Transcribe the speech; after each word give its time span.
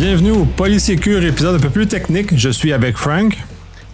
Bienvenue 0.00 0.30
au 0.30 0.46
Polysécure, 0.46 1.22
épisode 1.26 1.56
un 1.56 1.58
peu 1.58 1.68
plus 1.68 1.86
technique. 1.86 2.34
Je 2.34 2.48
suis 2.48 2.72
avec 2.72 2.96
Frank. 2.96 3.36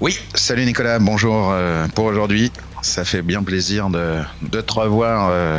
Oui, 0.01 0.17
salut 0.35 0.65
Nicolas, 0.65 1.01
bonjour 1.01 1.51
euh, 1.51 1.89
pour 1.97 2.05
aujourd'hui. 2.05 2.53
Ça 2.81 3.05
fait 3.05 3.23
bien 3.23 3.43
plaisir 3.43 3.89
de, 3.89 4.21
de 4.43 4.61
te 4.61 4.73
revoir 4.73 5.31
euh, 5.33 5.59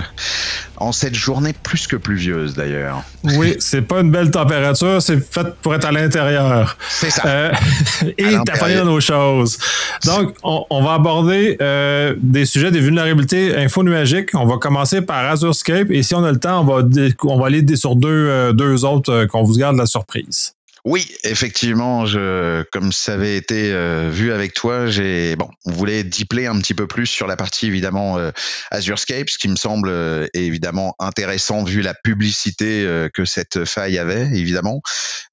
en 0.78 0.92
cette 0.92 1.16
journée 1.16 1.54
plus 1.64 1.88
que 1.88 1.96
pluvieuse 1.96 2.54
d'ailleurs. 2.54 3.04
Oui, 3.24 3.56
c'est 3.60 3.82
pas 3.82 4.02
une 4.02 4.12
belle 4.12 4.32
température, 4.32 5.02
c'est 5.02 5.20
fait 5.20 5.54
pour 5.62 5.76
être 5.76 5.86
à 5.86 5.92
l'intérieur. 5.92 6.78
C'est 6.90 7.10
ça. 7.10 7.24
Euh, 7.26 7.52
et 8.18 8.36
dans 8.36 8.86
nos 8.86 9.00
choses. 9.00 9.58
Donc, 10.06 10.36
on, 10.44 10.84
va 10.84 10.94
aborder 10.94 11.58
euh, 11.62 12.16
des 12.20 12.46
sujets 12.46 12.72
des 12.72 12.80
vulnérabilités 12.80 13.56
infonuagiques. 13.56 14.30
On 14.34 14.46
va 14.46 14.58
commencer 14.58 15.02
par 15.02 15.26
Azurescape 15.26 15.90
et 15.92 16.04
si 16.04 16.16
on 16.16 16.24
a 16.24 16.32
le 16.32 16.40
temps, 16.40 16.62
on 16.62 16.64
va, 16.64 16.88
on 17.24 17.40
va 17.40 17.48
aller 17.48 17.64
sur 17.76 17.96
deux, 17.96 18.54
deux 18.54 18.86
autres 18.86 19.26
qu'on 19.26 19.44
vous 19.44 19.58
garde 19.58 19.78
la 19.78 19.86
surprise. 19.86 20.57
Oui, 20.86 21.12
effectivement, 21.24 22.06
je, 22.06 22.64
comme 22.72 22.92
ça 22.92 23.14
avait 23.14 23.36
été 23.36 23.72
euh, 23.72 24.10
vu 24.12 24.32
avec 24.32 24.54
toi, 24.54 24.88
j'ai 24.88 25.36
bon, 25.36 25.50
on 25.66 25.72
voulait 25.72 26.04
deepler 26.04 26.46
un 26.46 26.58
petit 26.60 26.74
peu 26.74 26.88
plus 26.88 27.08
sur 27.08 27.28
la 27.28 27.36
partie 27.36 27.68
évidemment 27.68 28.18
euh, 28.18 28.32
Azurescape, 28.72 29.30
ce 29.30 29.38
qui 29.38 29.48
me 29.48 29.56
semble 29.56 29.90
euh, 29.90 30.28
évidemment 30.34 30.96
intéressant 31.00 31.64
vu 31.64 31.82
la 31.82 31.94
publicité 31.94 32.86
que 33.14 33.26
cette 33.26 33.66
faille 33.66 33.98
avait, 33.98 34.28
évidemment. 34.34 34.82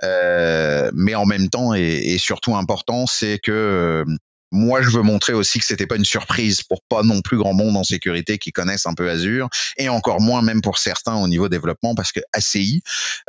mais 0.03 1.15
en 1.15 1.27
même 1.27 1.49
temps 1.49 1.75
et, 1.75 1.83
et 1.83 2.19
surtout 2.19 2.57
important, 2.57 3.07
c'est 3.07 3.39
que 3.39 4.05
moi, 4.55 4.83
je 4.83 4.89
veux 4.91 5.03
montrer 5.03 5.33
aussi 5.33 5.59
que 5.59 5.65
c'était 5.65 5.87
pas 5.87 5.97
une 5.97 6.05
surprise 6.05 6.63
pour 6.63 6.81
pas 6.89 7.03
non 7.03 7.21
plus 7.21 7.37
grand 7.37 7.53
monde 7.53 7.77
en 7.77 7.85
sécurité 7.85 8.39
qui 8.39 8.53
connaissent 8.53 8.87
un 8.87 8.95
peu 8.95 9.11
Azure, 9.11 9.49
et 9.77 9.89
encore 9.89 10.21
moins 10.21 10.43
même 10.43 10.63
pour 10.63 10.79
certains 10.79 11.17
au 11.17 11.29
niveau 11.29 11.49
développement, 11.49 11.95
parce 11.95 12.13
que 12.13 12.21
ACI, 12.33 12.83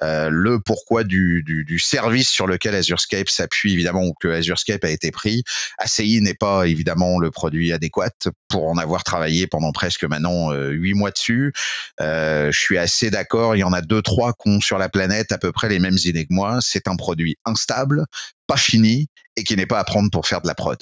euh, 0.03 0.29
le 0.31 0.59
pourquoi 0.59 1.03
du, 1.03 1.43
du, 1.43 1.65
du, 1.65 1.79
service 1.79 2.29
sur 2.29 2.47
lequel 2.47 2.75
Azurescape 2.75 3.29
s'appuie 3.29 3.73
évidemment 3.73 4.03
ou 4.03 4.13
que 4.13 4.27
Azurescape 4.27 4.83
a 4.83 4.89
été 4.89 5.11
pris, 5.11 5.43
ACI 5.79 6.21
n'est 6.21 6.35
pas 6.35 6.67
évidemment 6.67 7.19
le 7.19 7.31
produit 7.31 7.73
adéquat 7.73 8.11
pour 8.47 8.67
en 8.67 8.77
avoir 8.77 9.03
travaillé 9.03 9.47
pendant 9.47 9.71
presque 9.71 10.03
maintenant 10.03 10.51
euh, 10.51 10.69
huit 10.69 10.93
mois 10.93 11.11
dessus. 11.11 11.53
Euh, 12.01 12.51
je 12.51 12.59
suis 12.59 12.77
assez 12.77 13.09
d'accord. 13.09 13.55
Il 13.55 13.59
y 13.59 13.63
en 13.63 13.73
a 13.73 13.81
deux 13.81 14.01
trois 14.01 14.33
qui 14.33 14.49
ont 14.49 14.61
sur 14.61 14.77
la 14.77 14.89
planète 14.89 15.31
à 15.31 15.37
peu 15.37 15.51
près 15.51 15.69
les 15.69 15.79
mêmes 15.79 15.97
idées 16.05 16.25
que 16.25 16.33
moi. 16.33 16.59
C'est 16.61 16.87
un 16.87 16.95
produit 16.95 17.37
instable, 17.45 18.05
pas 18.47 18.57
fini 18.57 19.07
et 19.35 19.43
qui 19.43 19.55
n'est 19.55 19.65
pas 19.65 19.79
à 19.79 19.83
prendre 19.83 20.09
pour 20.11 20.27
faire 20.27 20.41
de 20.41 20.47
la 20.47 20.55
prod. 20.55 20.81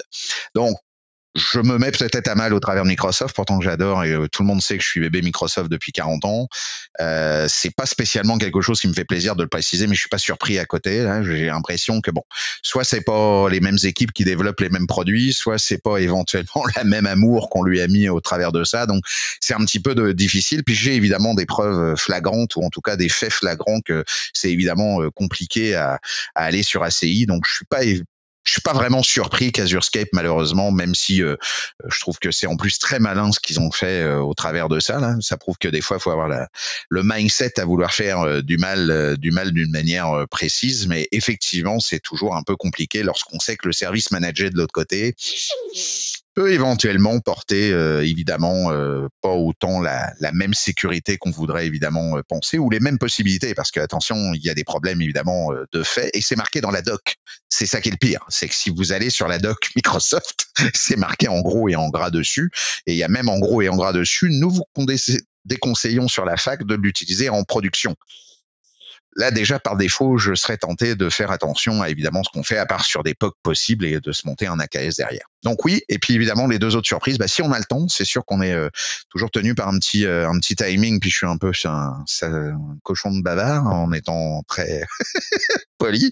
Donc, 0.56 0.78
je 1.36 1.60
me 1.60 1.78
mets 1.78 1.92
peut-être 1.92 2.28
à 2.28 2.36
mal 2.36 2.54
au 2.54 2.60
travers 2.60 2.84
de 2.84 2.90
Microsoft, 2.90 3.36
pourtant 3.36 3.58
que 3.58 3.66
j'adore 3.66 4.04
et 4.04 4.12
euh, 4.12 4.28
tout 4.28 4.44
le 4.44 4.48
monde 4.48 4.62
sait 4.62 4.78
que 4.78 4.84
je 4.84 4.90
suis 4.90 5.00
bébé 5.00 5.22
Microsoft 5.22 5.70
depuis 5.70 5.92
40 5.92 6.26
ans. 6.26 6.48
Euh, 7.02 7.48
c'est 7.50 7.74
pas 7.74 7.86
spécialement 7.86 8.38
quelque 8.38 8.62
chose 8.62 8.80
qui 8.80 8.88
me 8.88 8.94
fait 8.94 9.06
plaisir 9.06 9.36
de 9.36 9.44
le 9.44 9.50
préciser, 9.50 9.88
mais 9.88 9.96
je 9.96 10.00
suis 10.02 10.10
pas 10.10 10.20
surpris 10.20 10.60
à 10.60 10.66
côté. 10.66 11.02
Hein. 11.02 11.24
J'ai 11.24 11.46
l'impression 11.46 12.02
que 12.02 12.12
bon, 12.12 12.24
soit 12.62 12.84
c'est 12.84 13.02
pas 13.02 13.50
les 13.50 13.60
mêmes 13.62 13.78
équipes 13.84 14.12
qui 14.12 14.24
développent 14.24 14.60
les 14.60 14.70
mêmes 14.70 14.88
produits, 14.88 15.34
soit 15.34 15.58
c'est 15.58 15.82
pas 15.82 15.98
éventuellement 15.98 16.64
la 16.76 16.84
même 16.84 17.08
amour 17.08 17.50
qu'on 17.50 17.64
lui 17.64 17.82
a 17.82 17.88
mis 17.88 18.10
au 18.10 18.22
travers 18.22 18.52
de 18.52 18.64
ça. 18.64 18.86
Donc 18.86 19.04
c'est 19.40 19.56
un 19.56 19.66
petit 19.66 19.80
peu 19.80 19.96
de, 19.96 20.12
difficile. 20.12 20.64
Puis 20.64 20.76
j'ai 20.76 20.96
évidemment 20.96 21.34
des 21.34 21.46
preuves 21.46 21.96
flagrantes 21.96 22.56
ou 22.56 22.64
en 22.64 22.70
tout 22.70 22.82
cas 22.82 22.96
des 22.96 23.10
faits 23.10 23.34
flagrants 23.34 23.82
que 23.82 24.04
c'est 24.34 24.52
évidemment 24.52 25.02
euh, 25.02 25.10
compliqué 25.10 25.74
à, 25.74 26.00
à, 26.36 26.46
aller 26.46 26.62
sur 26.62 26.84
ACI. 26.84 27.26
Donc 27.26 27.44
je 27.48 27.54
suis 27.54 27.66
pas 27.66 27.84
je 28.44 28.52
suis 28.52 28.62
pas 28.62 28.74
vraiment 28.74 29.04
surpris 29.04 29.52
qu'Azurescape 29.52 30.10
malheureusement, 30.14 30.72
même 30.72 30.96
si 30.96 31.22
euh, 31.22 31.36
je 31.88 32.00
trouve 32.00 32.20
que 32.20 32.32
c'est 32.32 32.48
en 32.48 32.58
plus 32.58 32.80
très 32.80 33.00
malin 33.00 33.32
ce 33.32 33.40
qu'ils 33.40 33.60
ont 33.60 33.72
fait 33.72 34.02
euh, 34.02 34.20
au 34.20 34.34
travers 34.34 34.70
de 34.70 34.80
ça. 34.80 35.00
Là. 35.00 35.16
Ça 35.22 35.38
prouve 35.38 35.58
que 35.58 35.68
des 35.68 35.82
fois, 35.82 35.98
il 35.98 36.04
faut 36.04 36.12
avoir 36.12 36.28
la, 36.28 36.50
le 36.90 37.04
mindset 37.04 37.60
à 37.60 37.66
vouloir 37.66 37.94
faire 37.94 38.20
euh, 38.22 38.42
du 38.42 38.58
mal, 38.58 39.18
du 39.18 39.32
mal 39.32 39.52
d'une 39.52 39.72
manière 39.72 40.26
précise. 40.30 40.88
Mais 40.88 41.08
effectivement, 41.12 41.80
c'est 41.80 42.00
toujours 42.00 42.36
un 42.36 42.44
peu 42.44 42.56
compliqué 42.56 43.04
lorsqu'on 43.04 43.40
sait 43.40 43.56
que 43.56 43.68
le 43.68 43.74
service 43.74 44.12
manager 44.12 44.50
de 44.50 44.58
l'autre 44.58 44.74
côté 44.74 45.16
peut 46.34 46.52
éventuellement 46.52 47.20
porter 47.20 47.72
euh, 47.72 48.06
évidemment 48.06 48.72
euh, 48.72 49.08
pas 49.22 49.34
autant 49.34 49.80
la, 49.80 50.14
la 50.20 50.32
même 50.32 50.54
sécurité 50.54 51.18
qu'on 51.18 51.32
voudrait 51.32 51.68
évidemment 51.68 52.18
euh, 52.18 52.22
penser 52.28 52.58
ou 52.58 52.70
les 52.70 52.80
mêmes 52.80 52.98
possibilités 52.98 53.54
parce 53.54 53.72
que 53.72 53.80
attention 53.80 54.34
il 54.34 54.44
y 54.44 54.50
a 54.50 54.54
des 54.54 54.64
problèmes 54.64 55.02
évidemment 55.02 55.52
de 55.72 55.84
fait 55.84 56.10
et 56.14 56.22
c'est 56.22 56.36
marqué 56.36 56.62
dans 56.62 56.72
la 56.72 56.82
doc. 56.82 57.16
C'est 57.50 57.66
ça 57.66 57.82
qui 57.82 57.90
est 57.90 57.92
le 57.92 57.98
pire 57.98 58.26
c'est 58.30 58.48
que 58.48 58.56
si 58.56 58.70
vous 58.70 58.92
allez 58.92 59.10
sur 59.10 59.28
la 59.28 59.38
doc 59.38 59.70
Microsoft 59.76 60.48
c'est 60.74 60.98
marqué 60.98 61.28
en 61.28 61.42
gros 61.42 61.70
et 61.70 61.76
en 61.76 61.90
gras 61.90 62.10
dessus 62.10 62.52
et 62.88 62.94
il 62.94 62.98
y 62.98 63.04
a 63.04 63.10
même 63.10 63.30
en 63.30 63.40
gros 63.40 63.62
et 63.62 63.70
en 63.70 63.76
gras 63.76 63.94
dessus 63.94 64.30
nous 64.32 64.50
vous 64.50 64.66
déconseillons 65.46 66.08
sur 66.08 66.26
la 66.26 66.38
fac 66.38 66.64
de 66.66 66.76
l'utiliser 66.76 67.30
en 67.30 67.44
production 67.44 67.96
là 69.16 69.32
déjà 69.32 69.60
par 69.60 69.78
défaut, 69.78 70.18
je 70.18 70.34
serais 70.34 70.58
tenté 70.58 70.96
de 70.96 71.10
faire 71.10 71.32
attention 71.32 71.82
à 71.82 71.90
évidemment 71.90 72.24
ce 72.24 72.30
qu'on 72.32 72.44
fait 72.44 72.58
à 72.58 72.66
part 72.66 72.86
sur 72.86 73.04
des 73.04 73.14
POC 73.14 73.36
possibles 73.44 73.86
et 73.86 74.00
de 74.00 74.12
se 74.12 74.28
monter 74.28 74.48
un 74.48 74.60
AKS 74.60 74.96
derrière. 74.98 75.28
Donc 75.44 75.66
oui, 75.66 75.82
et 75.90 76.00
puis 76.00 76.14
évidemment 76.16 76.48
les 76.48 76.60
deux 76.60 76.76
autres 76.76 76.88
surprises, 76.88 77.18
bah, 77.18 77.28
si 77.28 77.42
on 77.42 77.52
a 77.52 77.58
le 77.58 77.66
temps, 77.66 77.88
c'est 77.88 78.06
sûr 78.06 78.26
qu'on 78.26 78.42
est 78.42 78.54
euh, 78.54 78.70
toujours 79.10 79.32
tenu 79.32 79.56
par 79.56 79.68
un 79.68 79.78
petit 79.78 80.06
euh, 80.06 80.30
un 80.30 80.40
petit 80.40 80.56
timing, 80.56 81.00
puis 81.00 81.10
je 81.10 81.18
suis 81.18 81.28
un 81.28 81.38
peu 81.38 81.52
un, 81.66 82.04
un 82.24 82.58
cochon 82.84 83.12
de 83.12 83.22
bavard 83.22 83.68
en 83.68 83.92
étant 83.92 84.44
très 84.48 84.84
poli. 85.78 86.12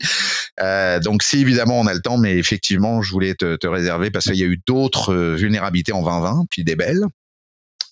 Euh, 0.60 1.00
donc 1.00 1.24
si 1.24 1.40
évidemment 1.40 1.80
on 1.80 1.88
a 1.88 1.94
le 1.94 2.02
temps, 2.02 2.18
mais 2.18 2.38
effectivement 2.38 3.02
je 3.02 3.12
voulais 3.12 3.36
te, 3.36 3.56
te 3.56 3.68
réserver 3.68 4.12
parce 4.12 4.26
qu'il 4.26 4.38
y 4.38 4.44
a 4.44 4.48
eu 4.48 4.62
d'autres 4.68 5.14
euh, 5.14 5.36
vulnérabilités 5.36 5.94
en 5.94 6.02
2020, 6.02 6.46
puis 6.50 6.64
des 6.64 6.76
belles. 6.76 7.06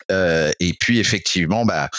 Et 0.10 0.74
puis 0.80 1.00
effectivement, 1.00 1.66
bah 1.66 1.90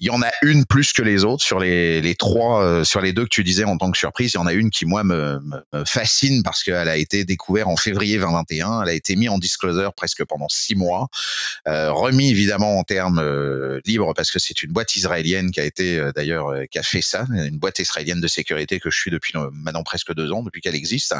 il 0.00 0.06
y 0.06 0.10
en 0.10 0.22
a 0.22 0.30
une 0.42 0.64
plus 0.64 0.92
que 0.92 1.02
les 1.02 1.24
autres 1.24 1.44
sur 1.44 1.58
les, 1.58 2.14
trois, 2.16 2.62
euh, 2.62 2.84
sur 2.84 3.00
les 3.00 3.12
deux 3.12 3.24
que 3.24 3.30
tu 3.30 3.42
disais 3.42 3.64
en 3.64 3.76
tant 3.76 3.90
que 3.90 3.98
surprise. 3.98 4.32
Il 4.32 4.36
y 4.36 4.40
en 4.40 4.46
a 4.46 4.52
une 4.52 4.70
qui 4.70 4.86
moi 4.86 5.02
me, 5.02 5.40
me, 5.72 5.84
fascine 5.84 6.42
parce 6.44 6.62
qu'elle 6.62 6.88
a 6.88 6.96
été 6.96 7.24
découverte 7.24 7.66
en 7.66 7.76
février 7.76 8.16
2021. 8.16 8.82
Elle 8.82 8.88
a 8.88 8.92
été 8.92 9.16
mise 9.16 9.28
en 9.28 9.38
disclosure 9.38 9.92
presque 9.94 10.24
pendant 10.24 10.48
six 10.48 10.76
mois, 10.76 11.08
euh, 11.66 11.92
remis 11.92 12.30
évidemment 12.30 12.78
en 12.78 12.84
termes 12.84 13.18
euh, 13.18 13.80
libres 13.86 14.14
parce 14.14 14.30
que 14.30 14.38
c'est 14.38 14.62
une 14.62 14.72
boîte 14.72 14.94
israélienne 14.94 15.50
qui 15.50 15.60
a 15.60 15.64
été 15.64 15.98
euh, 15.98 16.12
d'ailleurs 16.14 16.52
qui 16.70 16.78
a 16.78 16.82
fait 16.82 17.02
ça, 17.02 17.26
une 17.32 17.58
boîte 17.58 17.80
israélienne 17.80 18.20
de 18.20 18.28
sécurité 18.28 18.78
que 18.78 18.90
je 18.90 18.98
suis 18.98 19.10
depuis 19.10 19.32
maintenant 19.52 19.82
presque 19.82 20.14
deux 20.14 20.30
ans 20.30 20.42
depuis 20.42 20.60
qu'elle 20.60 20.76
existe. 20.76 21.14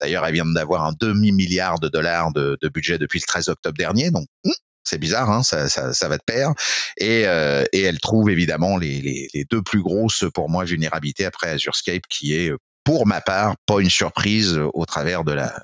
D'ailleurs, 0.00 0.26
elle 0.26 0.34
vient 0.34 0.46
d'avoir 0.46 0.84
un 0.84 0.92
demi 0.98 1.30
milliard 1.30 1.78
de 1.78 1.88
dollars 1.88 2.32
de, 2.32 2.58
de, 2.60 2.68
budget 2.68 2.98
depuis 2.98 3.20
le 3.20 3.26
13 3.26 3.48
octobre 3.48 3.76
dernier, 3.78 4.10
donc 4.10 4.26
hmm, 4.44 4.50
c'est 4.84 4.98
bizarre, 4.98 5.30
hein, 5.30 5.42
ça, 5.42 5.68
ça, 5.68 5.92
ça, 5.92 6.08
va 6.08 6.18
de 6.18 6.22
pair. 6.24 6.52
Et, 6.98 7.26
euh, 7.26 7.64
et 7.72 7.82
elle 7.82 7.98
trouve 7.98 8.30
évidemment 8.30 8.76
les, 8.76 9.00
les, 9.00 9.28
les, 9.32 9.44
deux 9.44 9.62
plus 9.62 9.82
grosses 9.82 10.24
pour 10.34 10.48
moi 10.48 10.64
vulnérabilités 10.64 11.24
après 11.24 11.50
Azurescape, 11.50 12.06
qui 12.08 12.34
est 12.34 12.52
pour 12.84 13.06
ma 13.06 13.20
part 13.20 13.56
pas 13.66 13.80
une 13.80 13.90
surprise 13.90 14.60
au 14.74 14.84
travers 14.84 15.24
de 15.24 15.32
la, 15.32 15.58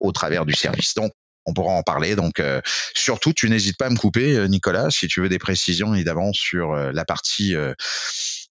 au 0.00 0.12
travers 0.12 0.44
du 0.44 0.54
service. 0.54 0.94
Donc 0.94 1.12
on 1.46 1.52
pourra 1.52 1.72
en 1.72 1.82
parler. 1.82 2.16
Donc, 2.16 2.40
euh, 2.40 2.60
surtout, 2.94 3.32
tu 3.32 3.48
n'hésites 3.50 3.76
pas 3.76 3.86
à 3.86 3.90
me 3.90 3.96
couper, 3.96 4.36
euh, 4.36 4.46
Nicolas, 4.46 4.90
si 4.90 5.08
tu 5.08 5.20
veux 5.20 5.28
des 5.28 5.38
précisions 5.38 5.94
évidemment 5.94 6.32
sur 6.32 6.72
euh, 6.72 6.90
la 6.92 7.04
partie. 7.04 7.54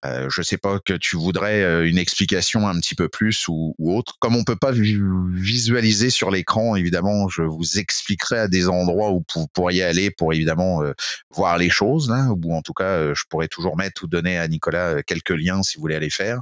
Euh, 0.05 0.27
je 0.29 0.41
sais 0.41 0.57
pas 0.57 0.79
que 0.79 0.93
tu 0.93 1.15
voudrais 1.15 1.87
une 1.87 1.97
explication 1.97 2.67
un 2.67 2.79
petit 2.79 2.95
peu 2.95 3.07
plus 3.09 3.47
ou, 3.47 3.73
ou 3.77 3.95
autre. 3.95 4.17
Comme 4.19 4.35
on 4.35 4.43
peut 4.43 4.55
pas 4.55 4.71
visualiser 4.71 6.09
sur 6.09 6.29
l'écran, 6.31 6.75
évidemment, 6.75 7.29
je 7.29 7.41
vous 7.41 7.77
expliquerai 7.77 8.39
à 8.39 8.47
des 8.47 8.67
endroits 8.67 9.11
où 9.11 9.23
vous 9.35 9.47
pourriez 9.47 9.83
aller 9.83 10.11
pour 10.11 10.33
évidemment 10.33 10.81
voir 11.29 11.57
les 11.57 11.69
choses, 11.69 12.09
là, 12.09 12.29
ou 12.31 12.53
en 12.53 12.61
tout 12.61 12.73
cas, 12.73 13.13
je 13.13 13.23
pourrais 13.29 13.47
toujours 13.47 13.77
mettre 13.77 14.03
ou 14.03 14.07
donner 14.07 14.37
à 14.37 14.47
Nicolas 14.47 15.03
quelques 15.03 15.29
liens 15.29 15.63
si 15.63 15.77
vous 15.77 15.81
voulez 15.81 15.95
aller 15.95 16.09
faire, 16.09 16.39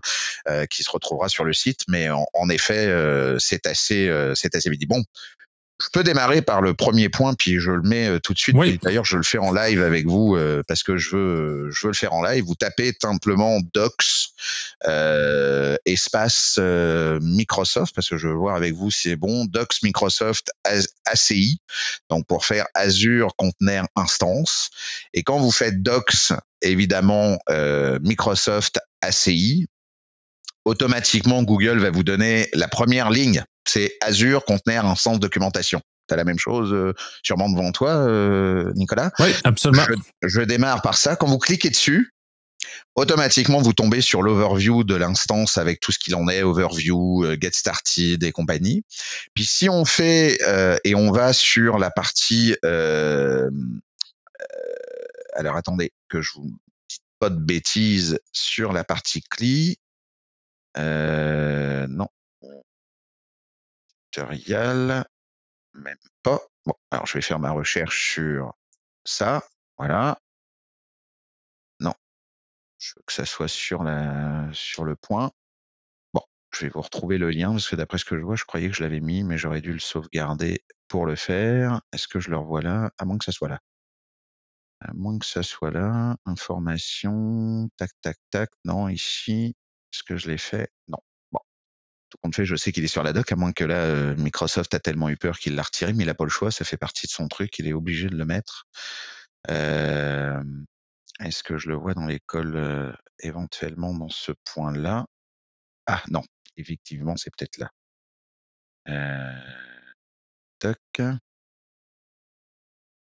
qui 0.69 0.83
se 0.83 0.89
retrouvera 0.89 1.29
sur 1.29 1.43
le 1.43 1.53
site. 1.53 1.81
Mais 1.87 2.09
en, 2.09 2.25
en 2.33 2.49
effet, 2.49 2.91
c'est 3.39 3.67
assez, 3.67 4.11
c'est 4.35 4.55
assez 4.55 4.69
vite. 4.69 4.87
Bon, 4.87 5.03
je 5.81 5.89
peux 5.91 6.03
démarrer 6.03 6.41
par 6.41 6.61
le 6.61 6.73
premier 6.73 7.09
point, 7.09 7.33
puis 7.33 7.59
je 7.59 7.71
le 7.71 7.81
mets 7.81 8.07
euh, 8.07 8.19
tout 8.19 8.33
de 8.33 8.39
suite. 8.39 8.55
D'ailleurs, 8.83 9.05
je 9.05 9.17
le 9.17 9.23
fais 9.23 9.37
en 9.37 9.51
live 9.51 9.81
avec 9.81 10.05
vous 10.05 10.35
euh, 10.35 10.63
parce 10.67 10.83
que 10.83 10.97
je 10.97 11.15
veux, 11.15 11.71
je 11.71 11.87
veux 11.87 11.91
le 11.91 11.95
faire 11.95 12.13
en 12.13 12.23
live. 12.23 12.43
Vous 12.45 12.55
tapez 12.55 12.93
simplement 13.01 13.59
Docs 13.73 14.29
euh, 14.85 15.75
espace 15.85 16.57
euh, 16.59 17.19
Microsoft 17.21 17.95
parce 17.95 18.09
que 18.09 18.17
je 18.17 18.27
veux 18.27 18.33
voir 18.33 18.55
avec 18.55 18.73
vous 18.73 18.91
si 18.91 19.09
c'est 19.09 19.15
bon. 19.15 19.45
Docs 19.45 19.81
Microsoft 19.83 20.51
ACI, 21.05 21.59
donc 22.09 22.25
pour 22.27 22.45
faire 22.45 22.65
Azure 22.73 23.35
Container 23.35 23.85
Instance. 23.95 24.69
Et 25.13 25.23
quand 25.23 25.39
vous 25.39 25.51
faites 25.51 25.81
Docs, 25.81 26.33
évidemment 26.61 27.39
Microsoft 28.01 28.79
ACI, 29.01 29.67
automatiquement 30.65 31.43
Google 31.43 31.79
va 31.79 31.91
vous 31.91 32.03
donner 32.03 32.49
la 32.53 32.67
première 32.67 33.09
ligne 33.09 33.43
c'est 33.65 33.97
Azure 34.01 34.45
Container 34.45 34.85
Instance 34.85 35.19
Documentation. 35.19 35.81
Tu 36.07 36.13
as 36.13 36.17
la 36.17 36.23
même 36.23 36.39
chose 36.39 36.73
euh, 36.73 36.93
sûrement 37.23 37.49
devant 37.49 37.71
toi, 37.71 37.91
euh, 37.91 38.71
Nicolas 38.75 39.11
Oui, 39.19 39.33
absolument. 39.43 39.85
Je, 40.23 40.41
démarre 40.41 40.81
par 40.81 40.97
ça. 40.97 41.15
Quand 41.15 41.27
vous 41.27 41.37
cliquez 41.37 41.69
dessus, 41.69 42.13
automatiquement 42.95 43.61
vous 43.61 43.73
tombez 43.73 44.01
sur 44.01 44.21
l'overview 44.21 44.83
de 44.83 44.95
l'instance 44.95 45.57
avec 45.57 45.79
tout 45.79 45.91
ce 45.91 45.99
qu'il 45.99 46.15
en 46.15 46.27
est, 46.27 46.41
overview, 46.41 47.23
euh, 47.23 47.37
get 47.39 47.51
started 47.53 48.23
et 48.23 48.31
compagnie. 48.31 48.83
Puis 49.35 49.45
si 49.45 49.69
on 49.69 49.85
fait 49.85 50.39
et 50.83 50.95
on 50.95 51.11
va 51.11 51.33
sur 51.33 51.77
la 51.77 51.91
partie, 51.91 52.55
alors 55.33 55.55
attendez 55.55 55.93
que 56.09 56.21
je 56.21 56.31
vous 56.35 56.51
pas 57.19 57.29
de 57.29 57.39
bêtises 57.39 58.19
sur 58.33 58.73
la 58.73 58.83
partie 58.83 59.21
CLI, 59.21 59.77
Euh, 60.77 61.87
non. 61.87 62.07
Tutorial. 64.11 65.05
Même 65.73 65.97
pas. 66.23 66.39
Bon, 66.65 66.73
alors 66.91 67.05
je 67.07 67.13
vais 67.15 67.21
faire 67.21 67.39
ma 67.39 67.51
recherche 67.51 68.13
sur 68.13 68.53
ça. 69.05 69.43
Voilà. 69.77 70.19
Non. 71.79 71.93
Je 72.79 72.93
veux 72.97 73.03
que 73.05 73.13
ça 73.13 73.25
soit 73.25 73.47
sur 73.49 73.83
la 73.83 74.49
sur 74.53 74.85
le 74.85 74.95
point. 74.95 75.31
Bon, 76.13 76.21
je 76.53 76.65
vais 76.65 76.69
vous 76.71 76.81
retrouver 76.81 77.17
le 77.17 77.31
lien 77.31 77.51
parce 77.51 77.69
que 77.69 77.75
d'après 77.77 77.97
ce 77.99 78.05
que 78.05 78.17
je 78.17 78.23
vois, 78.23 78.35
je 78.37 78.45
croyais 78.45 78.69
que 78.69 78.75
je 78.75 78.83
l'avais 78.83 79.01
mis, 79.01 79.23
mais 79.23 79.37
j'aurais 79.37 79.61
dû 79.61 79.73
le 79.73 79.79
sauvegarder 79.79 80.63
pour 80.87 81.05
le 81.07 81.15
faire. 81.15 81.81
Est-ce 81.93 82.07
que 82.07 82.19
je 82.19 82.29
le 82.31 82.37
revois 82.37 82.61
là? 82.61 82.91
À 82.99 83.05
moins 83.05 83.17
que 83.17 83.25
ça 83.25 83.31
soit 83.33 83.49
là. 83.49 83.59
À 84.79 84.93
moins 84.93 85.17
que 85.17 85.25
ça 85.25 85.41
soit 85.43 85.71
là. 85.71 86.15
Information. 86.25 87.69
Tac, 87.77 87.91
tac, 88.01 88.17
tac. 88.31 88.49
Non, 88.65 88.89
ici. 88.89 89.55
Est-ce 89.93 90.03
que 90.03 90.17
je 90.17 90.29
l'ai 90.29 90.37
fait 90.37 90.69
Non. 90.87 90.99
Bon. 91.31 91.39
Tout 92.09 92.17
compte 92.21 92.35
fait, 92.35 92.45
je 92.45 92.55
sais 92.55 92.71
qu'il 92.71 92.83
est 92.83 92.87
sur 92.87 93.03
la 93.03 93.13
doc, 93.13 93.31
à 93.31 93.35
moins 93.35 93.53
que 93.53 93.63
là, 93.63 93.75
euh, 93.85 94.15
Microsoft 94.17 94.73
a 94.73 94.79
tellement 94.79 95.09
eu 95.09 95.17
peur 95.17 95.39
qu'il 95.39 95.55
l'a 95.55 95.63
retiré, 95.63 95.93
mais 95.93 96.03
il 96.03 96.07
n'a 96.07 96.13
pas 96.13 96.25
le 96.25 96.29
choix, 96.29 96.51
ça 96.51 96.65
fait 96.65 96.77
partie 96.77 97.07
de 97.07 97.11
son 97.11 97.27
truc, 97.27 97.57
il 97.59 97.67
est 97.67 97.73
obligé 97.73 98.07
de 98.09 98.15
le 98.15 98.25
mettre. 98.25 98.65
Euh, 99.49 100.41
Est-ce 101.19 101.43
que 101.43 101.57
je 101.57 101.69
le 101.69 101.75
vois 101.75 101.93
dans 101.93 102.05
l'école 102.07 102.55
euh, 102.55 102.93
éventuellement 103.19 103.93
dans 103.93 104.09
ce 104.09 104.31
point-là? 104.53 105.05
Ah 105.87 106.03
non, 106.09 106.23
effectivement, 106.57 107.15
c'est 107.17 107.31
peut-être 107.35 107.57
là. 107.57 107.71
Euh, 108.89 109.39
toc. 110.59 111.01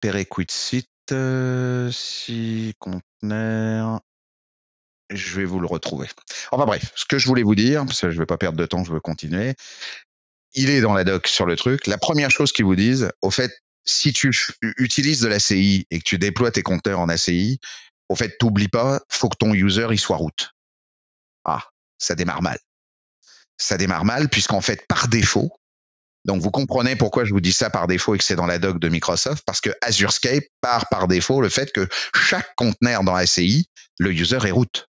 Perequit 0.00 0.86
euh, 1.12 1.90
si 1.90 2.74
conteneur. 2.78 4.00
Je 5.14 5.36
vais 5.36 5.44
vous 5.44 5.60
le 5.60 5.66
retrouver. 5.66 6.08
Enfin 6.50 6.66
bref, 6.66 6.92
ce 6.96 7.04
que 7.04 7.18
je 7.18 7.26
voulais 7.26 7.42
vous 7.42 7.54
dire, 7.54 7.86
parce 7.86 8.00
que 8.00 8.10
je 8.10 8.14
ne 8.14 8.20
vais 8.20 8.26
pas 8.26 8.36
perdre 8.36 8.58
de 8.58 8.66
temps, 8.66 8.84
je 8.84 8.92
veux 8.92 9.00
continuer. 9.00 9.54
Il 10.54 10.70
est 10.70 10.80
dans 10.80 10.92
la 10.92 11.04
doc 11.04 11.26
sur 11.28 11.46
le 11.46 11.56
truc. 11.56 11.86
La 11.86 11.98
première 11.98 12.30
chose 12.30 12.52
qu'ils 12.52 12.64
vous 12.64 12.76
disent, 12.76 13.10
au 13.22 13.30
fait, 13.30 13.52
si 13.84 14.12
tu 14.12 14.32
utilises 14.78 15.20
de 15.20 15.28
l'ACI 15.28 15.86
et 15.90 15.98
que 15.98 16.04
tu 16.04 16.18
déploies 16.18 16.50
tes 16.50 16.62
compteurs 16.62 17.00
en 17.00 17.08
ACI, 17.08 17.60
au 18.08 18.16
fait, 18.16 18.36
t'oublie 18.38 18.68
pas, 18.68 19.00
faut 19.08 19.28
que 19.28 19.36
ton 19.36 19.54
user 19.54 19.86
il 19.90 20.00
soit 20.00 20.16
root. 20.16 20.30
Ah, 21.44 21.62
ça 21.98 22.14
démarre 22.14 22.42
mal. 22.42 22.58
Ça 23.56 23.76
démarre 23.76 24.04
mal 24.04 24.28
puisqu'en 24.28 24.60
fait, 24.60 24.86
par 24.88 25.08
défaut, 25.08 25.52
donc 26.24 26.40
vous 26.40 26.50
comprenez 26.50 26.96
pourquoi 26.96 27.24
je 27.24 27.32
vous 27.32 27.40
dis 27.40 27.52
ça 27.52 27.70
par 27.70 27.86
défaut 27.86 28.14
et 28.14 28.18
que 28.18 28.24
c'est 28.24 28.36
dans 28.36 28.46
la 28.46 28.58
doc 28.58 28.78
de 28.78 28.88
Microsoft, 28.88 29.44
parce 29.46 29.60
que 29.60 29.70
AzureScape 29.82 30.44
part 30.60 30.88
par 30.88 31.06
défaut 31.06 31.40
le 31.40 31.48
fait 31.48 31.70
que 31.72 31.86
chaque 32.14 32.54
conteneur 32.56 33.04
dans 33.04 33.14
ACI, 33.14 33.68
le 33.98 34.12
user 34.12 34.38
est 34.44 34.50
root. 34.50 34.86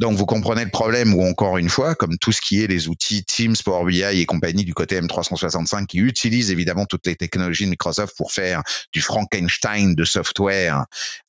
Donc 0.00 0.16
vous 0.16 0.26
comprenez 0.26 0.64
le 0.64 0.70
problème 0.70 1.14
où 1.14 1.22
encore 1.22 1.58
une 1.58 1.68
fois, 1.68 1.94
comme 1.94 2.16
tout 2.18 2.32
ce 2.32 2.40
qui 2.40 2.62
est 2.62 2.66
les 2.66 2.88
outils 2.88 3.24
Teams, 3.24 3.54
Power 3.62 3.90
BI 3.90 4.02
et 4.02 4.24
compagnie 4.24 4.64
du 4.64 4.72
côté 4.72 4.98
M365 5.00 5.86
qui 5.86 5.98
utilisent 5.98 6.50
évidemment 6.50 6.86
toutes 6.86 7.06
les 7.06 7.16
technologies 7.16 7.64
de 7.64 7.70
Microsoft 7.70 8.16
pour 8.16 8.32
faire 8.32 8.62
du 8.92 9.02
Frankenstein 9.02 9.94
de 9.94 10.04
software 10.04 10.86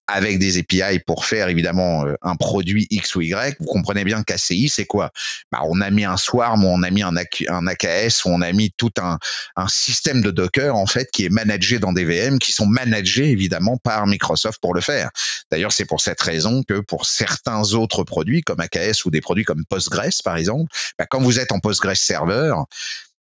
avec 0.08 0.40
des 0.40 0.58
API 0.58 1.00
pour 1.00 1.26
faire 1.26 1.50
évidemment 1.50 2.06
euh, 2.06 2.16
un 2.22 2.36
produit 2.36 2.88
X 2.90 3.16
ou 3.16 3.22
Y, 3.22 3.58
vous 3.60 3.66
comprenez 3.66 4.04
bien 4.04 4.24
qu'ACI, 4.24 4.70
c'est 4.70 4.86
quoi? 4.86 5.12
Bah, 5.52 5.62
On 5.64 5.82
a 5.82 5.90
mis 5.90 6.04
un 6.04 6.18
Swarm, 6.18 6.66
on 6.66 6.84
a 6.84 6.90
mis 6.90 7.04
un, 7.04 7.16
AKS, 7.16 8.26
on 8.26 8.42
a 8.42 8.52
mis 8.52 8.72
tout 8.76 8.92
un, 9.00 9.18
un, 9.56 9.68
système 9.68 10.22
de 10.22 10.32
Docker 10.32 10.76
en 10.76 10.86
fait 10.86 11.10
qui 11.12 11.26
est 11.26 11.30
managé 11.30 11.80
dans 11.80 11.94
des 11.94 12.06
VM, 12.06 12.40
qui 12.40 12.52
sont 12.52 12.66
managés 12.66 13.30
évidemment 13.30 13.78
par 13.78 14.08
Microsoft 14.08 14.60
pour 14.62 14.74
le 14.74 14.82
faire. 14.82 15.10
D'ailleurs, 15.52 15.72
c'est 15.72 15.86
pour 15.86 16.02
cette 16.02 16.22
raison 16.22 16.64
que 16.64 16.80
pour 16.80 17.06
certains 17.06 17.74
autres 17.74 18.04
produits 18.04 18.42
comme 18.42 18.60
AKS 18.60 19.06
ou 19.06 19.12
des 19.12 19.22
produits 19.22 19.46
comme 19.46 19.64
Postgres 19.66 20.22
par 20.24 20.38
exemple, 20.38 20.72
bah, 21.00 21.06
quand 21.10 21.22
vous 21.22 21.40
êtes 21.40 21.52
en 21.52 21.60
Postgres 21.60 21.96
serveur, 21.96 22.66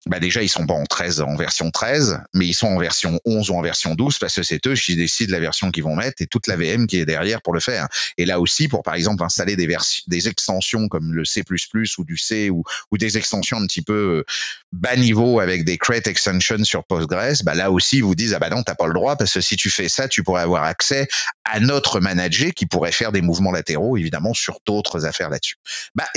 bah 0.07 0.19
déjà 0.19 0.41
ils 0.41 0.49
sont 0.49 0.65
pas 0.65 0.73
en 0.73 0.85
13 0.85 1.21
en 1.21 1.35
version 1.35 1.71
13 1.71 2.21
mais 2.33 2.45
ils 2.45 2.53
sont 2.53 2.67
en 2.67 2.77
version 2.77 3.19
11 3.25 3.49
ou 3.49 3.55
en 3.55 3.61
version 3.61 3.95
12 3.95 4.19
parce 4.19 4.35
que 4.35 4.43
c'est 4.43 4.65
eux 4.67 4.73
qui 4.73 4.95
décident 4.95 5.31
la 5.31 5.39
version 5.39 5.71
qu'ils 5.71 5.83
vont 5.83 5.95
mettre 5.95 6.21
et 6.21 6.27
toute 6.27 6.47
la 6.47 6.55
VM 6.55 6.87
qui 6.87 6.97
est 6.97 7.05
derrière 7.05 7.41
pour 7.41 7.53
le 7.53 7.59
faire. 7.59 7.87
Et 8.17 8.25
là 8.25 8.39
aussi 8.39 8.67
pour 8.67 8.83
par 8.83 8.95
exemple 8.95 9.23
installer 9.23 9.55
des 9.55 9.67
versions 9.67 10.03
des 10.07 10.27
extensions 10.27 10.87
comme 10.87 11.13
le 11.13 11.25
C++ 11.25 11.43
ou 11.97 12.03
du 12.03 12.17
C 12.17 12.49
ou, 12.49 12.63
ou 12.91 12.97
des 12.97 13.17
extensions 13.17 13.57
un 13.57 13.65
petit 13.67 13.81
peu 13.81 13.93
euh, 13.93 14.25
bas 14.71 14.95
niveau 14.95 15.39
avec 15.39 15.63
des 15.65 15.77
create 15.77 16.07
extensions 16.07 16.63
sur 16.63 16.83
Postgres 16.85 17.43
bah 17.43 17.53
là 17.53 17.71
aussi 17.71 17.97
ils 17.97 18.03
vous 18.03 18.15
disent 18.15 18.33
ah 18.33 18.39
bah 18.39 18.49
non 18.49 18.63
t'as 18.63 18.75
pas 18.75 18.87
le 18.87 18.93
droit 18.93 19.15
parce 19.15 19.33
que 19.33 19.41
si 19.41 19.55
tu 19.55 19.69
fais 19.69 19.89
ça 19.89 20.07
tu 20.07 20.23
pourrais 20.23 20.41
avoir 20.41 20.63
accès 20.63 21.07
à 21.43 21.59
notre 21.59 21.99
manager 21.99 22.51
qui 22.53 22.65
pourrait 22.65 22.91
faire 22.91 23.11
des 23.11 23.21
mouvements 23.21 23.51
latéraux 23.51 23.97
évidemment 23.97 24.33
sur 24.33 24.59
d'autres 24.65 25.05
affaires 25.05 25.29
là-dessus. 25.29 25.55
Bah 25.95 26.07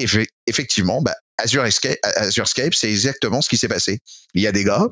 effectivement 0.46 1.02
bah 1.02 1.14
Azure 1.42 1.64
Escape, 1.66 2.74
c'est 2.74 2.90
exactement 2.90 3.40
ce 3.42 3.48
qui 3.48 3.56
s'est 3.56 3.68
passé. 3.68 4.00
Il 4.34 4.42
y 4.42 4.46
a 4.46 4.52
des 4.52 4.64
gars 4.64 4.88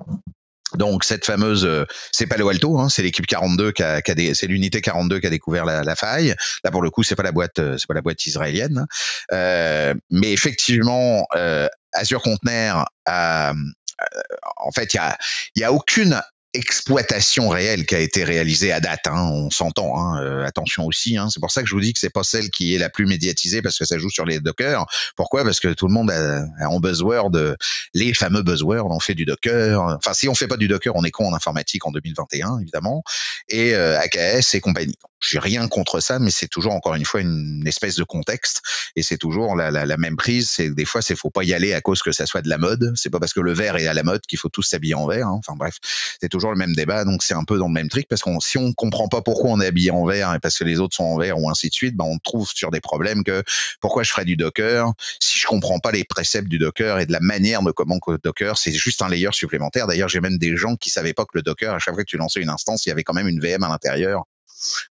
donc 0.77 1.05
cette 1.05 1.25
fameuse, 1.25 1.65
euh, 1.65 1.87
c'est 2.13 2.27
Palo 2.27 2.49
Alto, 2.49 2.79
hein, 2.79 2.89
c'est 2.89 3.03
l'équipe 3.03 3.27
42 3.27 3.73
qui 3.73 3.83
a, 3.83 4.03
qui 4.03 4.11
a 4.11 4.35
c'est 4.35 4.47
l'unité 4.47 4.83
42 4.83 5.21
qui 5.21 5.27
a 5.27 5.31
découvert 5.31 5.65
la, 5.65 5.83
la, 5.83 5.97
faille. 5.97 6.35
Là 6.63 6.71
pour 6.71 6.83
le 6.83 6.91
coup, 6.91 7.03
c'est 7.03 7.17
pas 7.17 7.23
la 7.23 7.33
boîte, 7.33 7.59
euh, 7.59 7.77
c'est 7.79 7.87
pas 7.87 7.95
la 7.95 8.03
boîte 8.03 8.27
israélienne, 8.27 8.87
euh, 9.33 9.95
mais 10.11 10.33
effectivement, 10.33 11.27
euh, 11.37 11.69
Azure 11.93 12.23
Container, 12.23 12.85
a, 13.07 13.55
en 14.57 14.71
fait, 14.73 14.93
il 14.93 14.99
y 14.99 15.01
a, 15.01 15.19
y 15.57 15.65
a 15.65 15.73
aucune 15.73 16.21
exploitation 16.55 17.49
réelle 17.49 17.85
qui 17.85 17.95
a 17.95 17.99
été 17.99 18.25
réalisée 18.25 18.73
à 18.73 18.81
date. 18.81 19.07
Hein, 19.07 19.29
on 19.33 19.51
s'entend. 19.51 19.99
Hein, 19.99 20.23
euh, 20.23 20.47
attention 20.47 20.87
aussi. 20.87 21.17
Hein, 21.17 21.29
c'est 21.31 21.41
pour 21.41 21.51
ça 21.51 21.63
que 21.63 21.69
je 21.69 21.75
vous 21.75 21.81
dis 21.81 21.93
que 21.93 21.99
c'est 21.99 22.13
pas 22.13 22.23
celle 22.23 22.51
qui 22.51 22.75
est 22.75 22.79
la 22.79 22.89
plus 22.89 23.07
médiatisée 23.07 23.63
parce 23.63 23.79
que 23.79 23.85
ça 23.85 23.99
joue 23.99 24.11
sur 24.11 24.25
les 24.25 24.41
Docker. 24.41 24.87
Pourquoi? 25.17 25.45
Parce 25.45 25.61
que 25.61 25.69
tout 25.69 25.87
le 25.87 25.93
monde 25.93 26.11
a, 26.11 26.45
a 26.61 26.69
en 26.69 26.81
buzzword 26.81 27.57
les 27.95 28.15
fameux 28.15 28.43
buzzwords. 28.43 28.91
On 28.91 29.01
fait 29.01 29.15
du 29.15 29.25
Docker. 29.25 29.81
Enfin, 29.81 30.15
si 30.15 30.29
on 30.29 30.35
fait 30.35 30.49
pas 30.49 30.57
du 30.57 30.69
Docker, 30.69 30.95
on 30.97 31.05
est 31.05 31.11
con 31.11 31.29
en 31.29 31.35
informatique 31.35 31.87
en 31.87 31.91
2021 31.91 32.61
évidemment. 32.61 33.03
Et 33.49 33.75
euh, 33.75 33.99
AKS 33.99 34.55
et 34.55 34.61
compagnie. 34.61 34.97
J'ai 35.21 35.41
rien 35.41 35.67
contre 35.67 35.99
ça, 35.99 36.21
mais 36.21 36.31
c'est 36.31 36.47
toujours 36.47 36.73
encore 36.73 36.95
une 36.95 37.05
fois 37.05 37.21
une 37.21 37.67
espèce 37.67 37.97
de 37.97 38.05
contexte 38.05 38.63
et 38.95 39.03
c'est 39.03 39.17
toujours 39.17 39.57
la, 39.57 39.73
la, 39.73 39.85
la, 39.85 39.97
même 39.97 40.17
prise. 40.17 40.49
C'est 40.49 40.71
des 40.71 40.85
fois, 40.85 41.03
c'est 41.03 41.17
faut 41.17 41.31
pas 41.31 41.43
y 41.43 41.53
aller 41.53 41.75
à 41.75 41.81
cause 41.81 42.03
que 42.03 42.13
ça 42.13 42.25
soit 42.25 42.41
de 42.41 42.49
la 42.49 42.57
mode. 42.57 42.93
C'est 42.95 43.11
pas 43.11 43.19
parce 43.19 43.33
que 43.33 43.41
le 43.41 43.53
vert 43.53 43.77
est 43.77 43.89
à 43.89 43.95
la 43.95 44.05
mode 44.05 44.21
qu'il 44.29 44.39
faut 44.39 44.49
tous 44.49 44.63
s'habiller 44.63 44.95
en 44.95 45.09
vert. 45.09 45.27
Hein. 45.27 45.37
Enfin 45.39 45.55
bref, 45.57 45.79
c'est 46.21 46.29
toujours 46.39 46.53
le 46.53 46.59
même 46.59 46.75
débat. 46.75 47.05
Donc 47.05 47.23
c'est 47.23 47.35
un 47.35 47.45
peu 47.45 47.59
dans 47.59 47.69
le 47.69 47.73
même 47.73 47.89
truc 47.89 48.07
parce 48.09 48.23
qu'on 48.23 48.41
si 48.41 48.59
on 48.59 48.73
comprend 48.73 49.09
pas 49.09 49.23
pourquoi 49.23 49.51
on 49.51 49.61
est 49.61 49.67
habillé 49.67 49.91
en 49.91 50.05
vert 50.05 50.35
et 50.35 50.39
parce 50.39 50.59
que 50.59 50.65
les 50.65 50.81
autres 50.81 50.97
sont 50.97 51.05
en 51.05 51.19
vert 51.19 51.39
ou 51.39 51.51
ainsi 51.51 51.69
de 51.69 51.75
suite, 51.75 51.97
ben 51.97 52.05
on 52.05 52.19
trouve 52.19 52.49
sur 52.49 52.71
des 52.71 52.81
problèmes 52.81 53.25
que 53.25 53.43
pourquoi 53.81 54.03
je 54.03 54.11
ferais 54.11 54.25
du 54.25 54.37
Docker 54.37 54.93
si 55.21 55.39
je 55.39 55.47
comprends 55.47 55.79
pas 55.79 55.93
les 55.93 56.05
préceptes 56.05 56.49
du 56.49 56.59
Docker 56.59 56.99
et 56.99 57.07
de 57.07 57.13
la 57.13 57.21
manière 57.21 57.63
de 57.63 57.71
comment 57.71 57.99
que 57.99 58.19
Docker, 58.23 58.57
c'est 58.57 58.73
juste 58.73 59.03
un 59.03 59.09
layer 59.09 59.31
supplémentaire. 59.33 59.87
D'ailleurs, 59.87 60.09
j'ai 60.09 60.21
même 60.21 60.39
des 60.39 60.57
gens 60.57 60.77
qui 60.77 60.91
savaient 60.91 61.15
pas 61.15 61.25
que 61.25 61.33
le 61.35 61.43
Docker, 61.43 61.75
à 61.75 61.79
chaque 61.79 61.95
fois 61.95 62.05
que 62.05 62.09
tu 62.09 62.17
lançais 62.17 62.41
une 62.41 62.49
instance, 62.49 62.87
il 62.87 62.91
y 62.91 62.93
avait 62.93 63.05
quand 63.05 63.15
même 63.15 63.29
une 63.29 63.41
VM 63.41 63.63
à 63.63 63.69
l'intérieur. 63.69 64.25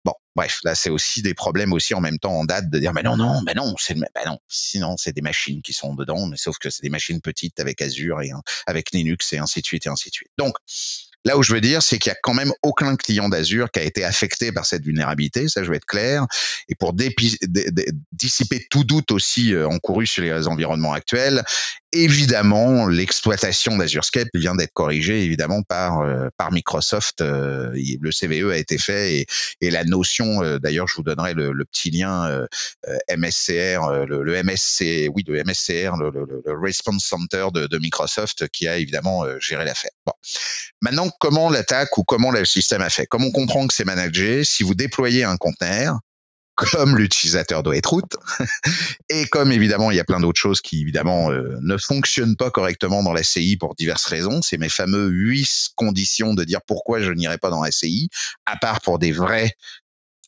Bon, 0.05 0.13
bref, 0.35 0.59
là 0.63 0.75
c'est 0.75 0.89
aussi 0.89 1.21
des 1.21 1.33
problèmes 1.33 1.73
aussi 1.73 1.93
en 1.93 1.99
même 1.99 2.19
temps 2.19 2.33
en 2.33 2.45
date 2.45 2.69
de 2.69 2.79
dire 2.79 2.93
mais 2.93 3.03
non 3.03 3.17
non 3.17 3.41
mais 3.45 3.53
non 3.53 3.75
c'est 3.77 3.95
ben 3.95 4.07
non 4.25 4.39
sinon 4.47 4.95
c'est 4.95 5.11
des 5.11 5.21
machines 5.21 5.61
qui 5.61 5.73
sont 5.73 5.93
dedans 5.93 6.25
mais 6.27 6.37
sauf 6.37 6.57
que 6.57 6.69
c'est 6.69 6.83
des 6.83 6.89
machines 6.89 7.19
petites 7.19 7.59
avec 7.59 7.81
Azure 7.81 8.21
et 8.21 8.31
avec 8.65 8.91
Linux 8.91 9.33
et 9.33 9.39
ainsi 9.39 9.59
de 9.59 9.65
suite 9.65 9.85
et 9.85 9.89
ainsi 9.89 10.09
de 10.09 10.13
suite. 10.13 10.31
Donc 10.37 10.55
Là 11.27 11.37
où 11.37 11.43
je 11.43 11.51
veux 11.51 11.59
dire, 11.59 11.81
c'est 11.81 11.99
qu'il 11.99 12.09
y 12.09 12.15
a 12.15 12.17
quand 12.23 12.33
même 12.33 12.53
aucun 12.63 12.95
client 12.95 13.27
d'Azure 13.27 13.69
qui 13.69 13.81
a 13.81 13.83
été 13.83 14.05
affecté 14.05 14.53
par 14.53 14.65
cette 14.65 14.85
vulnérabilité, 14.85 15.49
ça 15.49 15.61
je 15.61 15.69
vais 15.69 15.75
être 15.75 15.85
clair. 15.85 16.25
Et 16.69 16.75
pour 16.75 16.93
dissiper 18.13 18.65
tout 18.69 18.85
doute 18.85 19.11
aussi 19.11 19.53
euh, 19.53 19.67
encouru 19.67 20.07
sur 20.07 20.23
les 20.23 20.47
environnements 20.47 20.93
actuels, 20.93 21.43
évidemment, 21.93 22.87
l'exploitation 22.87 23.77
d'AzureScape 23.77 24.27
vient 24.33 24.55
d'être 24.55 24.73
corrigée 24.73 25.23
évidemment 25.23 25.63
par 25.63 26.01
euh, 26.01 26.29
par 26.37 26.51
Microsoft. 26.51 27.21
Euh, 27.21 27.71
le 27.73 28.11
CVE 28.11 28.51
a 28.51 28.57
été 28.57 28.77
fait 28.77 29.15
et, 29.15 29.25
et 29.61 29.71
la 29.71 29.83
notion, 29.83 30.57
d'ailleurs, 30.59 30.87
je 30.87 30.95
vous 30.95 31.03
donnerai 31.03 31.33
le, 31.33 31.51
le 31.51 31.65
petit 31.65 31.91
lien 31.91 32.45
MSCR, 33.15 34.05
le, 34.07 34.23
le, 34.23 34.43
MSC, 34.43 35.09
oui, 35.13 35.23
le 35.27 35.43
MSCR, 35.43 35.95
le, 35.97 36.11
le 36.11 36.59
Response 36.59 37.05
Center 37.05 37.47
de, 37.53 37.67
de, 37.67 37.77
Microsoft 37.77 38.47
qui 38.49 38.67
a 38.67 38.77
évidemment 38.77 39.23
géré 39.39 39.65
l'affaire. 39.65 39.91
Bon. 40.05 40.13
Maintenant, 40.81 41.09
comment 41.19 41.49
l'attaque 41.49 41.97
ou 41.97 42.03
comment 42.03 42.31
le 42.31 42.45
système 42.45 42.81
a 42.81 42.89
fait? 42.89 43.05
Comme 43.07 43.23
on 43.23 43.31
comprend 43.31 43.67
que 43.67 43.73
c'est 43.73 43.85
managé, 43.85 44.43
si 44.43 44.63
vous 44.63 44.75
déployez 44.75 45.23
un 45.23 45.37
conteneur, 45.37 45.99
comme 46.57 46.97
l'utilisateur 46.97 47.63
doit 47.63 47.77
être 47.77 47.91
root, 47.91 48.09
et 49.09 49.27
comme 49.27 49.51
évidemment 49.51 49.91
il 49.91 49.97
y 49.97 49.99
a 49.99 50.03
plein 50.03 50.19
d'autres 50.19 50.39
choses 50.39 50.59
qui 50.59 50.81
évidemment 50.81 51.31
euh, 51.31 51.57
ne 51.61 51.77
fonctionnent 51.77 52.35
pas 52.35 52.49
correctement 52.49 53.03
dans 53.03 53.13
la 53.13 53.23
CI 53.23 53.57
pour 53.57 53.75
diverses 53.75 54.05
raisons, 54.05 54.41
c'est 54.41 54.57
mes 54.57 54.69
fameux 54.69 55.07
huit 55.07 55.69
conditions 55.75 56.33
de 56.33 56.43
dire 56.43 56.59
pourquoi 56.65 56.99
je 56.99 57.11
n'irai 57.11 57.37
pas 57.37 57.51
dans 57.51 57.61
la 57.61 57.71
CI, 57.71 58.09
à 58.45 58.57
part 58.57 58.81
pour 58.81 58.97
des 58.97 59.11
vrais 59.11 59.53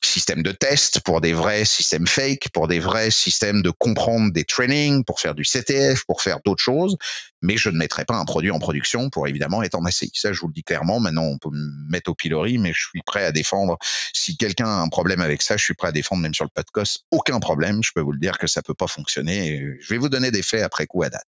systèmes 0.02 0.44
de 0.44 0.52
test, 0.52 1.02
pour 1.02 1.22
des 1.22 1.34
vrais 1.34 1.66
systèmes 1.66 2.08
fake, 2.08 2.50
pour 2.54 2.68
des 2.68 2.80
vrais 2.80 3.12
systèmes 3.12 3.62
de 3.62 3.70
comprendre 3.70 4.32
des 4.32 4.44
trainings, 4.44 5.04
pour 5.04 5.20
faire 5.20 5.36
du 5.36 5.44
CTF, 5.44 6.06
pour 6.06 6.22
faire 6.22 6.40
d'autres 6.46 6.64
choses. 6.64 6.98
Mais 7.42 7.58
je 7.58 7.70
ne 7.70 7.78
mettrai 7.78 8.06
pas 8.06 8.16
un 8.16 8.26
produit 8.26 8.52
en 8.52 8.60
production 8.60 9.10
pour 9.10 9.28
évidemment 9.28 9.64
être 9.64 9.76
en 9.76 9.86
ACI. 9.86 10.12
Ça, 10.14 10.34
je 10.34 10.40
vous 10.42 10.48
le 10.48 10.54
dis 10.54 10.64
clairement. 10.64 11.00
Maintenant, 11.00 11.24
on 11.24 11.38
peut 11.38 11.50
me 11.52 11.90
mettre 11.90 12.10
au 12.10 12.16
pilori, 12.16 12.58
mais 12.58 12.74
je 12.74 12.82
suis 12.90 13.02
prêt 13.02 13.24
à 13.26 13.32
défendre. 13.32 13.78
Si 14.14 14.38
quelqu'un 14.38 14.68
a 14.68 14.82
un 14.82 14.90
problème 14.90 15.22
avec 15.22 15.42
ça, 15.42 15.58
je 15.58 15.64
suis 15.64 15.74
prêt 15.74 15.90
à 15.90 15.92
défendre 15.92 16.22
même 16.22 16.34
sur 16.34 16.46
le 16.46 16.52
podcast. 16.54 17.00
Aucun 17.12 17.40
problème. 17.40 17.82
Je 17.84 17.92
peux 17.94 18.02
vous 18.02 18.12
le 18.12 18.20
dire 18.20 18.38
que 18.38 18.48
ça 18.48 18.62
peut 18.62 18.74
pas 18.74 18.88
fonctionner. 18.88 19.78
Je 19.80 19.94
vais 19.94 19.98
vous 19.98 20.10
donner 20.10 20.32
des 20.32 20.44
faits 20.44 20.64
après 20.64 20.86
coup 20.86 21.04
à 21.04 21.10
date. 21.10 21.28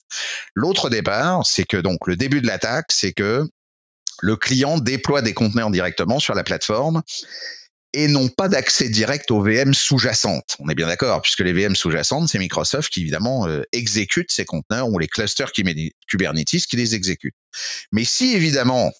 L'autre 0.54 0.90
départ, 0.90 1.46
c'est 1.46 1.64
que 1.64 1.76
donc 1.76 2.06
le 2.06 2.16
début 2.16 2.40
de 2.40 2.46
l'attaque, 2.46 2.86
c'est 2.90 3.12
que 3.12 3.48
le 4.20 4.36
client 4.36 4.78
déploie 4.78 5.22
des 5.22 5.34
conteneurs 5.34 5.70
directement 5.70 6.18
sur 6.18 6.34
la 6.34 6.42
plateforme 6.42 7.02
et 7.94 8.08
n'ont 8.08 8.28
pas 8.28 8.48
d'accès 8.48 8.88
direct 8.88 9.30
aux 9.30 9.42
VM 9.42 9.72
sous-jacentes. 9.72 10.56
On 10.58 10.68
est 10.68 10.74
bien 10.74 10.86
d'accord, 10.86 11.22
puisque 11.22 11.40
les 11.40 11.52
VM 11.52 11.74
sous-jacentes, 11.74 12.28
c'est 12.28 12.38
Microsoft 12.38 12.92
qui 12.92 13.00
évidemment 13.00 13.46
euh, 13.46 13.62
exécute 13.72 14.30
ces 14.30 14.44
conteneurs 14.44 14.88
ou 14.88 14.98
les 14.98 15.08
clusters 15.08 15.52
qui 15.52 15.64
Kubernetes 16.06 16.66
qui 16.68 16.76
les 16.76 16.94
exécutent. 16.94 17.34
Mais 17.92 18.04
si 18.04 18.34
évidemment 18.34 18.92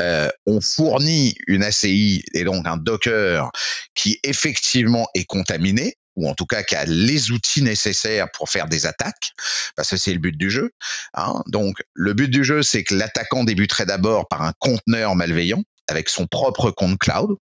euh, 0.00 0.28
on 0.46 0.60
fournit 0.60 1.34
une 1.46 1.62
ACI 1.62 2.24
et 2.32 2.44
donc 2.44 2.66
un 2.66 2.76
Docker 2.76 3.50
qui 3.94 4.18
effectivement 4.24 5.06
est 5.14 5.24
contaminé, 5.24 5.96
ou 6.16 6.28
en 6.28 6.34
tout 6.34 6.46
cas 6.46 6.62
qui 6.62 6.74
a 6.74 6.84
les 6.84 7.30
outils 7.32 7.62
nécessaires 7.62 8.30
pour 8.32 8.48
faire 8.48 8.66
des 8.66 8.86
attaques, 8.86 9.32
parce 9.76 9.90
que 9.90 9.96
c'est 9.96 10.12
le 10.12 10.18
but 10.18 10.36
du 10.36 10.50
jeu. 10.50 10.70
Hein. 11.14 11.42
Donc 11.46 11.82
le 11.92 12.14
but 12.14 12.28
du 12.28 12.44
jeu, 12.44 12.62
c'est 12.62 12.82
que 12.82 12.94
l'attaquant 12.94 13.44
débuterait 13.44 13.86
d'abord 13.86 14.26
par 14.28 14.42
un 14.42 14.52
conteneur 14.58 15.14
malveillant 15.16 15.62
avec 15.86 16.08
son 16.08 16.26
propre 16.26 16.70
compte 16.70 16.98
cloud, 16.98 17.36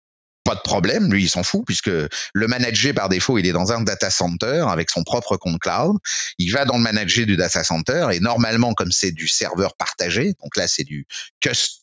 pas 0.48 0.54
de 0.54 0.60
problème, 0.60 1.12
lui 1.12 1.24
il 1.24 1.28
s'en 1.28 1.42
fout 1.42 1.62
puisque 1.66 1.90
le 1.90 2.46
manager 2.46 2.94
par 2.94 3.10
défaut 3.10 3.36
il 3.36 3.46
est 3.46 3.52
dans 3.52 3.70
un 3.70 3.82
data 3.82 4.08
center 4.08 4.64
avec 4.70 4.88
son 4.88 5.04
propre 5.04 5.36
compte 5.36 5.58
cloud, 5.60 5.98
il 6.38 6.50
va 6.50 6.64
dans 6.64 6.78
le 6.78 6.82
manager 6.82 7.26
du 7.26 7.36
data 7.36 7.62
center 7.62 8.08
et 8.12 8.20
normalement 8.20 8.72
comme 8.72 8.90
c'est 8.90 9.12
du 9.12 9.28
serveur 9.28 9.76
partagé, 9.76 10.32
donc 10.42 10.56
là 10.56 10.66
c'est 10.66 10.84
du 10.84 11.06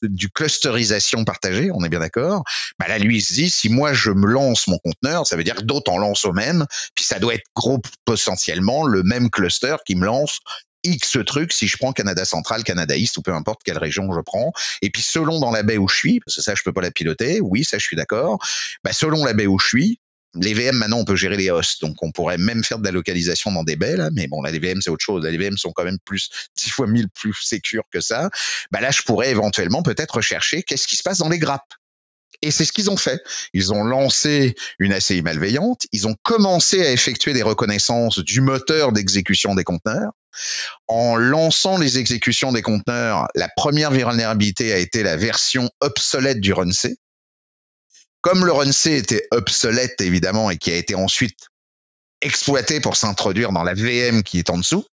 du 0.01 0.29
clusterisation 0.31 1.25
partagée, 1.25 1.69
on 1.71 1.83
est 1.83 1.89
bien 1.89 1.99
d'accord. 1.99 2.43
Bah 2.79 2.87
là 2.87 2.97
lui 2.97 3.17
il 3.17 3.21
se 3.21 3.33
dit 3.33 3.51
si 3.51 3.69
moi 3.69 3.93
je 3.93 4.09
me 4.09 4.25
lance 4.25 4.65
mon 4.65 4.79
conteneur, 4.79 5.27
ça 5.27 5.35
veut 5.35 5.43
dire 5.43 5.57
que 5.57 5.63
d'autres 5.63 5.91
en 5.91 5.99
lancent 5.99 6.25
au 6.25 6.33
même, 6.33 6.65
puis 6.95 7.05
ça 7.05 7.19
doit 7.19 7.35
être 7.35 7.45
gros 7.55 7.79
potentiellement 8.03 8.87
le 8.87 9.03
même 9.03 9.29
cluster 9.29 9.75
qui 9.85 9.95
me 9.95 10.05
lance 10.05 10.39
X 10.85 11.17
trucs 11.25 11.53
si 11.53 11.67
je 11.67 11.77
prends 11.77 11.91
Canada 11.91 12.25
Central, 12.25 12.63
Canada 12.63 12.95
East 12.95 13.17
ou 13.17 13.21
peu 13.21 13.33
importe 13.33 13.61
quelle 13.63 13.77
région 13.77 14.11
je 14.13 14.21
prends. 14.21 14.51
Et 14.81 14.89
puis 14.89 15.01
selon 15.01 15.39
dans 15.39 15.51
la 15.51 15.63
baie 15.63 15.77
où 15.77 15.87
je 15.87 15.95
suis, 15.95 16.19
parce 16.19 16.35
que 16.35 16.41
ça 16.41 16.55
je 16.55 16.63
peux 16.63 16.73
pas 16.73 16.81
la 16.81 16.91
piloter, 16.91 17.41
oui 17.41 17.63
ça 17.63 17.77
je 17.77 17.83
suis 17.83 17.95
d'accord. 17.95 18.39
Bah, 18.83 18.93
selon 18.93 19.25
la 19.25 19.33
baie 19.33 19.47
où 19.47 19.59
je 19.59 19.67
suis, 19.67 19.99
les 20.35 20.53
VM 20.53 20.75
maintenant 20.75 20.99
on 20.99 21.05
peut 21.05 21.15
gérer 21.15 21.37
les 21.37 21.49
hosts, 21.49 21.81
donc 21.81 22.01
on 22.01 22.11
pourrait 22.11 22.37
même 22.37 22.63
faire 22.63 22.79
de 22.79 22.85
la 22.85 22.91
localisation 22.91 23.51
dans 23.51 23.63
des 23.63 23.75
baies 23.75 23.97
là, 23.97 24.09
mais 24.13 24.27
bon 24.27 24.41
là 24.41 24.51
les 24.51 24.59
VM 24.59 24.81
c'est 24.81 24.89
autre 24.89 25.03
chose, 25.03 25.25
les 25.25 25.37
VM 25.37 25.57
sont 25.57 25.71
quand 25.71 25.85
même 25.85 25.99
plus 26.05 26.29
dix 26.57 26.69
fois 26.69 26.87
mille 26.87 27.09
plus 27.09 27.33
sécures 27.33 27.85
que 27.91 28.01
ça. 28.01 28.29
Bah 28.71 28.81
là 28.81 28.91
je 28.91 29.01
pourrais 29.01 29.31
éventuellement 29.31 29.83
peut-être 29.83 30.15
rechercher 30.15 30.63
qu'est-ce 30.63 30.87
qui 30.87 30.95
se 30.95 31.03
passe 31.03 31.19
dans 31.19 31.29
les 31.29 31.39
grappes. 31.39 31.73
Et 32.45 32.51
c'est 32.51 32.63
ce 32.63 32.71
qu'ils 32.71 32.91
ont 32.91 32.97
fait. 32.97 33.23
Ils 33.53 33.73
ont 33.73 33.83
lancé 33.83 34.53
une 34.77 34.93
ACI 34.93 35.23
malveillante, 35.23 35.87
ils 35.91 36.07
ont 36.07 36.15
commencé 36.21 36.85
à 36.85 36.91
effectuer 36.91 37.33
des 37.33 37.41
reconnaissances 37.41 38.19
du 38.19 38.39
moteur 38.39 38.91
d'exécution 38.91 39.55
des 39.55 39.63
conteneurs. 39.63 40.11
En 40.87 41.15
lançant 41.15 41.79
les 41.79 41.97
exécutions 41.97 42.51
des 42.51 42.61
conteneurs, 42.61 43.27
la 43.33 43.49
première 43.57 43.89
vulnérabilité 43.89 44.73
a 44.73 44.77
été 44.77 45.01
la 45.01 45.15
version 45.15 45.71
obsolète 45.81 46.39
du 46.39 46.53
RunC. 46.53 46.95
Comme 48.21 48.45
le 48.45 48.51
RunC 48.51 48.91
était 48.91 49.27
obsolète 49.31 49.99
évidemment 50.01 50.51
et 50.51 50.57
qui 50.57 50.71
a 50.71 50.75
été 50.75 50.93
ensuite 50.93 51.47
exploité 52.21 52.79
pour 52.79 52.95
s'introduire 52.95 53.53
dans 53.53 53.63
la 53.63 53.73
VM 53.73 54.21
qui 54.21 54.37
est 54.37 54.51
en 54.51 54.59
dessous, 54.59 54.85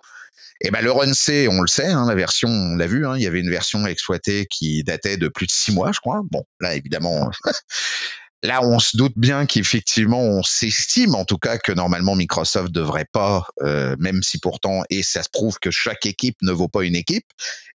et 0.64 0.72
ben 0.72 0.82
le 0.82 0.92
Run 0.92 1.14
C, 1.14 1.48
on 1.50 1.62
le 1.62 1.68
sait, 1.68 1.88
hein, 1.88 2.06
la 2.08 2.16
version, 2.16 2.50
on 2.50 2.76
l'a 2.76 2.88
vu, 2.88 3.06
hein, 3.06 3.16
il 3.18 3.24
y 3.24 3.28
avait 3.28 3.40
une 3.40 3.50
version 3.50 3.86
exploitée 3.88 4.46
qui 4.50 4.84
datait 4.84 5.18
de 5.18 5.28
plus 5.28 5.48
de 5.48 5.52
six 5.52 5.74
mois, 5.74 5.92
je 5.92 6.00
crois. 6.00 6.22
Bon, 6.30 6.44
là 6.60 6.76
évidemment, 6.76 7.30
Là, 8.44 8.64
on 8.64 8.80
se 8.80 8.98
doute 8.98 9.14
bien 9.16 9.46
qu'effectivement, 9.46 10.22
on 10.22 10.42
s'estime 10.42 11.14
en 11.14 11.26
tout 11.26 11.38
cas 11.38 11.58
que 11.58 11.72
normalement 11.72 12.16
Microsoft 12.16 12.72
devrait 12.72 13.06
pas, 13.12 13.48
euh, 13.62 13.96
même 14.00 14.24
si 14.24 14.40
pourtant, 14.40 14.84
et 14.90 15.04
ça 15.04 15.22
se 15.22 15.30
prouve 15.30 15.60
que 15.60 15.70
chaque 15.70 16.06
équipe 16.08 16.38
ne 16.42 16.52
vaut 16.52 16.68
pas 16.68 16.84
une 16.84 16.96
équipe. 16.96 17.26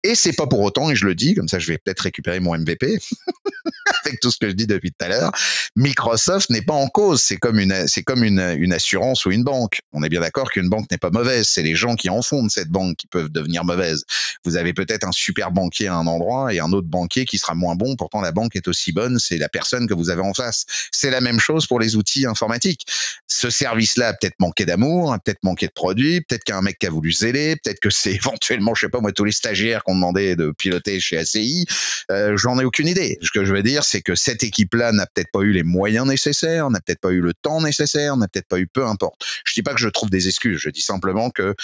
Et 0.03 0.15
c'est 0.15 0.33
pas 0.33 0.47
pour 0.47 0.61
autant, 0.61 0.89
et 0.89 0.95
je 0.95 1.05
le 1.05 1.15
dis, 1.15 1.35
comme 1.35 1.47
ça 1.47 1.59
je 1.59 1.67
vais 1.67 1.77
peut-être 1.77 2.01
récupérer 2.01 2.39
mon 2.39 2.57
MVP 2.57 2.97
avec 4.05 4.19
tout 4.19 4.31
ce 4.31 4.37
que 4.37 4.49
je 4.49 4.53
dis 4.53 4.67
depuis 4.67 4.91
tout 4.91 5.05
à 5.05 5.09
l'heure. 5.09 5.31
Microsoft 5.75 6.49
n'est 6.49 6.61
pas 6.61 6.73
en 6.73 6.87
cause. 6.87 7.21
C'est 7.21 7.37
comme 7.37 7.59
une, 7.59 7.87
c'est 7.87 8.03
comme 8.03 8.23
une, 8.23 8.39
une 8.57 8.73
assurance 8.73 9.25
ou 9.25 9.31
une 9.31 9.43
banque. 9.43 9.79
On 9.93 10.03
est 10.03 10.09
bien 10.09 10.21
d'accord 10.21 10.51
qu'une 10.51 10.69
banque 10.69 10.89
n'est 10.91 10.97
pas 10.97 11.09
mauvaise. 11.09 11.47
C'est 11.47 11.63
les 11.63 11.75
gens 11.75 11.95
qui 11.95 12.09
en 12.09 12.21
font 12.21 12.43
de 12.43 12.49
cette 12.49 12.69
banque 12.69 12.97
qui 12.97 13.07
peuvent 13.07 13.29
devenir 13.29 13.65
mauvaises. 13.65 14.05
Vous 14.45 14.57
avez 14.57 14.73
peut-être 14.73 15.07
un 15.07 15.11
super 15.11 15.51
banquier 15.51 15.87
à 15.87 15.95
un 15.95 16.07
endroit 16.07 16.53
et 16.53 16.59
un 16.59 16.71
autre 16.71 16.87
banquier 16.87 17.25
qui 17.25 17.37
sera 17.37 17.55
moins 17.55 17.75
bon. 17.75 17.95
Pourtant, 17.95 18.21
la 18.21 18.31
banque 18.31 18.55
est 18.55 18.67
aussi 18.67 18.91
bonne. 18.91 19.19
C'est 19.19 19.37
la 19.37 19.49
personne 19.49 19.87
que 19.87 19.93
vous 19.93 20.09
avez 20.09 20.21
en 20.21 20.33
face. 20.33 20.54
C'est 20.91 21.09
la 21.09 21.21
même 21.21 21.39
chose 21.39 21.67
pour 21.67 21.79
les 21.79 21.95
outils 21.95 22.25
informatiques. 22.25 22.85
Ce 23.27 23.49
service-là 23.49 24.09
a 24.09 24.13
peut-être 24.13 24.39
manqué 24.39 24.65
d'amour, 24.65 25.13
a 25.13 25.19
peut-être 25.19 25.43
manqué 25.43 25.67
de 25.67 25.71
produits, 25.71 26.21
peut-être 26.21 26.43
qu'il 26.43 26.53
y 26.53 26.55
a 26.55 26.59
un 26.59 26.61
mec 26.61 26.79
qui 26.79 26.87
a 26.87 26.89
voulu 26.89 27.11
zéler, 27.11 27.55
peut-être 27.63 27.79
que 27.79 27.89
c'est 27.89 28.11
éventuellement, 28.15 28.75
je 28.75 28.81
sais 28.81 28.89
pas 28.89 28.99
moi, 28.99 29.11
tous 29.11 29.25
les 29.25 29.31
stagiaires 29.31 29.83
qu'on 29.83 29.95
demandait 29.95 30.35
de 30.35 30.51
piloter 30.51 30.99
chez 30.99 31.17
ACI. 31.17 31.65
Euh, 32.11 32.37
J'en 32.37 32.59
ai 32.59 32.65
aucune 32.65 32.87
idée. 32.87 33.17
Ce 33.21 33.31
que 33.31 33.45
je 33.45 33.53
veux 33.53 33.63
dire, 33.63 33.83
c'est 33.83 34.01
que 34.01 34.15
cette 34.15 34.43
équipe-là 34.43 34.91
n'a 34.91 35.05
peut-être 35.05 35.31
pas 35.31 35.41
eu 35.41 35.51
les 35.51 35.63
moyens 35.63 36.07
nécessaires, 36.07 36.69
n'a 36.69 36.79
peut-être 36.79 37.01
pas 37.01 37.11
eu 37.11 37.21
le 37.21 37.33
temps 37.33 37.61
nécessaire, 37.61 38.17
n'a 38.17 38.27
peut-être 38.27 38.47
pas 38.47 38.59
eu 38.59 38.67
peu 38.67 38.85
importe. 38.85 39.25
Je 39.45 39.53
dis 39.53 39.63
pas 39.63 39.73
que 39.73 39.79
je 39.79 39.89
trouve 39.89 40.09
des 40.09 40.27
excuses, 40.27 40.59
je 40.59 40.69
dis 40.69 40.81
simplement 40.81 41.29
que 41.29 41.55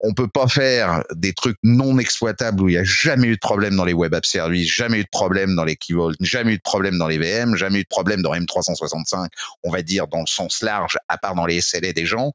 on 0.00 0.14
peut 0.14 0.28
pas 0.28 0.48
faire 0.48 1.04
des 1.14 1.34
trucs 1.34 1.58
non 1.62 1.98
exploitables 1.98 2.62
où 2.62 2.68
il 2.68 2.74
y 2.74 2.78
a 2.78 2.84
jamais 2.84 3.28
eu 3.28 3.34
de 3.34 3.40
problème 3.40 3.76
dans 3.76 3.84
les 3.84 3.92
web 3.92 4.14
app 4.14 4.24
services, 4.24 4.72
jamais 4.72 5.00
eu 5.00 5.04
de 5.04 5.10
problème 5.10 5.54
dans 5.54 5.64
les 5.64 5.76
Key 5.76 5.94
jamais 6.20 6.54
eu 6.54 6.56
de 6.56 6.62
problème 6.62 6.98
dans 6.98 7.08
les 7.08 7.18
VM, 7.18 7.54
jamais 7.54 7.80
eu 7.80 7.82
de 7.82 7.88
problème 7.88 8.22
dans 8.22 8.34
M365, 8.34 9.28
on 9.62 9.70
va 9.70 9.82
dire 9.82 10.08
dans 10.08 10.20
le 10.20 10.26
sens 10.26 10.62
large, 10.62 10.96
à 11.08 11.18
part 11.18 11.34
dans 11.34 11.46
les 11.46 11.60
SLA 11.60 11.92
des 11.92 12.06
gens. 12.06 12.32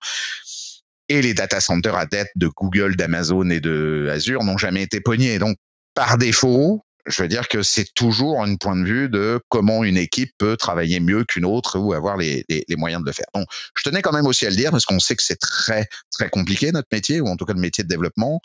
Et 1.09 1.21
les 1.21 1.33
data 1.33 1.59
centers 1.59 1.95
à 1.95 2.05
tête 2.07 2.31
de 2.35 2.47
Google, 2.47 2.95
d'Amazon 2.95 3.49
et 3.49 3.59
de 3.59 4.09
Azure 4.11 4.43
n'ont 4.43 4.57
jamais 4.57 4.81
été 4.81 4.99
pognés. 4.99 5.37
Donc, 5.37 5.57
par 5.93 6.17
défaut, 6.17 6.84
je 7.07 7.21
veux 7.21 7.27
dire 7.27 7.47
que 7.47 7.61
c'est 7.61 7.93
toujours 7.93 8.41
un 8.41 8.55
point 8.55 8.75
de 8.75 8.83
vue 8.83 9.09
de 9.09 9.39
comment 9.49 9.83
une 9.83 9.97
équipe 9.97 10.31
peut 10.37 10.57
travailler 10.57 10.99
mieux 10.99 11.23
qu'une 11.23 11.45
autre 11.45 11.77
ou 11.77 11.93
avoir 11.93 12.17
les, 12.17 12.45
moyens 12.77 13.01
de 13.01 13.07
le 13.07 13.13
faire. 13.13 13.27
Donc, 13.33 13.47
je 13.77 13.83
tenais 13.83 14.01
quand 14.01 14.11
même 14.11 14.25
aussi 14.25 14.45
à 14.45 14.49
le 14.49 14.55
dire 14.55 14.71
parce 14.71 14.85
qu'on 14.85 14.99
sait 14.99 15.15
que 15.15 15.23
c'est 15.23 15.39
très 15.39 15.87
très 16.11 16.29
compliqué 16.29 16.71
notre 16.71 16.87
métier 16.91 17.21
ou 17.21 17.27
en 17.27 17.37
tout 17.37 17.45
cas 17.45 17.53
le 17.53 17.59
métier 17.59 17.83
de 17.83 17.89
développement. 17.89 18.41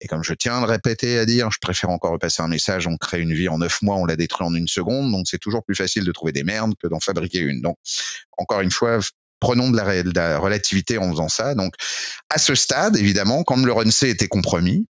Et 0.00 0.06
comme 0.06 0.22
je 0.22 0.34
tiens 0.34 0.58
à 0.58 0.60
le 0.60 0.66
répéter 0.66 1.18
à 1.18 1.26
dire, 1.26 1.50
je 1.50 1.58
préfère 1.60 1.90
encore 1.90 2.12
repasser 2.12 2.42
un 2.42 2.48
message. 2.48 2.86
On 2.86 2.96
crée 2.96 3.20
une 3.20 3.34
vie 3.34 3.48
en 3.48 3.58
neuf 3.58 3.82
mois, 3.82 3.96
on 3.96 4.04
la 4.04 4.16
détruit 4.16 4.46
en 4.46 4.54
une 4.54 4.68
seconde. 4.68 5.10
Donc, 5.10 5.26
c'est 5.28 5.38
toujours 5.38 5.64
plus 5.64 5.74
facile 5.74 6.04
de 6.04 6.12
trouver 6.12 6.32
des 6.32 6.44
merdes 6.44 6.74
que 6.80 6.86
d'en 6.86 7.00
fabriquer 7.00 7.40
une. 7.40 7.60
Donc, 7.60 7.76
encore 8.38 8.60
une 8.60 8.70
fois, 8.70 9.00
prenons 9.40 9.70
de 9.70 9.76
la, 9.76 10.38
relativité 10.38 10.98
en 10.98 11.10
faisant 11.10 11.28
ça. 11.28 11.54
Donc, 11.54 11.74
à 12.30 12.38
ce 12.38 12.54
stade, 12.54 12.96
évidemment, 12.96 13.42
comme 13.44 13.66
le 13.66 13.72
RunC 13.72 14.04
était 14.04 14.28
compromis, 14.28 14.86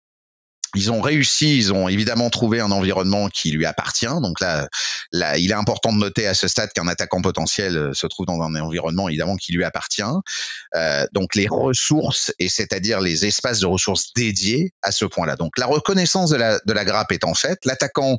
ils 0.74 0.90
ont 0.90 1.00
réussi, 1.00 1.56
ils 1.56 1.72
ont 1.72 1.88
évidemment 1.88 2.30
trouvé 2.30 2.60
un 2.60 2.70
environnement 2.70 3.28
qui 3.28 3.50
lui 3.50 3.66
appartient. 3.66 4.06
Donc 4.06 4.40
là, 4.40 4.68
là 5.12 5.36
il 5.38 5.50
est 5.50 5.54
important 5.54 5.92
de 5.92 5.98
noter 5.98 6.26
à 6.26 6.34
ce 6.34 6.48
stade 6.48 6.72
qu'un 6.72 6.88
attaquant 6.88 7.20
potentiel 7.20 7.76
euh, 7.76 7.94
se 7.94 8.06
trouve 8.06 8.26
dans 8.26 8.40
un 8.40 8.54
environnement 8.54 9.08
évidemment 9.08 9.36
qui 9.36 9.52
lui 9.52 9.64
appartient. 9.64 10.02
Euh, 10.74 11.06
donc 11.12 11.34
les 11.34 11.46
ressources, 11.48 12.32
et 12.38 12.48
c'est-à-dire 12.48 13.00
les 13.00 13.26
espaces 13.26 13.60
de 13.60 13.66
ressources 13.66 14.12
dédiés 14.14 14.72
à 14.82 14.92
ce 14.92 15.04
point-là. 15.04 15.36
Donc 15.36 15.58
la 15.58 15.66
reconnaissance 15.66 16.30
de 16.30 16.36
la, 16.36 16.58
de 16.64 16.72
la 16.72 16.84
grappe 16.84 17.12
étant 17.12 17.34
faite, 17.34 17.64
l'attaquant 17.64 18.18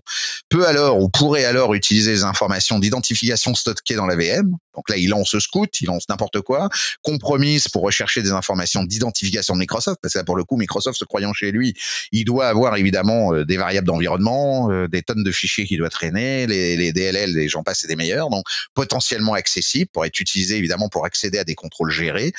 peut 0.50 0.68
alors 0.68 1.00
ou 1.00 1.10
pourrait 1.10 1.46
alors 1.46 1.74
utiliser 1.74 2.12
les 2.12 2.24
informations 2.24 2.80
d'identification 2.80 3.56
stockées 3.56 3.96
dans 3.96 4.06
la 4.06 4.16
VM. 4.16 4.56
Donc 4.76 4.90
là, 4.90 4.98
il 4.98 5.10
lance 5.10 5.38
scout, 5.40 5.70
il 5.82 5.86
lance 5.86 6.10
n'importe 6.10 6.42
quoi, 6.42 6.70
compromise 7.02 7.68
pour 7.68 7.84
rechercher 7.84 8.22
des 8.22 8.32
informations 8.32 8.84
d'identification 8.84 9.54
de 9.54 9.60
Microsoft, 9.60 10.00
parce 10.02 10.14
que 10.14 10.20
là, 10.20 10.24
pour 10.24 10.36
le 10.36 10.44
coup, 10.44 10.58
Microsoft, 10.58 10.98
se 10.98 11.06
croyant 11.06 11.34
chez 11.34 11.52
lui, 11.52 11.76
il 12.12 12.26
doit 12.26 12.43
avoir 12.50 12.76
évidemment 12.78 13.34
euh, 13.34 13.46
des 13.46 13.58
variables 13.58 13.88
d'environnement, 13.88 14.72
euh, 14.72 14.88
des 14.88 15.02
tonnes 15.02 15.24
de 15.24 15.32
fichiers 15.32 15.66
qu'il 15.66 15.80
doit 15.80 15.90
traîner, 15.90 16.48
les, 16.48 16.76
les 16.76 16.92
DLL, 16.92 17.34
les 17.34 17.48
gens 17.48 17.64
passent, 17.64 17.84
et 17.84 17.88
des 17.88 17.96
meilleurs, 17.96 18.30
donc 18.30 18.46
potentiellement 18.74 19.34
accessible 19.34 19.90
pour 19.92 20.06
être 20.06 20.20
utilisé 20.20 20.58
évidemment 20.58 20.90
pour 20.90 21.06
accéder 21.06 21.40
à 21.40 21.44
des 21.44 21.56
contrôles 21.56 21.92
gérés. 21.92 22.34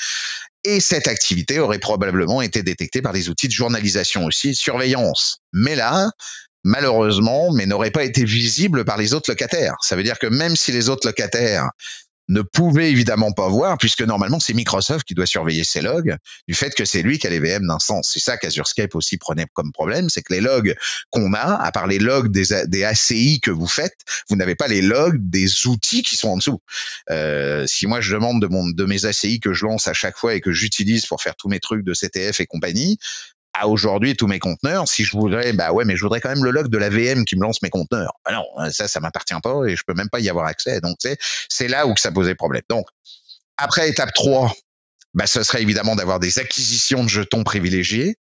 Et 0.63 0.79
cette 0.79 1.07
activité 1.07 1.59
aurait 1.59 1.79
probablement 1.79 2.41
été 2.41 2.63
détectée 2.63 3.01
par 3.01 3.13
des 3.13 3.29
outils 3.29 3.47
de 3.47 3.53
journalisation 3.53 4.25
aussi, 4.25 4.55
surveillance. 4.55 5.41
Mais 5.53 5.75
là, 5.75 6.09
malheureusement, 6.63 7.51
mais 7.53 7.67
n'aurait 7.67 7.91
pas 7.91 8.03
été 8.03 8.25
visible 8.25 8.83
par 8.83 8.97
les 8.97 9.13
autres 9.13 9.29
locataires. 9.29 9.75
Ça 9.81 9.95
veut 9.95 10.03
dire 10.03 10.17
que 10.19 10.27
même 10.27 10.55
si 10.55 10.71
les 10.71 10.89
autres 10.89 11.07
locataires 11.07 11.69
ne 12.27 12.41
pouvait 12.41 12.89
évidemment 12.91 13.31
pas 13.31 13.47
voir, 13.47 13.77
puisque 13.77 14.01
normalement 14.01 14.39
c'est 14.39 14.53
Microsoft 14.53 15.05
qui 15.05 15.13
doit 15.13 15.25
surveiller 15.25 15.63
ses 15.63 15.81
logs, 15.81 16.15
du 16.47 16.55
fait 16.55 16.73
que 16.73 16.85
c'est 16.85 17.01
lui 17.01 17.19
qui 17.19 17.27
a 17.27 17.29
les 17.29 17.39
VM 17.39 17.67
d'instance. 17.67 18.09
C'est 18.13 18.19
ça 18.19 18.37
qu'Azurescape 18.37 18.95
aussi 18.95 19.17
prenait 19.17 19.45
comme 19.53 19.71
problème, 19.71 20.09
c'est 20.09 20.21
que 20.21 20.33
les 20.33 20.41
logs 20.41 20.75
qu'on 21.11 21.33
a, 21.33 21.61
à 21.61 21.71
part 21.71 21.87
les 21.87 21.99
logs 21.99 22.31
des, 22.31 22.65
des 22.67 22.83
ACI 22.83 23.39
que 23.41 23.51
vous 23.51 23.67
faites, 23.67 23.97
vous 24.29 24.35
n'avez 24.35 24.55
pas 24.55 24.67
les 24.67 24.81
logs 24.81 25.17
des 25.19 25.67
outils 25.67 26.03
qui 26.03 26.15
sont 26.15 26.29
en 26.29 26.37
dessous. 26.37 26.61
Euh, 27.09 27.67
si 27.67 27.87
moi 27.87 28.01
je 28.01 28.13
demande 28.13 28.41
de, 28.41 28.47
mon, 28.47 28.67
de 28.67 28.85
mes 28.85 29.05
ACI 29.05 29.39
que 29.39 29.53
je 29.53 29.65
lance 29.65 29.87
à 29.87 29.93
chaque 29.93 30.17
fois 30.17 30.33
et 30.35 30.41
que 30.41 30.51
j'utilise 30.51 31.05
pour 31.05 31.21
faire 31.21 31.35
tous 31.35 31.49
mes 31.49 31.59
trucs 31.59 31.83
de 31.83 31.93
CTF 31.93 32.39
et 32.39 32.45
compagnie, 32.45 32.97
à 33.57 33.67
aujourd'hui 33.67 34.15
tous 34.15 34.27
mes 34.27 34.39
conteneurs, 34.39 34.87
si 34.87 35.03
je 35.03 35.15
voudrais, 35.15 35.53
bah 35.53 35.71
ouais, 35.71 35.85
mais 35.85 35.95
je 35.95 36.03
voudrais 36.03 36.21
quand 36.21 36.29
même 36.29 36.43
le 36.43 36.51
log 36.51 36.67
de 36.67 36.77
la 36.77 36.89
VM 36.89 37.25
qui 37.25 37.35
me 37.35 37.41
lance 37.41 37.61
mes 37.61 37.69
conteneurs. 37.69 38.13
Bah 38.25 38.33
non, 38.33 38.71
ça, 38.71 38.87
ça 38.87 38.99
m'appartient 38.99 39.39
pas 39.41 39.65
et 39.67 39.75
je 39.75 39.83
peux 39.85 39.93
même 39.93 40.09
pas 40.09 40.19
y 40.19 40.29
avoir 40.29 40.45
accès. 40.45 40.81
Donc, 40.81 40.97
c'est 41.49 41.67
là 41.67 41.87
où 41.87 41.93
que 41.93 42.01
ça 42.01 42.11
posait 42.11 42.35
problème. 42.35 42.63
Donc, 42.69 42.87
après 43.57 43.89
étape 43.89 44.13
3, 44.13 44.53
bah, 45.13 45.27
ce 45.27 45.43
serait 45.43 45.61
évidemment 45.61 45.95
d'avoir 45.95 46.19
des 46.19 46.39
acquisitions 46.39 47.03
de 47.03 47.09
jetons 47.09 47.43
privilégiés. 47.43 48.17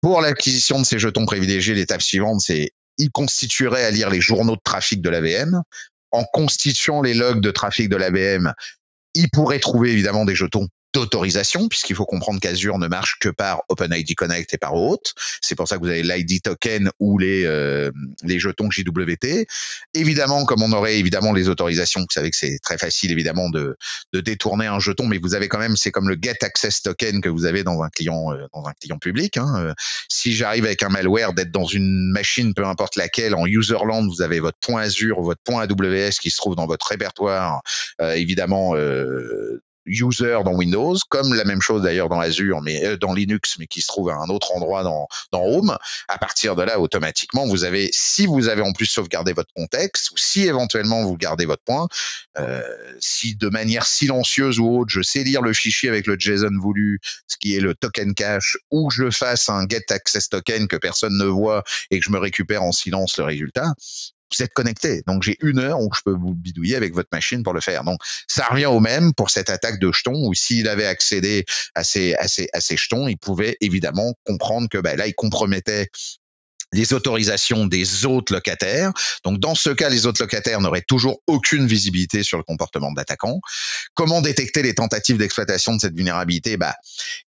Pour 0.00 0.22
l'acquisition 0.22 0.80
de 0.80 0.86
ces 0.86 0.98
jetons 0.98 1.26
privilégiés, 1.26 1.74
l'étape 1.74 2.02
suivante, 2.02 2.40
c'est 2.40 2.70
il 2.96 3.10
constituerait 3.10 3.84
à 3.84 3.90
lire 3.90 4.10
les 4.10 4.20
journaux 4.20 4.56
de 4.56 4.62
trafic 4.64 5.02
de 5.02 5.10
la 5.10 5.20
VM. 5.20 5.62
En 6.12 6.24
constituant 6.24 7.02
les 7.02 7.14
logs 7.14 7.40
de 7.40 7.50
trafic 7.50 7.88
de 7.88 7.96
la 7.96 8.10
VM, 8.10 8.52
il 9.14 9.30
pourrait 9.30 9.58
trouver 9.58 9.92
évidemment 9.92 10.24
des 10.24 10.34
jetons 10.34 10.66
d'autorisation, 10.92 11.68
puisqu'il 11.68 11.94
faut 11.94 12.06
comprendre 12.06 12.40
qu'Azure 12.40 12.78
ne 12.78 12.88
marche 12.88 13.18
que 13.20 13.28
par 13.28 13.62
OpenID 13.68 14.14
Connect 14.14 14.52
et 14.54 14.58
par 14.58 14.74
OAuth. 14.74 15.14
C'est 15.40 15.54
pour 15.54 15.68
ça 15.68 15.76
que 15.76 15.82
vous 15.82 15.88
avez 15.88 16.02
l'ID 16.02 16.42
token 16.42 16.90
ou 16.98 17.18
les 17.18 17.44
euh, 17.44 17.90
les 18.24 18.38
jetons 18.38 18.70
JWT. 18.70 19.46
Évidemment, 19.94 20.44
comme 20.44 20.62
on 20.62 20.72
aurait 20.72 20.98
évidemment 20.98 21.32
les 21.32 21.48
autorisations, 21.48 22.00
vous 22.00 22.06
savez 22.10 22.30
que 22.30 22.36
c'est 22.36 22.58
très 22.62 22.78
facile 22.78 23.12
évidemment 23.12 23.50
de 23.50 23.76
de 24.12 24.20
détourner 24.20 24.66
un 24.66 24.80
jeton, 24.80 25.06
mais 25.06 25.18
vous 25.18 25.34
avez 25.34 25.48
quand 25.48 25.58
même, 25.58 25.76
c'est 25.76 25.92
comme 25.92 26.08
le 26.08 26.16
Get 26.20 26.42
Access 26.42 26.82
Token 26.82 27.20
que 27.20 27.28
vous 27.28 27.44
avez 27.44 27.62
dans 27.62 27.82
un 27.82 27.88
client 27.88 28.32
euh, 28.32 28.46
dans 28.52 28.66
un 28.66 28.72
client 28.72 28.98
public. 28.98 29.36
Hein. 29.36 29.52
Euh, 29.56 29.74
si 30.08 30.32
j'arrive 30.32 30.64
avec 30.64 30.82
un 30.82 30.88
malware 30.88 31.34
d'être 31.34 31.52
dans 31.52 31.66
une 31.66 32.10
machine, 32.10 32.52
peu 32.54 32.66
importe 32.66 32.96
laquelle, 32.96 33.34
en 33.34 33.46
userland, 33.46 34.08
vous 34.08 34.22
avez 34.22 34.40
votre 34.40 34.58
point 34.58 34.82
Azure, 34.82 35.20
votre 35.20 35.42
point 35.42 35.62
AWS 35.62 36.18
qui 36.20 36.30
se 36.30 36.36
trouve 36.36 36.56
dans 36.56 36.66
votre 36.66 36.86
répertoire, 36.86 37.62
évidemment 38.00 38.74
user 39.86 40.38
dans 40.44 40.54
Windows, 40.54 40.96
comme 41.08 41.34
la 41.34 41.44
même 41.44 41.60
chose 41.60 41.82
d'ailleurs 41.82 42.08
dans 42.08 42.20
Azure, 42.20 42.60
mais 42.62 42.84
euh, 42.84 42.96
dans 42.96 43.12
Linux, 43.12 43.56
mais 43.58 43.66
qui 43.66 43.80
se 43.80 43.86
trouve 43.86 44.10
à 44.10 44.16
un 44.16 44.28
autre 44.28 44.52
endroit 44.52 44.82
dans, 44.82 45.08
dans 45.32 45.42
Home. 45.42 45.76
À 46.08 46.18
partir 46.18 46.56
de 46.56 46.62
là, 46.62 46.80
automatiquement, 46.80 47.46
vous 47.46 47.64
avez, 47.64 47.90
si 47.92 48.26
vous 48.26 48.48
avez 48.48 48.62
en 48.62 48.72
plus 48.72 48.86
sauvegardé 48.86 49.32
votre 49.32 49.52
contexte, 49.54 50.10
ou 50.10 50.14
si 50.16 50.42
éventuellement 50.42 51.02
vous 51.02 51.16
gardez 51.16 51.46
votre 51.46 51.62
point, 51.64 51.88
euh, 52.38 52.62
si 53.00 53.34
de 53.34 53.48
manière 53.48 53.86
silencieuse 53.86 54.58
ou 54.58 54.78
autre, 54.78 54.90
je 54.90 55.02
sais 55.02 55.24
lire 55.24 55.42
le 55.42 55.52
fichier 55.52 55.88
avec 55.88 56.06
le 56.06 56.18
JSON 56.18 56.58
voulu, 56.60 57.00
ce 57.26 57.36
qui 57.38 57.56
est 57.56 57.60
le 57.60 57.74
token 57.74 58.14
cache, 58.14 58.58
ou 58.70 58.90
je 58.90 59.10
fasse 59.10 59.48
un 59.48 59.66
get 59.68 59.90
access 59.90 60.28
token 60.28 60.68
que 60.68 60.76
personne 60.76 61.16
ne 61.16 61.26
voit 61.26 61.64
et 61.90 61.98
que 61.98 62.04
je 62.04 62.10
me 62.10 62.18
récupère 62.18 62.62
en 62.62 62.72
silence 62.72 63.18
le 63.18 63.24
résultat, 63.24 63.74
vous 64.36 64.42
êtes 64.42 64.52
connecté. 64.52 65.02
Donc 65.06 65.22
j'ai 65.22 65.36
une 65.40 65.58
heure 65.58 65.80
où 65.80 65.90
je 65.94 66.00
peux 66.04 66.14
vous 66.14 66.34
bidouiller 66.34 66.76
avec 66.76 66.94
votre 66.94 67.08
machine 67.12 67.42
pour 67.42 67.52
le 67.52 67.60
faire. 67.60 67.84
Donc 67.84 68.00
ça 68.28 68.46
revient 68.46 68.66
au 68.66 68.80
même 68.80 69.12
pour 69.14 69.30
cette 69.30 69.50
attaque 69.50 69.78
de 69.78 69.92
jetons 69.92 70.26
où 70.26 70.34
s'il 70.34 70.68
avait 70.68 70.86
accédé 70.86 71.44
à 71.74 71.84
ces, 71.84 72.14
à 72.14 72.26
à 72.52 72.60
jetons, 72.60 73.08
il 73.08 73.18
pouvait 73.18 73.56
évidemment 73.60 74.14
comprendre 74.24 74.68
que 74.68 74.78
ben, 74.78 74.96
là, 74.96 75.06
il 75.06 75.14
compromettait 75.14 75.88
les 76.72 76.92
autorisations 76.92 77.66
des 77.66 78.06
autres 78.06 78.32
locataires. 78.32 78.92
Donc 79.24 79.38
dans 79.40 79.54
ce 79.54 79.70
cas, 79.70 79.88
les 79.88 80.06
autres 80.06 80.22
locataires 80.22 80.60
n'auraient 80.60 80.84
toujours 80.86 81.20
aucune 81.26 81.66
visibilité 81.66 82.22
sur 82.22 82.38
le 82.38 82.44
comportement 82.44 82.92
de 82.92 82.96
l'attaquant. 82.96 83.40
Comment 83.94 84.20
détecter 84.20 84.62
les 84.62 84.74
tentatives 84.74 85.18
d'exploitation 85.18 85.74
de 85.74 85.80
cette 85.80 85.94
vulnérabilité? 85.94 86.56
Bah, 86.56 86.76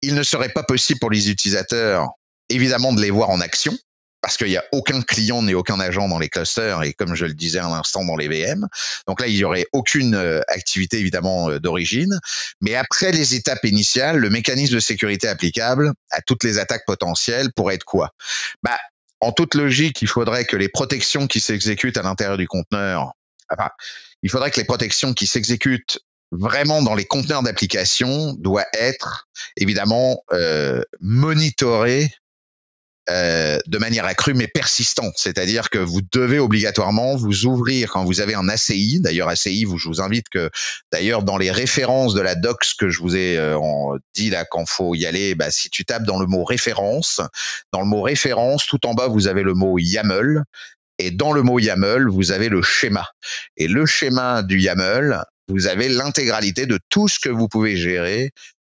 Il 0.01 0.15
ne 0.15 0.23
serait 0.23 0.49
pas 0.49 0.63
possible 0.63 0.99
pour 0.99 1.09
les 1.09 1.29
utilisateurs 1.29 2.09
évidemment 2.49 2.93
de 2.93 3.01
les 3.01 3.11
voir 3.11 3.29
en 3.29 3.39
action 3.39 3.77
parce 4.21 4.37
qu'il 4.37 4.47
n'y 4.47 4.57
a 4.57 4.63
aucun 4.71 5.01
client 5.01 5.41
ni 5.43 5.53
aucun 5.53 5.79
agent 5.79 6.07
dans 6.07 6.19
les 6.19 6.29
clusters 6.29 6.83
et 6.83 6.93
comme 6.93 7.15
je 7.15 7.25
le 7.25 7.33
disais 7.33 7.59
à 7.59 7.69
l'instant 7.69 8.03
dans 8.05 8.15
les 8.15 8.27
VM. 8.27 8.67
Donc 9.07 9.21
là, 9.21 9.27
il 9.27 9.35
y 9.35 9.43
aurait 9.43 9.65
aucune 9.71 10.15
euh, 10.15 10.41
activité 10.47 10.99
évidemment 10.99 11.49
euh, 11.49 11.59
d'origine. 11.59 12.19
Mais 12.61 12.75
après 12.75 13.11
les 13.11 13.35
étapes 13.35 13.63
initiales, 13.65 14.17
le 14.17 14.29
mécanisme 14.29 14.75
de 14.75 14.79
sécurité 14.79 15.27
applicable 15.27 15.93
à 16.11 16.21
toutes 16.21 16.43
les 16.43 16.57
attaques 16.57 16.85
potentielles 16.85 17.51
pourrait 17.53 17.75
être 17.75 17.85
quoi? 17.85 18.11
Bah, 18.63 18.77
en 19.21 19.31
toute 19.31 19.55
logique, 19.55 20.01
il 20.01 20.07
faudrait 20.07 20.45
que 20.45 20.55
les 20.55 20.69
protections 20.69 21.27
qui 21.27 21.39
s'exécutent 21.39 21.97
à 21.97 22.01
l'intérieur 22.01 22.37
du 22.37 22.47
conteneur, 22.47 23.13
enfin, 23.51 23.69
il 24.23 24.29
faudrait 24.29 24.51
que 24.51 24.59
les 24.59 24.65
protections 24.65 25.13
qui 25.13 25.27
s'exécutent 25.27 25.99
vraiment 26.31 26.81
dans 26.81 26.95
les 26.95 27.05
conteneurs 27.05 27.43
d'application 27.43 28.33
doivent 28.33 28.65
être 28.73 29.27
évidemment 29.57 30.23
euh, 30.31 30.83
monitorées 31.01 32.11
euh, 33.09 33.57
de 33.65 33.77
manière 33.77 34.05
accrue 34.05 34.33
mais 34.33 34.47
persistante. 34.47 35.13
C'est-à-dire 35.15 35.69
que 35.69 35.79
vous 35.79 36.01
devez 36.11 36.39
obligatoirement 36.39 37.15
vous 37.15 37.45
ouvrir 37.45 37.91
quand 37.91 38.03
vous 38.03 38.21
avez 38.21 38.35
un 38.35 38.47
ACI. 38.49 38.99
D'ailleurs, 38.99 39.29
ACI, 39.29 39.63
vous, 39.65 39.77
je 39.77 39.87
vous 39.87 40.01
invite 40.01 40.29
que, 40.29 40.49
d'ailleurs, 40.91 41.23
dans 41.23 41.37
les 41.37 41.51
références 41.51 42.13
de 42.13 42.21
la 42.21 42.35
docs 42.35 42.73
que 42.77 42.89
je 42.89 42.99
vous 42.99 43.15
ai 43.15 43.37
euh, 43.37 43.57
dit 44.13 44.29
là 44.29 44.45
quand 44.45 44.65
faut 44.67 44.95
y 44.95 45.05
aller, 45.05 45.33
bah, 45.33 45.49
si 45.49 45.69
tu 45.69 45.85
tapes 45.85 46.03
dans 46.03 46.19
le 46.19 46.27
mot 46.27 46.43
référence, 46.43 47.21
dans 47.73 47.81
le 47.81 47.87
mot 47.87 48.01
référence, 48.01 48.65
tout 48.65 48.85
en 48.85 48.93
bas, 48.93 49.07
vous 49.07 49.27
avez 49.27 49.43
le 49.43 49.53
mot 49.53 49.77
YAML. 49.77 50.43
Et 50.99 51.11
dans 51.11 51.31
le 51.31 51.41
mot 51.41 51.59
YAML, 51.59 52.09
vous 52.09 52.31
avez 52.31 52.49
le 52.49 52.61
schéma. 52.61 53.07
Et 53.57 53.67
le 53.67 53.85
schéma 53.85 54.43
du 54.43 54.59
YAML, 54.59 55.23
vous 55.47 55.67
avez 55.67 55.89
l'intégralité 55.89 56.65
de 56.65 56.77
tout 56.89 57.07
ce 57.07 57.19
que 57.19 57.29
vous 57.29 57.47
pouvez 57.47 57.75
gérer 57.75 58.31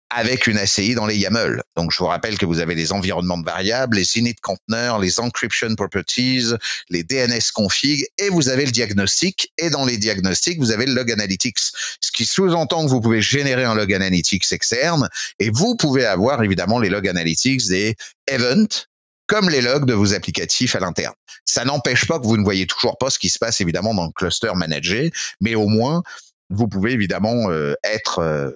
avec 0.09 0.47
une 0.47 0.57
ACI 0.57 0.95
dans 0.95 1.05
les 1.05 1.17
YAML. 1.17 1.63
Donc, 1.75 1.91
je 1.91 1.97
vous 1.97 2.05
rappelle 2.05 2.37
que 2.37 2.45
vous 2.45 2.59
avez 2.59 2.75
les 2.75 2.91
environnements 2.93 3.37
de 3.37 3.45
variables, 3.45 3.97
les 3.97 4.17
init 4.17 4.35
conteneurs, 4.35 4.99
les 4.99 5.19
encryption 5.19 5.75
properties, 5.75 6.53
les 6.89 7.03
DNS 7.03 7.51
config, 7.53 8.05
et 8.17 8.29
vous 8.29 8.49
avez 8.49 8.65
le 8.65 8.71
diagnostic. 8.71 9.51
Et 9.57 9.69
dans 9.69 9.85
les 9.85 9.97
diagnostics, 9.97 10.59
vous 10.59 10.71
avez 10.71 10.85
le 10.85 10.93
log 10.93 11.11
analytics, 11.11 11.59
ce 11.59 12.11
qui 12.11 12.25
sous-entend 12.25 12.85
que 12.85 12.89
vous 12.89 13.01
pouvez 13.01 13.21
générer 13.21 13.65
un 13.65 13.75
log 13.75 13.93
analytics 13.93 14.51
externe, 14.51 15.09
et 15.39 15.49
vous 15.49 15.75
pouvez 15.75 16.05
avoir 16.05 16.41
évidemment 16.43 16.79
les 16.79 16.89
log 16.89 17.07
analytics 17.07 17.67
des 17.67 17.95
events, 18.29 18.85
comme 19.27 19.49
les 19.49 19.61
logs 19.61 19.85
de 19.85 19.93
vos 19.93 20.13
applicatifs 20.13 20.75
à 20.75 20.79
l'interne. 20.79 21.15
Ça 21.43 21.65
n'empêche 21.65 22.07
pas 22.07 22.19
que 22.19 22.25
vous 22.25 22.37
ne 22.37 22.43
voyez 22.43 22.65
toujours 22.65 22.97
pas 22.97 23.09
ce 23.09 23.19
qui 23.19 23.29
se 23.29 23.39
passe 23.39 23.59
évidemment 23.61 23.93
dans 23.93 24.05
le 24.05 24.11
cluster 24.11 24.51
managé, 24.55 25.11
mais 25.41 25.55
au 25.55 25.67
moins 25.67 26.01
vous 26.49 26.67
pouvez 26.67 26.91
évidemment 26.91 27.49
euh, 27.49 27.73
être 27.83 28.19
euh, 28.19 28.51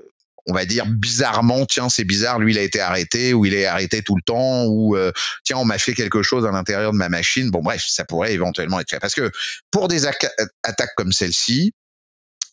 on 0.48 0.54
va 0.54 0.66
dire 0.66 0.86
bizarrement, 0.86 1.66
tiens, 1.66 1.90
c'est 1.90 2.04
bizarre, 2.04 2.40
lui, 2.40 2.54
il 2.54 2.60
a 2.60 2.62
été 2.62 2.80
arrêté, 2.80 3.34
ou 3.34 3.46
il 3.46 3.54
est 3.54 3.66
arrêté 3.66 4.02
tout 4.02 4.16
le 4.16 4.22
temps, 4.24 4.66
ou 4.66 4.96
euh, 4.96 5.12
tiens, 5.44 5.58
on 5.58 5.66
m'a 5.66 5.78
fait 5.78 5.94
quelque 5.94 6.24
chose 6.24 6.46
à 6.46 6.52
l'intérieur 6.52 6.92
de 6.92 6.98
ma 6.98 7.10
machine. 7.10 7.50
Bon, 7.50 7.62
bref, 7.62 7.84
ça 7.88 8.06
pourrait 8.06 8.34
éventuellement 8.34 8.80
être 8.80 8.90
fait. 8.90 9.00
Parce 9.00 9.16
que 9.16 9.32
pour 9.72 9.88
des 9.88 10.06
attaques 10.06 10.96
comme 10.96 11.12
celle-ci, 11.12 11.74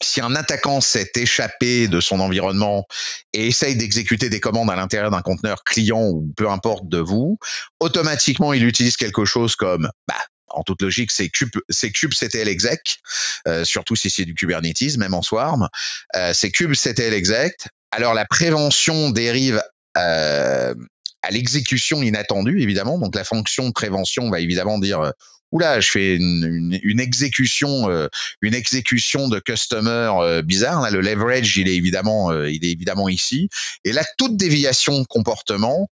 si 0.02 0.20
un 0.20 0.34
attaquant 0.36 0.80
s'est 0.80 1.10
échappé 1.16 1.88
de 1.88 2.00
son 2.00 2.20
environnement 2.20 2.86
et 3.32 3.48
essaye 3.48 3.76
d'exécuter 3.76 4.30
des 4.30 4.40
commandes 4.40 4.70
à 4.70 4.76
l'intérieur 4.76 5.10
d'un 5.10 5.22
conteneur 5.22 5.64
client 5.64 6.04
ou 6.04 6.32
peu 6.36 6.48
importe 6.48 6.88
de 6.88 6.98
vous, 6.98 7.38
automatiquement 7.80 8.52
il 8.52 8.64
utilise 8.64 8.96
quelque 8.96 9.24
chose 9.24 9.56
comme 9.56 9.90
bah, 10.06 10.14
en 10.50 10.62
toute 10.62 10.82
logique, 10.82 11.10
c'est 11.10 11.28
cube, 11.28 11.50
c'est 11.68 11.90
kubectl 11.90 12.48
exec, 12.48 12.98
euh, 13.46 13.64
surtout 13.64 13.96
si 13.96 14.10
c'est 14.10 14.24
du 14.24 14.34
Kubernetes, 14.34 14.96
même 14.96 15.14
en 15.14 15.22
Swarm. 15.22 15.68
Euh, 16.16 16.32
c'est 16.34 16.50
kubectl 16.50 17.12
exec. 17.12 17.54
Alors 17.90 18.14
la 18.14 18.26
prévention 18.26 19.10
dérive 19.10 19.62
euh, 19.96 20.74
à 21.22 21.30
l'exécution 21.30 22.02
inattendue, 22.02 22.60
évidemment. 22.60 22.98
Donc 22.98 23.14
la 23.14 23.24
fonction 23.24 23.68
de 23.68 23.72
prévention 23.72 24.30
va 24.30 24.40
évidemment 24.40 24.78
dire 24.78 25.00
euh, 25.00 25.10
oula, 25.52 25.80
je 25.80 25.90
fais 25.90 26.16
une, 26.16 26.78
une, 26.82 27.00
exécution, 27.00 27.90
euh, 27.90 28.08
une 28.42 28.54
exécution 28.54 29.28
de 29.28 29.40
customer 29.40 30.12
euh, 30.20 30.42
bizarre. 30.42 30.80
Là, 30.80 30.90
le 30.90 31.00
leverage, 31.00 31.56
il 31.56 31.68
est 31.68 31.76
évidemment, 31.76 32.32
il 32.44 32.64
est 32.64 32.70
évidemment 32.70 33.08
ici. 33.08 33.48
Et 33.84 33.92
là, 33.92 34.04
toute 34.16 34.36
déviation 34.36 35.00
de 35.00 35.06
comportement, 35.06 35.88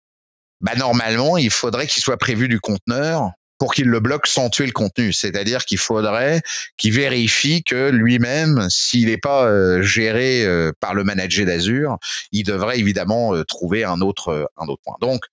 bah 0.61 0.75
normalement, 0.77 1.37
il 1.37 1.51
faudrait 1.51 1.87
qu'il 1.87 2.03
soit 2.03 2.19
prévu 2.19 2.49
du 2.49 2.61
conteneur 2.61 3.31
pour 3.61 3.75
qu'il 3.75 3.89
le 3.89 4.01
bloque 4.01 4.27
sans 4.27 4.49
tuer 4.49 4.65
le 4.65 4.73
contenu. 4.73 5.13
C'est-à-dire 5.13 5.67
qu'il 5.67 5.79
faudrait 5.79 6.41
qu'il 6.79 6.95
vérifie 6.95 7.63
que 7.63 7.91
lui-même, 7.91 8.67
s'il 8.71 9.07
n'est 9.07 9.19
pas 9.19 9.45
euh, 9.45 9.83
géré 9.83 10.45
euh, 10.45 10.73
par 10.81 10.95
le 10.95 11.05
manager 11.05 11.45
d'Azure, 11.45 11.99
il 12.33 12.43
devrait 12.43 12.79
évidemment 12.79 13.35
euh, 13.35 13.45
trouver 13.45 13.85
un 13.85 14.01
autre, 14.01 14.51
un 14.57 14.67
autre 14.67 14.81
point. 14.83 14.97
Donc, 15.03 15.27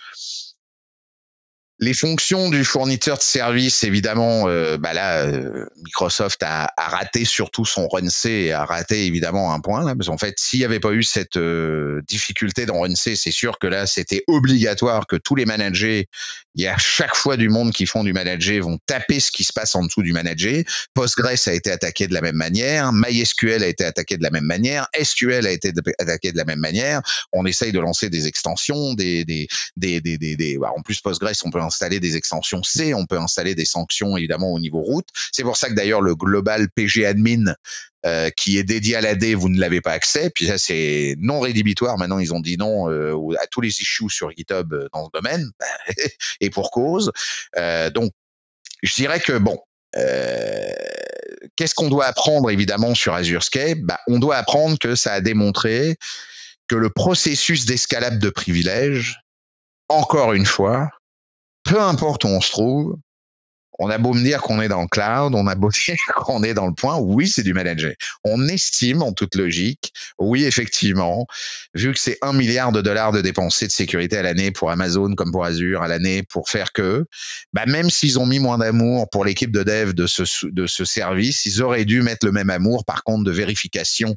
les 1.79 1.93
fonctions 1.93 2.49
du 2.49 2.65
fournisseur 2.65 3.17
de 3.17 3.23
service, 3.23 3.83
évidemment, 3.83 4.47
euh, 4.47 4.77
bah 4.77 4.93
là, 4.93 5.25
euh, 5.25 5.67
Microsoft 5.83 6.41
a, 6.41 6.73
raté 6.75 7.23
surtout 7.23 7.65
son 7.65 7.87
RunC 7.87 8.25
et 8.25 8.51
a 8.51 8.65
raté 8.65 9.05
évidemment 9.05 9.53
un 9.53 9.59
point 9.59 9.85
là, 9.85 9.95
parce 9.95 10.07
qu'en 10.07 10.17
fait, 10.17 10.39
s'il 10.39 10.59
n'y 10.59 10.65
avait 10.65 10.79
pas 10.79 10.93
eu 10.93 11.03
cette 11.03 11.37
euh, 11.37 12.01
difficulté 12.07 12.65
dans 12.65 12.81
RunC, 12.81 13.15
c'est 13.15 13.31
sûr 13.31 13.59
que 13.59 13.67
là, 13.67 13.85
c'était 13.85 14.23
obligatoire 14.27 15.05
que 15.05 15.17
tous 15.17 15.35
les 15.35 15.45
managers 15.45 16.07
Il 16.55 16.63
y 16.63 16.67
a 16.67 16.77
chaque 16.77 17.15
fois 17.15 17.37
du 17.37 17.49
monde 17.49 17.71
qui 17.71 17.85
font 17.85 18.03
du 18.03 18.13
manager, 18.13 18.63
vont 18.63 18.79
taper 18.87 19.19
ce 19.19 19.29
qui 19.29 19.43
se 19.43 19.53
passe 19.53 19.75
en 19.75 19.83
dessous 19.83 20.01
du 20.01 20.13
manager. 20.13 20.63
Postgres 20.95 21.47
a 21.47 21.53
été 21.53 21.69
attaqué 21.69 22.07
de 22.07 22.13
la 22.15 22.21
même 22.21 22.35
manière, 22.35 22.91
MySQL 22.91 23.61
a 23.63 23.67
été 23.67 23.83
attaqué 23.83 24.17
de 24.17 24.23
la 24.23 24.31
même 24.31 24.45
manière, 24.45 24.87
SQL 24.99 25.45
a 25.45 25.51
été 25.51 25.71
attaqué 25.99 26.31
de 26.31 26.37
la 26.37 26.45
même 26.45 26.59
manière. 26.59 27.01
On 27.33 27.45
essaye 27.45 27.71
de 27.71 27.79
lancer 27.79 28.09
des 28.09 28.25
extensions, 28.25 28.95
des, 28.95 29.25
des, 29.25 29.47
des, 29.75 30.01
des, 30.01 30.17
des, 30.17 30.57
bah, 30.57 30.71
en 30.75 30.81
plus 30.81 30.99
Postgres, 31.01 31.29
on 31.45 31.51
peut 31.51 31.59
installer 31.67 31.99
des 31.99 32.15
extensions 32.17 32.63
C, 32.63 32.93
on 32.93 33.05
peut 33.05 33.19
installer 33.19 33.53
des 33.53 33.65
sanctions 33.65 34.17
évidemment 34.17 34.51
au 34.51 34.59
niveau 34.59 34.81
route. 34.81 35.07
C'est 35.31 35.43
pour 35.43 35.57
ça 35.57 35.69
que 35.69 35.75
d'ailleurs 35.75 36.01
le 36.01 36.15
global 36.15 36.69
PG 36.69 37.05
admin 37.05 37.53
euh, 38.05 38.29
qui 38.29 38.57
est 38.57 38.63
dédié 38.63 38.95
à 38.95 39.01
l'AD, 39.01 39.23
vous 39.33 39.49
ne 39.49 39.59
l'avez 39.59 39.81
pas 39.81 39.91
accès. 39.91 40.29
Puis 40.29 40.47
ça, 40.47 40.57
c'est 40.57 41.15
non 41.19 41.39
rédhibitoire. 41.41 41.97
Maintenant, 41.97 42.19
ils 42.19 42.33
ont 42.33 42.39
dit 42.39 42.55
non 42.55 42.89
euh, 42.89 43.35
à 43.41 43.47
tous 43.47 43.59
les 43.59 43.69
issues 43.69 44.09
sur 44.09 44.31
GitHub 44.31 44.71
euh, 44.71 44.87
dans 44.93 45.05
ce 45.05 45.09
domaine, 45.13 45.49
et 46.39 46.49
pour 46.49 46.71
cause. 46.71 47.11
donc, 47.93 48.11
je 48.83 48.93
dirais 48.93 49.19
que 49.19 49.37
bon, 49.37 49.59
qu'est-ce 51.55 51.73
qu'on 51.75 51.89
doit 51.89 52.05
apprendre 52.05 52.51
évidemment 52.51 52.93
sur 52.93 53.13
Azurescape 53.13 53.79
bah, 53.79 53.99
On 54.07 54.19
doit 54.19 54.37
apprendre 54.37 54.77
que 54.77 54.95
ça 54.95 55.13
a 55.13 55.21
démontré 55.21 55.97
que 56.67 56.75
le 56.75 56.89
processus 56.89 57.65
d'escalade 57.65 58.19
de 58.19 58.29
privilèges, 58.29 59.21
encore 59.89 60.33
une 60.33 60.45
fois, 60.45 60.91
peu 61.67 61.81
importe 61.81 62.23
où 62.23 62.27
on 62.27 62.41
se 62.41 62.51
trouve, 62.51 62.97
on 63.79 63.89
a 63.89 63.97
beau 63.97 64.13
me 64.13 64.23
dire 64.23 64.41
qu'on 64.41 64.59
est 64.61 64.67
dans 64.67 64.81
le 64.81 64.87
cloud, 64.87 65.35
on 65.35 65.45
a 65.47 65.55
beau 65.55 65.69
dire 65.85 65.95
qu'on 66.15 66.41
est 66.43 66.53
dans 66.53 66.65
le 66.65 66.73
point, 66.73 66.97
oui, 66.97 67.27
c'est 67.27 67.43
du 67.43 67.53
manager. 67.53 67.93
On 68.23 68.47
estime 68.47 69.03
en 69.03 69.13
toute 69.13 69.35
logique, 69.35 69.93
oui, 70.17 70.45
effectivement, 70.45 71.27
vu 71.75 71.93
que 71.93 71.99
c'est 71.99 72.17
un 72.21 72.33
milliard 72.33 72.71
de 72.71 72.81
dollars 72.81 73.11
de 73.11 73.21
dépensés 73.21 73.67
de 73.67 73.71
sécurité 73.71 74.17
à 74.17 74.23
l'année 74.23 74.51
pour 74.51 74.71
Amazon 74.71 75.13
comme 75.13 75.31
pour 75.31 75.45
Azure 75.45 75.83
à 75.83 75.87
l'année 75.87 76.23
pour 76.23 76.49
faire 76.49 76.71
que, 76.71 77.05
bah, 77.53 77.65
même 77.67 77.89
s'ils 77.89 78.17
ont 78.17 78.25
mis 78.25 78.39
moins 78.39 78.57
d'amour 78.57 79.09
pour 79.09 79.25
l'équipe 79.25 79.51
de 79.51 79.63
dev 79.63 79.93
de 79.93 80.07
ce, 80.07 80.23
de 80.47 80.67
ce 80.67 80.85
service, 80.85 81.45
ils 81.45 81.61
auraient 81.61 81.85
dû 81.85 82.01
mettre 82.01 82.25
le 82.25 82.31
même 82.31 82.49
amour, 82.49 82.85
par 82.85 83.03
contre, 83.03 83.23
de 83.23 83.31
vérification 83.31 84.15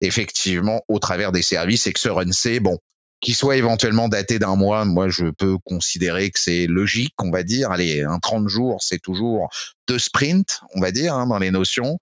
effectivement 0.00 0.82
au 0.86 0.98
travers 0.98 1.32
des 1.32 1.42
services 1.42 1.86
et 1.86 1.92
que 1.92 1.98
ce 1.98 2.08
run 2.08 2.30
C, 2.30 2.60
bon, 2.60 2.78
qui 3.20 3.34
soit 3.34 3.56
éventuellement 3.56 4.08
daté 4.08 4.38
d'un 4.38 4.56
mois, 4.56 4.84
moi 4.84 5.08
je 5.08 5.26
peux 5.26 5.58
considérer 5.58 6.30
que 6.30 6.38
c'est 6.38 6.66
logique, 6.66 7.14
on 7.18 7.30
va 7.30 7.42
dire. 7.42 7.70
Allez, 7.70 8.02
un 8.02 8.18
30 8.18 8.48
jours, 8.48 8.82
c'est 8.82 9.00
toujours 9.00 9.48
deux 9.88 9.98
sprints, 9.98 10.60
on 10.74 10.80
va 10.80 10.92
dire, 10.92 11.14
hein, 11.14 11.26
dans 11.26 11.38
les 11.38 11.50
notions, 11.50 11.98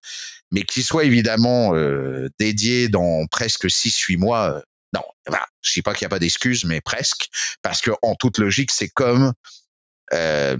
mais 0.50 0.62
qui 0.62 0.82
soit 0.82 1.04
évidemment 1.04 1.74
euh, 1.74 2.28
dédié 2.38 2.88
dans 2.88 3.26
presque 3.26 3.66
6-8 3.66 4.18
mois. 4.18 4.56
Euh, 4.56 4.60
non, 4.92 5.02
voilà, 5.26 5.46
je 5.62 5.72
sais 5.72 5.82
pas 5.82 5.94
qu'il 5.94 6.04
n'y 6.04 6.06
a 6.06 6.10
pas 6.10 6.18
d'excuse, 6.18 6.64
mais 6.64 6.80
presque, 6.80 7.28
parce 7.62 7.80
que 7.80 7.90
en 8.02 8.14
toute 8.14 8.38
logique, 8.38 8.70
c'est 8.70 8.88
comme 8.88 9.32
euh, 10.12 10.56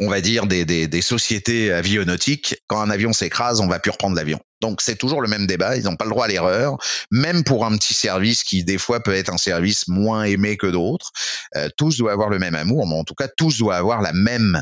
on 0.00 0.08
va 0.08 0.20
dire, 0.20 0.46
des, 0.46 0.64
des, 0.64 0.86
des, 0.88 1.02
sociétés 1.02 1.72
avionautiques. 1.72 2.56
Quand 2.66 2.80
un 2.80 2.90
avion 2.90 3.12
s'écrase, 3.12 3.60
on 3.60 3.66
va 3.66 3.78
plus 3.78 3.90
reprendre 3.90 4.16
l'avion. 4.16 4.40
Donc 4.60 4.80
c'est 4.80 4.96
toujours 4.96 5.20
le 5.20 5.28
même 5.28 5.46
débat, 5.46 5.76
ils 5.76 5.84
n'ont 5.84 5.96
pas 5.96 6.04
le 6.04 6.10
droit 6.10 6.24
à 6.24 6.28
l'erreur, 6.28 6.78
même 7.10 7.44
pour 7.44 7.66
un 7.66 7.76
petit 7.76 7.94
service 7.94 8.42
qui 8.42 8.64
des 8.64 8.78
fois 8.78 9.00
peut 9.00 9.14
être 9.14 9.32
un 9.32 9.38
service 9.38 9.86
moins 9.88 10.24
aimé 10.24 10.56
que 10.56 10.66
d'autres. 10.66 11.12
Euh, 11.56 11.68
tous 11.76 11.98
doivent 11.98 12.14
avoir 12.14 12.30
le 12.30 12.38
même 12.38 12.54
amour, 12.54 12.86
mais 12.86 12.94
en 12.94 13.04
tout 13.04 13.14
cas 13.14 13.28
tous 13.28 13.58
doivent 13.58 13.78
avoir 13.78 14.00
la 14.00 14.12
même 14.12 14.60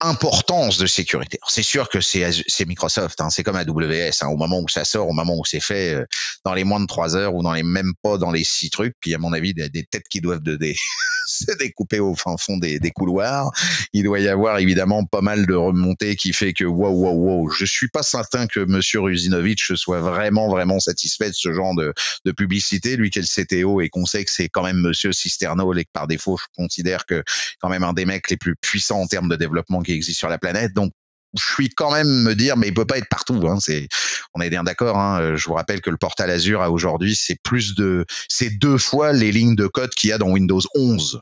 importance 0.00 0.78
de 0.78 0.86
sécurité. 0.86 1.38
C'est 1.46 1.62
sûr 1.62 1.88
que 1.88 2.00
c'est 2.00 2.66
Microsoft, 2.66 3.20
hein, 3.20 3.28
c'est 3.30 3.42
comme 3.42 3.56
AWS. 3.56 4.22
Hein, 4.22 4.28
au 4.28 4.36
moment 4.36 4.60
où 4.60 4.68
ça 4.68 4.84
sort, 4.84 5.08
au 5.08 5.12
moment 5.12 5.36
où 5.36 5.44
c'est 5.44 5.60
fait, 5.60 5.94
euh, 5.94 6.06
dans 6.44 6.54
les 6.54 6.64
moins 6.64 6.80
de 6.80 6.86
trois 6.86 7.16
heures 7.16 7.34
ou 7.34 7.42
dans 7.42 7.52
les 7.52 7.62
même 7.62 7.92
pas 8.02 8.16
dans 8.16 8.30
les 8.30 8.44
six 8.44 8.70
trucs. 8.70 8.94
Puis 9.00 9.14
à 9.14 9.18
mon 9.18 9.32
avis, 9.32 9.52
des, 9.52 9.68
des 9.68 9.84
têtes 9.84 10.08
qui 10.10 10.20
doivent 10.20 10.42
de 10.42 10.56
des 10.56 10.74
se 11.44 11.56
découper 11.58 12.00
au 12.00 12.14
fin 12.14 12.36
fond 12.38 12.56
des, 12.56 12.78
des, 12.78 12.90
couloirs. 12.90 13.50
Il 13.92 14.04
doit 14.04 14.20
y 14.20 14.28
avoir 14.28 14.58
évidemment 14.58 15.04
pas 15.04 15.20
mal 15.20 15.46
de 15.46 15.54
remontées 15.54 16.16
qui 16.16 16.32
fait 16.32 16.52
que 16.52 16.64
wow 16.64 16.90
wow 16.90 17.12
wow. 17.12 17.50
Je 17.50 17.64
suis 17.64 17.88
pas 17.88 18.02
certain 18.02 18.46
que 18.46 18.60
Monsieur 18.60 19.00
Ruzinovich 19.00 19.74
soit 19.74 20.00
vraiment 20.00 20.48
vraiment 20.48 20.80
satisfait 20.80 21.28
de 21.28 21.34
ce 21.34 21.52
genre 21.52 21.74
de, 21.76 21.92
de 22.24 22.32
publicité. 22.32 22.96
Lui 22.96 23.10
qui 23.10 23.18
est 23.18 23.22
le 23.22 23.44
CTO 23.44 23.80
et 23.80 23.88
qu'on 23.88 24.06
sait 24.06 24.24
que 24.24 24.30
c'est 24.30 24.48
quand 24.48 24.62
même 24.62 24.78
Monsieur 24.78 25.12
Cisterno 25.12 25.74
et 25.74 25.84
que 25.84 25.90
par 25.92 26.06
défaut 26.06 26.36
je 26.36 26.46
considère 26.56 27.04
que 27.06 27.22
quand 27.60 27.68
même 27.68 27.84
un 27.84 27.92
des 27.92 28.06
mecs 28.06 28.30
les 28.30 28.36
plus 28.36 28.56
puissants 28.56 29.02
en 29.02 29.06
termes 29.06 29.28
de 29.28 29.36
développement 29.36 29.82
existe 29.94 30.18
sur 30.18 30.28
la 30.28 30.38
planète. 30.38 30.72
Donc 30.72 30.92
je 31.38 31.44
suis 31.44 31.68
quand 31.68 31.92
même 31.92 32.08
me 32.08 32.34
dire, 32.34 32.56
mais 32.56 32.68
il 32.68 32.74
peut 32.74 32.86
pas 32.86 32.98
être 32.98 33.08
partout. 33.08 33.40
Hein. 33.46 33.58
C'est, 33.60 33.88
on 34.34 34.40
est 34.40 34.50
bien 34.50 34.64
d'accord. 34.64 34.98
Hein. 34.98 35.36
Je 35.36 35.46
vous 35.46 35.54
rappelle 35.54 35.80
que 35.80 35.90
le 35.90 35.96
portal 35.96 36.28
Azure 36.30 36.62
à 36.62 36.70
aujourd'hui, 36.70 37.14
c'est 37.14 37.36
plus 37.42 37.74
de, 37.74 38.04
c'est 38.28 38.50
deux 38.50 38.78
fois 38.78 39.12
les 39.12 39.30
lignes 39.30 39.54
de 39.54 39.68
code 39.68 39.90
qu'il 39.90 40.10
y 40.10 40.12
a 40.12 40.18
dans 40.18 40.30
Windows 40.30 40.60
11. 40.74 41.20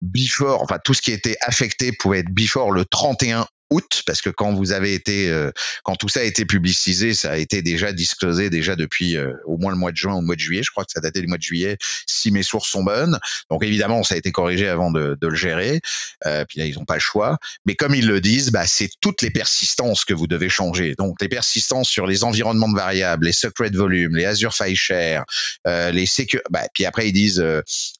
before, 0.00 0.62
enfin 0.62 0.78
tout 0.82 0.94
ce 0.94 1.02
qui 1.02 1.12
était 1.12 1.36
affecté 1.42 1.92
pouvait 1.92 2.20
être 2.20 2.32
before 2.32 2.72
le 2.72 2.84
31 2.84 3.46
août, 3.70 4.02
parce 4.06 4.20
que 4.20 4.30
quand 4.30 4.52
vous 4.52 4.72
avez 4.72 4.94
été, 4.94 5.28
euh, 5.28 5.50
quand 5.84 5.96
tout 5.96 6.08
ça 6.08 6.20
a 6.20 6.22
été 6.24 6.44
publicisé, 6.44 7.14
ça 7.14 7.32
a 7.32 7.36
été 7.36 7.62
déjà 7.62 7.92
disclosé 7.92 8.50
déjà 8.50 8.76
depuis 8.76 9.16
euh, 9.16 9.32
au 9.44 9.56
moins 9.58 9.72
le 9.72 9.78
mois 9.78 9.92
de 9.92 9.96
juin 9.96 10.14
ou 10.14 10.20
le 10.20 10.26
mois 10.26 10.34
de 10.34 10.40
juillet. 10.40 10.62
Je 10.62 10.70
crois 10.70 10.84
que 10.84 10.92
ça 10.92 11.00
datait 11.00 11.20
du 11.20 11.28
mois 11.28 11.38
de 11.38 11.42
juillet, 11.42 11.78
si 12.06 12.30
mes 12.30 12.42
sources 12.42 12.68
sont 12.68 12.82
bonnes. 12.82 13.18
Donc 13.48 13.64
évidemment, 13.64 14.02
ça 14.02 14.16
a 14.16 14.18
été 14.18 14.32
corrigé 14.32 14.68
avant 14.68 14.90
de, 14.90 15.16
de 15.20 15.26
le 15.26 15.34
gérer. 15.34 15.80
Euh, 16.26 16.44
puis 16.48 16.58
là, 16.58 16.66
ils 16.66 16.74
n'ont 16.74 16.84
pas 16.84 16.94
le 16.94 17.00
choix. 17.00 17.38
Mais 17.64 17.76
comme 17.76 17.94
ils 17.94 18.06
le 18.06 18.20
disent, 18.20 18.50
bah, 18.50 18.66
c'est 18.66 18.90
toutes 19.00 19.22
les 19.22 19.30
persistances 19.30 20.04
que 20.04 20.14
vous 20.14 20.26
devez 20.26 20.48
changer. 20.48 20.94
Donc 20.96 21.20
les 21.20 21.28
persistances 21.28 21.88
sur 21.88 22.06
les 22.06 22.24
environnements 22.24 22.68
de 22.68 22.76
variables, 22.76 23.26
les 23.26 23.32
secret 23.32 23.70
volume, 23.70 24.16
les 24.16 24.24
Azure 24.24 24.54
File 24.54 24.76
Share, 24.76 25.24
les 25.66 26.06
sécu 26.06 26.40
bah, 26.50 26.62
puis 26.74 26.84
après 26.84 27.08
ils 27.08 27.12
disent 27.12 27.44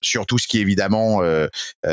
sur 0.01 0.27
tout 0.27 0.39
ce 0.39 0.49
qui 0.49 0.59
est 0.59 0.63
évidemment 0.63 1.23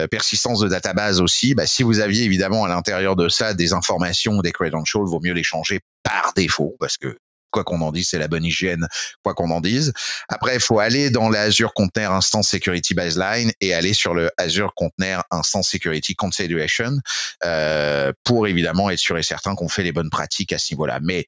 persistance 0.10 0.60
de 0.60 0.68
database 0.68 1.22
aussi. 1.22 1.54
Bah, 1.54 1.68
si 1.68 1.84
vous 1.84 2.00
aviez 2.00 2.24
évidemment 2.24 2.66
à 2.66 2.68
l'intérieur 2.68 3.16
de 3.16 3.30
ça 3.30 3.54
des 3.54 3.67
informations, 3.74 4.42
des 4.42 4.52
credentials, 4.52 5.06
vaut 5.06 5.20
mieux 5.22 5.34
les 5.34 5.44
changer 5.44 5.82
par 6.04 6.34
défaut 6.36 6.76
parce 6.80 6.98
que 6.98 7.18
quoi 7.52 7.64
qu'on 7.64 7.82
en 7.82 7.92
dise, 7.92 8.10
c'est 8.10 8.20
la 8.20 8.28
bonne 8.28 8.46
hygiène, 8.46 8.88
quoi 9.24 9.34
qu'on 9.34 9.50
en 9.52 9.62
dise. 9.62 9.94
Après, 10.28 10.56
il 10.56 10.60
faut 10.60 10.80
aller 10.80 11.10
dans 11.10 11.30
l'Azure 11.30 11.74
Container 11.74 12.12
Instance 12.12 12.50
Security 12.50 12.94
Baseline 12.94 13.52
et 13.62 13.74
aller 13.74 13.94
sur 13.94 14.14
le 14.14 14.30
Azure 14.38 14.74
Container 14.76 15.24
Instance 15.32 15.70
Security 15.70 16.16
Consideration 16.16 16.98
euh, 17.46 18.12
pour 18.24 18.48
évidemment 18.48 18.90
être 18.90 19.00
sûr 19.00 19.18
et 19.18 19.24
certain 19.24 19.56
qu'on 19.56 19.70
fait 19.70 19.84
les 19.84 19.92
bonnes 19.92 20.10
pratiques 20.10 20.54
à 20.54 20.60
ce 20.60 20.74
niveau-là. 20.74 21.00
Mais 21.02 21.26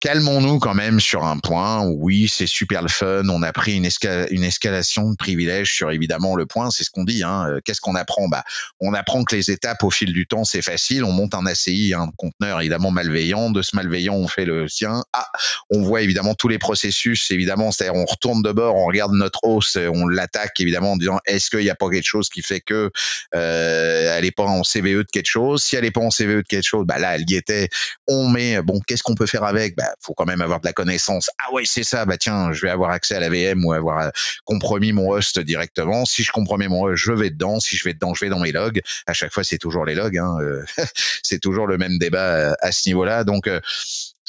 calmons-nous 0.00 0.58
quand 0.58 0.74
même 0.74 0.98
sur 0.98 1.24
un 1.24 1.38
point. 1.38 1.84
Oui, 1.86 2.28
c'est 2.28 2.46
super 2.46 2.82
le 2.82 2.88
fun. 2.88 3.28
On 3.28 3.42
a 3.42 3.52
pris 3.52 3.76
une, 3.76 3.84
escalation 3.84 5.10
de 5.10 5.16
privilèges 5.16 5.72
sur 5.72 5.90
évidemment 5.90 6.36
le 6.36 6.46
point. 6.46 6.70
C'est 6.70 6.84
ce 6.84 6.90
qu'on 6.90 7.04
dit. 7.04 7.22
Hein. 7.22 7.46
Euh, 7.48 7.60
qu'est-ce 7.64 7.80
qu'on 7.80 7.94
apprend? 7.94 8.28
Bah, 8.28 8.42
on 8.80 8.94
apprend 8.94 9.24
que 9.24 9.36
les 9.36 9.50
étapes 9.50 9.84
au 9.84 9.90
fil 9.90 10.12
du 10.12 10.26
temps, 10.26 10.44
c'est 10.44 10.62
facile. 10.62 11.04
On 11.04 11.12
monte 11.12 11.34
un 11.34 11.44
ACI, 11.46 11.94
un 11.94 12.10
conteneur 12.16 12.60
évidemment 12.60 12.90
malveillant. 12.90 13.50
De 13.50 13.62
ce 13.62 13.76
malveillant, 13.76 14.14
on 14.14 14.26
fait 14.26 14.46
le 14.46 14.68
sien. 14.68 15.04
Ah, 15.12 15.28
on 15.68 15.82
voit 15.82 16.00
évidemment 16.00 16.34
tous 16.34 16.48
les 16.48 16.58
processus. 16.58 17.30
Évidemment, 17.30 17.70
c'est-à-dire 17.70 17.94
on 17.94 18.06
retourne 18.06 18.42
de 18.42 18.52
bord, 18.52 18.76
on 18.76 18.86
regarde 18.86 19.12
notre 19.12 19.40
hausse, 19.44 19.76
on 19.76 20.08
l'attaque 20.08 20.58
évidemment 20.60 20.92
en 20.92 20.96
disant 20.96 21.18
est-ce 21.26 21.50
qu'il 21.50 21.60
n'y 21.60 21.70
a 21.70 21.74
pas 21.74 21.90
quelque 21.90 22.06
chose 22.06 22.30
qui 22.30 22.42
fait 22.42 22.60
que 22.60 22.90
euh, 23.34 24.16
elle 24.16 24.24
est 24.24 24.30
pas 24.30 24.44
en 24.44 24.62
CVE 24.62 25.02
de 25.02 25.06
quelque 25.12 25.28
chose? 25.28 25.62
Si 25.62 25.76
elle 25.76 25.84
est 25.84 25.90
pas 25.90 26.00
en 26.00 26.10
CVE 26.10 26.38
de 26.38 26.42
quelque 26.42 26.66
chose, 26.66 26.86
bah 26.86 26.98
là, 26.98 27.16
elle 27.16 27.28
y 27.28 27.34
était. 27.34 27.68
On 28.08 28.28
met 28.28 28.62
bon, 28.62 28.80
qu'est-ce 28.86 29.02
qu'on 29.02 29.14
peut 29.14 29.26
faire 29.26 29.44
avec? 29.44 29.76
Bah, 29.76 29.89
faut 30.00 30.14
quand 30.14 30.26
même 30.26 30.40
avoir 30.40 30.60
de 30.60 30.66
la 30.66 30.72
connaissance. 30.72 31.30
Ah 31.38 31.52
ouais, 31.52 31.64
c'est 31.66 31.82
ça. 31.82 32.04
Bah 32.04 32.16
tiens, 32.18 32.52
je 32.52 32.62
vais 32.62 32.70
avoir 32.70 32.90
accès 32.90 33.14
à 33.14 33.20
la 33.20 33.28
VM 33.28 33.64
ou 33.64 33.72
avoir 33.72 33.98
euh, 33.98 34.10
compromis 34.44 34.92
mon 34.92 35.10
host 35.10 35.38
directement. 35.40 36.04
Si 36.04 36.22
je 36.22 36.32
compromets 36.32 36.68
mon 36.68 36.82
host, 36.82 37.02
je 37.04 37.12
vais 37.12 37.30
dedans. 37.30 37.60
Si 37.60 37.76
je 37.76 37.84
vais 37.84 37.94
dedans, 37.94 38.14
je 38.14 38.24
vais 38.24 38.30
dans 38.30 38.40
mes 38.40 38.52
logs. 38.52 38.80
À 39.06 39.12
chaque 39.12 39.32
fois, 39.32 39.44
c'est 39.44 39.58
toujours 39.58 39.84
les 39.84 39.94
logs. 39.94 40.18
Hein. 40.18 40.36
Euh, 40.40 40.64
c'est 41.22 41.40
toujours 41.40 41.66
le 41.66 41.78
même 41.78 41.98
débat 41.98 42.56
à 42.60 42.72
ce 42.72 42.88
niveau-là. 42.88 43.24
Donc 43.24 43.48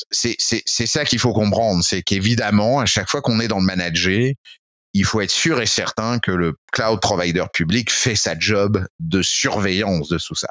c'est 0.10 0.88
ça 0.88 1.06
qu'il 1.06 1.20
faut 1.20 1.34
comprendre, 1.34 1.84
c'est 1.84 2.02
qu'évidemment, 2.02 2.80
à 2.80 2.86
chaque 2.86 3.10
fois 3.10 3.22
qu'on 3.22 3.40
est 3.40 3.48
dans 3.48 3.60
le 3.60 3.66
manager, 3.66 4.34
il 4.94 5.06
faut 5.06 5.22
être 5.22 5.32
sûr 5.32 5.62
et 5.62 5.66
certain 5.66 6.20
que 6.20 6.32
le 6.32 6.56
cloud 6.74 7.00
provider 7.00 7.46
public 7.54 7.92
fait 7.92 8.16
sa 8.16 8.38
job 8.38 8.86
de 9.00 9.22
surveillance 9.22 10.10
de 10.10 10.18
tout 10.18 10.36
ça. 10.36 10.50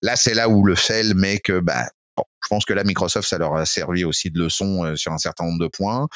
Là, 0.00 0.16
c'est 0.16 0.34
là 0.34 0.48
où 0.48 0.64
le 0.64 0.76
sel 0.76 1.14
met 1.14 1.38
que, 1.38 1.60
bah, 1.60 1.90
je 2.18 2.48
pense 2.48 2.64
que 2.64 2.72
là, 2.72 2.84
Microsoft, 2.84 3.28
ça 3.28 3.38
leur 3.38 3.54
a 3.54 3.64
servi 3.64 4.04
aussi 4.04 4.30
de 4.30 4.38
leçon 4.38 4.84
euh, 4.84 4.96
sur 4.96 5.12
un 5.12 5.18
certain 5.18 5.44
nombre 5.44 5.60
de 5.60 5.68
points. 5.68 6.08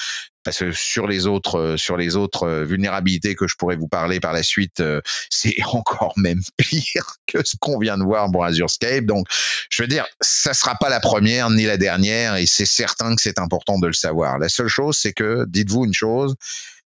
Parce 0.45 0.59
que 0.59 0.73
sur 0.73 1.07
les 1.07 1.27
autres, 1.27 1.59
euh, 1.59 1.77
sur 1.77 1.97
les 1.97 2.17
autres 2.17 2.45
euh, 2.45 2.65
vulnérabilités 2.65 3.35
que 3.35 3.49
je 3.49 3.57
pourrais 3.57 3.77
vous 3.77 3.89
parler 3.89 4.21
par 4.21 4.33
la 4.33 4.43
suite, 4.43 4.83
c'est 5.31 5.57
encore 5.65 6.15
même 6.17 6.41
pire 6.57 7.17
que 7.27 7.45
ce 7.45 7.57
qu'on 7.59 7.79
vient 7.79 7.97
de 7.97 8.05
voir 8.05 8.31
pour 8.31 8.45
Azurescape. 8.45 9.05
Donc, 9.05 9.27
je 9.71 9.83
veux 9.83 9.89
dire, 9.89 10.07
ça 10.21 10.53
sera 10.53 10.75
pas 10.75 10.89
la 10.89 11.01
première 11.01 11.51
ni 11.51 11.65
la 11.65 11.77
dernière, 11.77 12.37
et 12.37 12.47
c'est 12.47 12.67
certain 12.67 13.15
que 13.15 13.23
c'est 13.23 13.39
important 13.39 13.79
de 13.79 13.87
le 13.87 13.93
savoir. 13.93 14.39
La 14.39 14.49
seule 14.49 14.69
chose, 14.69 14.99
c'est 14.99 15.13
que, 15.13 15.45
dites-vous 15.49 15.85
une 15.85 15.95
chose, 15.95 16.35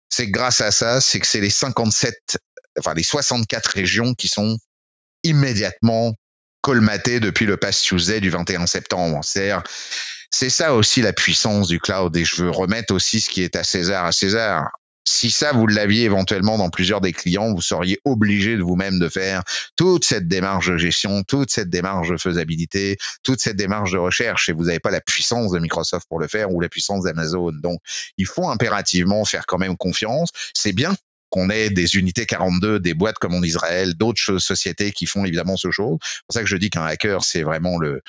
c'est 0.09 0.27
grâce 0.27 0.61
à 0.61 0.71
ça, 0.71 1.01
c'est 1.01 1.19
que 1.19 1.27
c'est 1.27 1.41
les 1.41 1.49
57, 1.49 2.39
enfin 2.79 2.93
les 2.93 3.03
64 3.03 3.67
régions 3.67 4.13
qui 4.13 4.27
sont 4.27 4.57
immédiatement 5.23 6.13
colmatées 6.61 7.19
depuis 7.19 7.45
le 7.45 7.57
Past 7.57 7.83
Tuesday 7.83 8.19
du 8.19 8.29
21 8.29 8.67
septembre. 8.67 9.21
C'est 9.23 10.49
ça 10.49 10.73
aussi 10.73 11.01
la 11.01 11.13
puissance 11.13 11.67
du 11.67 11.79
cloud 11.79 12.15
et 12.15 12.25
je 12.25 12.43
veux 12.43 12.49
remettre 12.51 12.93
aussi 12.93 13.21
ce 13.21 13.29
qui 13.29 13.41
est 13.41 13.55
à 13.55 13.63
César 13.63 14.05
à 14.05 14.11
César 14.11 14.69
si 15.09 15.31
ça, 15.31 15.51
vous 15.53 15.65
l'aviez 15.65 16.03
éventuellement 16.03 16.57
dans 16.57 16.69
plusieurs 16.69 17.01
des 17.01 17.13
clients, 17.13 17.53
vous 17.53 17.61
seriez 17.61 17.99
obligé 18.05 18.57
de 18.57 18.61
vous-même 18.61 18.99
de 18.99 19.09
faire 19.09 19.43
toute 19.75 20.05
cette 20.05 20.27
démarche 20.27 20.69
de 20.69 20.77
gestion, 20.77 21.23
toute 21.23 21.49
cette 21.49 21.69
démarche 21.69 22.09
de 22.09 22.17
faisabilité, 22.17 22.97
toute 23.23 23.39
cette 23.39 23.55
démarche 23.55 23.91
de 23.91 23.97
recherche 23.97 24.49
et 24.49 24.53
vous 24.53 24.65
n'avez 24.65 24.79
pas 24.79 24.91
la 24.91 25.01
puissance 25.01 25.51
de 25.51 25.59
Microsoft 25.59 26.05
pour 26.07 26.19
le 26.19 26.27
faire 26.27 26.51
ou 26.51 26.61
la 26.61 26.69
puissance 26.69 27.03
d'Amazon. 27.03 27.51
Donc, 27.53 27.79
il 28.17 28.27
faut 28.27 28.49
impérativement 28.49 29.25
faire 29.25 29.45
quand 29.47 29.57
même 29.57 29.77
confiance. 29.77 30.29
C'est 30.53 30.73
bien 30.73 30.95
qu'on 31.29 31.49
ait 31.49 31.69
des 31.69 31.95
unités 31.95 32.25
42, 32.25 32.79
des 32.79 32.93
boîtes 32.93 33.19
comme 33.19 33.33
en 33.33 33.43
Israël, 33.43 33.93
d'autres 33.95 34.39
sociétés 34.39 34.91
qui 34.91 35.05
font 35.05 35.25
évidemment 35.25 35.57
ce 35.57 35.71
chose. 35.71 35.97
C'est 36.01 36.25
pour 36.27 36.33
ça 36.33 36.41
que 36.41 36.47
je 36.47 36.57
dis 36.57 36.69
qu'un 36.69 36.85
hacker, 36.85 37.23
c'est 37.23 37.43
vraiment 37.43 37.77
le, 37.77 38.01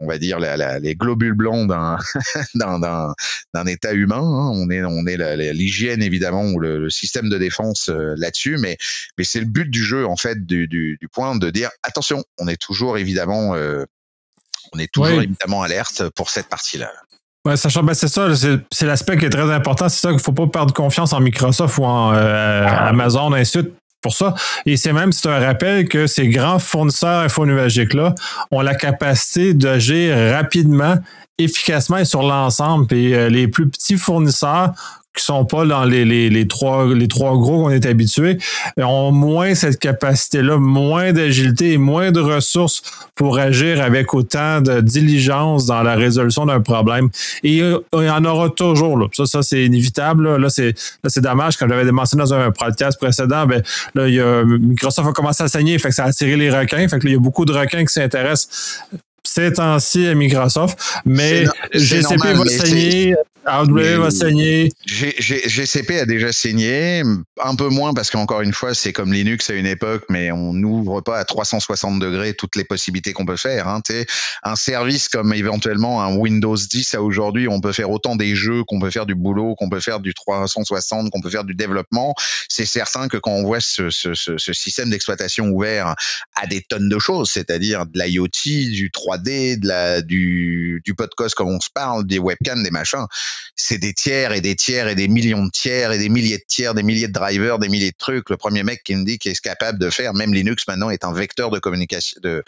on 0.00 0.06
va 0.06 0.18
dire, 0.18 0.38
la, 0.38 0.78
les 0.78 0.94
globules 0.94 1.34
blancs 1.34 1.68
d'un, 2.54 2.78
d'un, 2.78 3.14
d'un, 3.54 3.66
état 3.66 3.92
humain. 3.92 4.16
Hein. 4.18 4.50
On 4.54 4.70
est, 4.70 4.84
on 4.84 5.06
est 5.06 5.52
l'hygiène 5.52 6.02
évidemment 6.02 6.44
ou 6.44 6.58
le, 6.58 6.90
système 6.90 7.28
de 7.28 7.38
défense 7.38 7.90
euh, 7.90 8.14
là-dessus, 8.16 8.56
mais, 8.58 8.76
mais 9.16 9.24
c'est 9.24 9.40
le 9.40 9.46
but 9.46 9.70
du 9.70 9.82
jeu 9.82 10.06
en 10.06 10.16
fait, 10.16 10.46
du, 10.46 10.66
du, 10.66 10.96
du, 11.00 11.08
point 11.08 11.36
de 11.36 11.50
dire 11.50 11.70
attention, 11.82 12.24
on 12.38 12.48
est 12.48 12.60
toujours 12.60 12.98
évidemment, 12.98 13.54
euh, 13.54 13.84
on 14.72 14.78
est 14.78 14.90
toujours 14.90 15.20
évidemment 15.20 15.62
alerte 15.62 16.08
pour 16.10 16.30
cette 16.30 16.48
partie-là. 16.48 16.90
Ouais, 17.46 17.56
sachant, 17.56 17.82
ben 17.82 17.94
c'est 17.94 18.08
ça, 18.08 18.28
c'est 18.70 18.86
l'aspect 18.86 19.16
qui 19.16 19.24
est 19.24 19.30
très 19.30 19.50
important. 19.50 19.88
C'est 19.88 20.00
ça 20.00 20.08
qu'il 20.08 20.18
ne 20.18 20.22
faut 20.22 20.32
pas 20.32 20.46
perdre 20.46 20.74
confiance 20.74 21.12
en 21.12 21.20
Microsoft 21.20 21.78
ou 21.78 21.84
en 21.84 22.12
euh, 22.12 22.66
ah. 22.66 22.88
Amazon, 22.88 23.32
ainsi 23.32 23.58
de 23.58 23.72
pour 24.00 24.12
ça. 24.12 24.34
Et 24.64 24.76
c'est 24.76 24.92
même, 24.92 25.12
c'est 25.12 25.28
un 25.28 25.40
rappel 25.40 25.88
que 25.88 26.06
ces 26.06 26.28
grands 26.28 26.58
fournisseurs 26.58 27.24
infonuagiques-là 27.24 28.14
ont 28.50 28.60
la 28.60 28.74
capacité 28.74 29.54
d'agir 29.54 30.34
rapidement, 30.34 30.96
efficacement 31.38 31.98
et 31.98 32.04
sur 32.04 32.22
l'ensemble. 32.22 32.92
Et 32.94 33.14
euh, 33.14 33.28
les 33.28 33.48
plus 33.48 33.68
petits 33.68 33.96
fournisseurs 33.96 34.72
qui 35.18 35.24
sont 35.24 35.44
pas 35.44 35.64
dans 35.64 35.84
les, 35.84 36.04
les, 36.04 36.30
les 36.30 36.46
trois, 36.46 36.92
les 36.94 37.08
trois 37.08 37.32
gros 37.32 37.64
qu'on 37.64 37.70
est 37.70 37.86
habitués, 37.86 38.38
ont 38.76 39.12
moins 39.12 39.54
cette 39.54 39.78
capacité-là, 39.78 40.56
moins 40.56 41.12
d'agilité 41.12 41.72
et 41.72 41.78
moins 41.78 42.12
de 42.12 42.20
ressources 42.20 42.82
pour 43.14 43.38
agir 43.38 43.82
avec 43.82 44.14
autant 44.14 44.60
de 44.60 44.80
diligence 44.80 45.66
dans 45.66 45.82
la 45.82 45.94
résolution 45.94 46.46
d'un 46.46 46.60
problème. 46.60 47.10
Et 47.42 47.62
euh, 47.62 47.78
il 47.94 48.04
y 48.04 48.10
en 48.10 48.24
aura 48.24 48.50
toujours. 48.50 48.96
Là. 48.96 49.06
Ça, 49.12 49.26
ça 49.26 49.42
c'est 49.42 49.64
inévitable. 49.64 50.36
Là, 50.36 50.48
c'est, 50.50 50.74
là, 51.02 51.10
c'est 51.10 51.20
dommage. 51.20 51.56
Comme 51.56 51.68
j'avais 51.68 51.90
mentionné 51.90 52.22
dans 52.22 52.34
un 52.34 52.50
podcast 52.50 52.98
précédent, 52.98 53.46
ben, 53.46 53.62
là, 53.94 54.08
il 54.08 54.14
y 54.14 54.20
a, 54.20 54.44
Microsoft 54.44 55.08
a 55.08 55.12
commencé 55.12 55.42
à 55.42 55.48
saigner, 55.48 55.78
fait 55.78 55.88
que 55.88 55.94
ça 55.94 56.04
a 56.04 56.08
attiré 56.08 56.36
les 56.36 56.50
requins. 56.50 56.86
Fait 56.88 56.98
que 56.98 57.06
il 57.06 57.12
y 57.12 57.16
a 57.16 57.20
beaucoup 57.20 57.44
de 57.44 57.52
requins 57.52 57.84
qui 57.84 57.92
s'intéressent 57.92 58.80
ces 59.24 59.52
temps-ci 59.52 60.06
à 60.06 60.14
Microsoft, 60.14 60.78
mais 61.04 61.44
GCP 61.72 62.32
va 62.32 62.44
saigner, 62.46 63.14
AWS 63.48 63.98
va 63.98 64.10
saigner. 64.10 64.70
GCP 64.86 66.00
a 66.00 66.06
déjà 66.06 66.32
saigné, 66.32 67.02
un 67.42 67.54
peu 67.54 67.68
moins 67.68 67.94
parce 67.94 68.10
qu'encore 68.10 68.42
une 68.42 68.52
fois, 68.52 68.74
c'est 68.74 68.92
comme 68.92 69.12
Linux 69.12 69.50
à 69.50 69.54
une 69.54 69.66
époque, 69.66 70.04
mais 70.08 70.30
on 70.30 70.52
n'ouvre 70.52 71.00
pas 71.00 71.18
à 71.18 71.24
360 71.24 71.98
degrés 71.98 72.34
toutes 72.34 72.56
les 72.56 72.64
possibilités 72.64 73.12
qu'on 73.12 73.26
peut 73.26 73.36
faire. 73.36 73.68
Hein. 73.68 73.80
Un 74.42 74.56
service 74.56 75.08
comme 75.08 75.32
éventuellement 75.32 76.02
un 76.02 76.14
Windows 76.14 76.56
10 76.56 76.94
à 76.94 77.02
aujourd'hui, 77.02 77.48
on 77.48 77.60
peut 77.60 77.72
faire 77.72 77.90
autant 77.90 78.16
des 78.16 78.34
jeux 78.34 78.64
qu'on 78.64 78.80
peut 78.80 78.90
faire 78.90 79.06
du 79.06 79.14
boulot, 79.14 79.54
qu'on 79.56 79.68
peut 79.68 79.80
faire 79.80 80.00
du 80.00 80.14
360, 80.14 81.10
qu'on 81.10 81.20
peut 81.20 81.30
faire 81.30 81.44
du 81.44 81.54
développement. 81.54 82.14
C'est 82.48 82.66
certain 82.66 83.08
que 83.08 83.16
quand 83.16 83.32
on 83.32 83.44
voit 83.44 83.60
ce, 83.60 83.90
ce, 83.90 84.14
ce 84.14 84.52
système 84.52 84.90
d'exploitation 84.90 85.46
ouvert 85.46 85.94
à 86.34 86.46
des 86.46 86.62
tonnes 86.62 86.88
de 86.88 86.98
choses, 86.98 87.30
c'est-à-dire 87.30 87.86
de 87.86 87.98
l'IoT, 87.98 88.28
du 88.44 88.90
3D, 88.90 89.58
de 89.58 89.68
la, 89.68 90.02
du, 90.02 90.80
du 90.84 90.94
podcast 90.94 91.34
comme 91.34 91.48
on 91.48 91.60
se 91.60 91.70
parle, 91.72 92.06
des 92.06 92.18
webcams, 92.18 92.62
des 92.62 92.70
machins, 92.70 93.06
c'est 93.56 93.78
des 93.78 93.92
tiers 93.92 94.32
et 94.32 94.40
des 94.40 94.56
tiers 94.56 94.88
et 94.88 94.94
des 94.94 95.08
millions 95.08 95.44
de 95.44 95.50
tiers 95.50 95.92
et 95.92 95.98
des 95.98 96.08
milliers 96.08 96.38
de 96.38 96.44
tiers, 96.46 96.74
des 96.74 96.82
milliers 96.82 97.08
de 97.08 97.12
drivers, 97.12 97.58
des 97.58 97.68
milliers 97.68 97.90
de 97.90 97.96
trucs. 97.96 98.30
Le 98.30 98.36
premier 98.36 98.62
mec 98.62 98.82
qui 98.82 98.94
me 98.94 99.04
dit 99.04 99.18
qu'il 99.18 99.32
est 99.32 99.40
capable 99.40 99.78
de 99.78 99.90
faire, 99.90 100.14
même 100.14 100.32
Linux 100.32 100.66
maintenant 100.68 100.90
est 100.90 101.04
un 101.04 101.12
vecteur 101.12 101.50
de 101.50 101.58
communication, 101.58 102.20
de, 102.22 102.44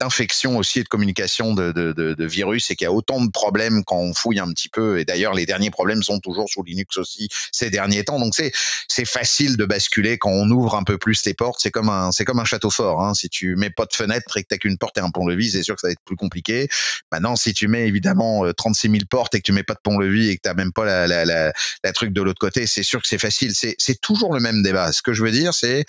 d'infection 0.00 0.56
aussi 0.56 0.80
et 0.80 0.82
de 0.82 0.88
communication 0.88 1.54
de, 1.54 2.24
virus 2.24 2.70
et 2.70 2.76
qu'il 2.76 2.84
y 2.84 2.88
a 2.88 2.92
autant 2.92 3.24
de 3.24 3.30
problèmes 3.30 3.82
quand 3.84 3.96
on 3.96 4.14
fouille 4.14 4.38
un 4.38 4.52
petit 4.52 4.68
peu. 4.68 4.98
Et 4.98 5.04
d'ailleurs, 5.04 5.34
les 5.34 5.46
derniers 5.46 5.70
problèmes 5.70 6.02
sont 6.02 6.20
toujours 6.20 6.48
sous 6.48 6.62
Linux 6.62 6.96
aussi 6.96 7.28
ces 7.52 7.70
derniers 7.70 8.04
temps. 8.04 8.18
Donc 8.18 8.34
c'est, 8.34 8.52
c'est 8.88 9.04
facile 9.04 9.56
de 9.56 9.64
basculer 9.64 10.18
quand 10.18 10.30
on 10.30 10.48
ouvre 10.50 10.76
un 10.76 10.84
peu 10.84 10.98
plus 10.98 11.24
les 11.24 11.34
portes. 11.34 11.60
C'est 11.60 11.70
comme 11.70 11.88
un, 11.88 12.12
c'est 12.12 12.24
comme 12.24 12.38
un 12.38 12.44
château 12.44 12.70
fort. 12.70 13.02
Hein. 13.02 13.14
Si 13.14 13.28
tu 13.28 13.56
mets 13.56 13.70
pas 13.70 13.86
de 13.86 13.94
fenêtre 13.94 14.36
et 14.36 14.42
que 14.42 14.48
t'as 14.48 14.58
qu'une 14.58 14.78
porte 14.78 14.98
et 14.98 15.00
un 15.00 15.10
pont-levis, 15.10 15.52
c'est 15.52 15.62
sûr 15.62 15.74
que 15.74 15.80
ça 15.80 15.88
va 15.88 15.92
être 15.92 16.04
plus 16.04 16.16
compliqué. 16.16 16.68
Maintenant, 17.10 17.36
si 17.36 17.52
tu 17.52 17.68
mets 17.68 17.86
évidemment 17.86 18.44
36 18.52 18.88
euh, 18.88 18.92
000 18.92 19.04
portes 19.08 19.34
et 19.34 19.38
que 19.38 19.44
tu 19.44 19.49
mets 19.52 19.62
pas 19.62 19.74
de 19.74 19.80
pont-levis 19.82 20.30
et 20.30 20.36
que 20.36 20.42
t'as 20.42 20.54
même 20.54 20.72
pas 20.72 21.06
la, 21.06 21.24
la, 21.24 21.92
truc 21.92 22.12
de 22.12 22.22
l'autre 22.22 22.38
côté, 22.38 22.66
c'est 22.66 22.82
sûr 22.82 23.00
que 23.02 23.08
c'est 23.08 23.18
facile. 23.18 23.54
C'est, 23.54 23.74
c'est 23.78 24.00
toujours 24.00 24.34
le 24.34 24.40
même 24.40 24.62
débat. 24.62 24.92
Ce 24.92 25.02
que 25.02 25.12
je 25.12 25.22
veux 25.22 25.30
dire, 25.30 25.54
c'est 25.54 25.84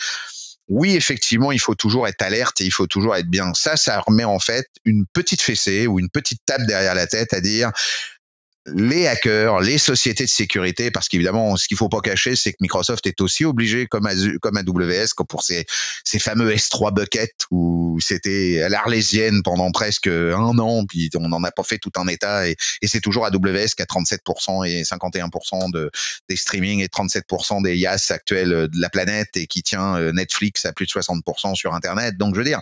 oui, 0.67 0.95
effectivement, 0.95 1.51
il 1.51 1.59
faut 1.59 1.75
toujours 1.75 2.07
être 2.07 2.21
alerte 2.21 2.61
et 2.61 2.65
il 2.65 2.71
faut 2.71 2.87
toujours 2.87 3.15
être 3.17 3.27
bien. 3.27 3.51
Ça, 3.53 3.75
ça 3.75 3.99
remet 3.99 4.23
en 4.23 4.39
fait 4.39 4.67
une 4.85 5.05
petite 5.05 5.41
fessée 5.41 5.85
ou 5.85 5.99
une 5.99 6.09
petite 6.09 6.41
tape 6.45 6.65
derrière 6.65 6.95
la 6.95 7.07
tête 7.07 7.33
à 7.33 7.41
dire 7.41 7.71
les 8.67 9.07
hackers, 9.07 9.59
les 9.61 9.77
sociétés 9.79 10.25
de 10.25 10.29
sécurité, 10.29 10.91
parce 10.91 11.09
qu'évidemment, 11.09 11.57
ce 11.57 11.67
qu'il 11.67 11.77
faut 11.77 11.89
pas 11.89 12.01
cacher, 12.01 12.35
c'est 12.35 12.51
que 12.51 12.57
Microsoft 12.61 13.07
est 13.07 13.19
aussi 13.21 13.43
obligé, 13.43 13.87
comme, 13.87 14.05
AWS, 14.05 15.07
pour 15.27 15.43
ces, 15.43 15.65
fameux 16.19 16.53
S3 16.53 16.93
buckets 16.93 17.45
où 17.49 17.97
c'était 17.99 18.61
à 18.61 18.69
l'arlésienne 18.69 19.41
pendant 19.43 19.71
presque 19.71 20.07
un 20.07 20.59
an, 20.59 20.85
puis 20.85 21.09
on 21.15 21.27
n'en 21.27 21.43
a 21.43 21.51
pas 21.51 21.63
fait 21.63 21.79
tout 21.79 21.91
un 21.97 22.07
état, 22.07 22.47
et, 22.47 22.55
c'est 22.83 23.01
toujours 23.01 23.25
AWS 23.25 23.69
qui 23.75 23.81
a 23.81 23.85
37% 23.85 24.67
et 24.67 24.83
51% 24.83 25.71
de, 25.71 25.89
des 26.29 26.35
streaming 26.35 26.81
et 26.81 26.87
37% 26.87 27.63
des 27.63 27.75
IaaS 27.77 28.07
actuels 28.09 28.49
de 28.49 28.81
la 28.81 28.89
planète 28.89 29.29
et 29.35 29.47
qui 29.47 29.63
tient 29.63 29.95
euh, 29.95 30.11
Netflix 30.11 30.65
à 30.65 30.73
plus 30.73 30.85
de 30.85 30.91
60% 30.91 31.55
sur 31.55 31.73
Internet. 31.73 32.17
Donc, 32.17 32.35
je 32.35 32.39
veux 32.39 32.45
dire, 32.45 32.59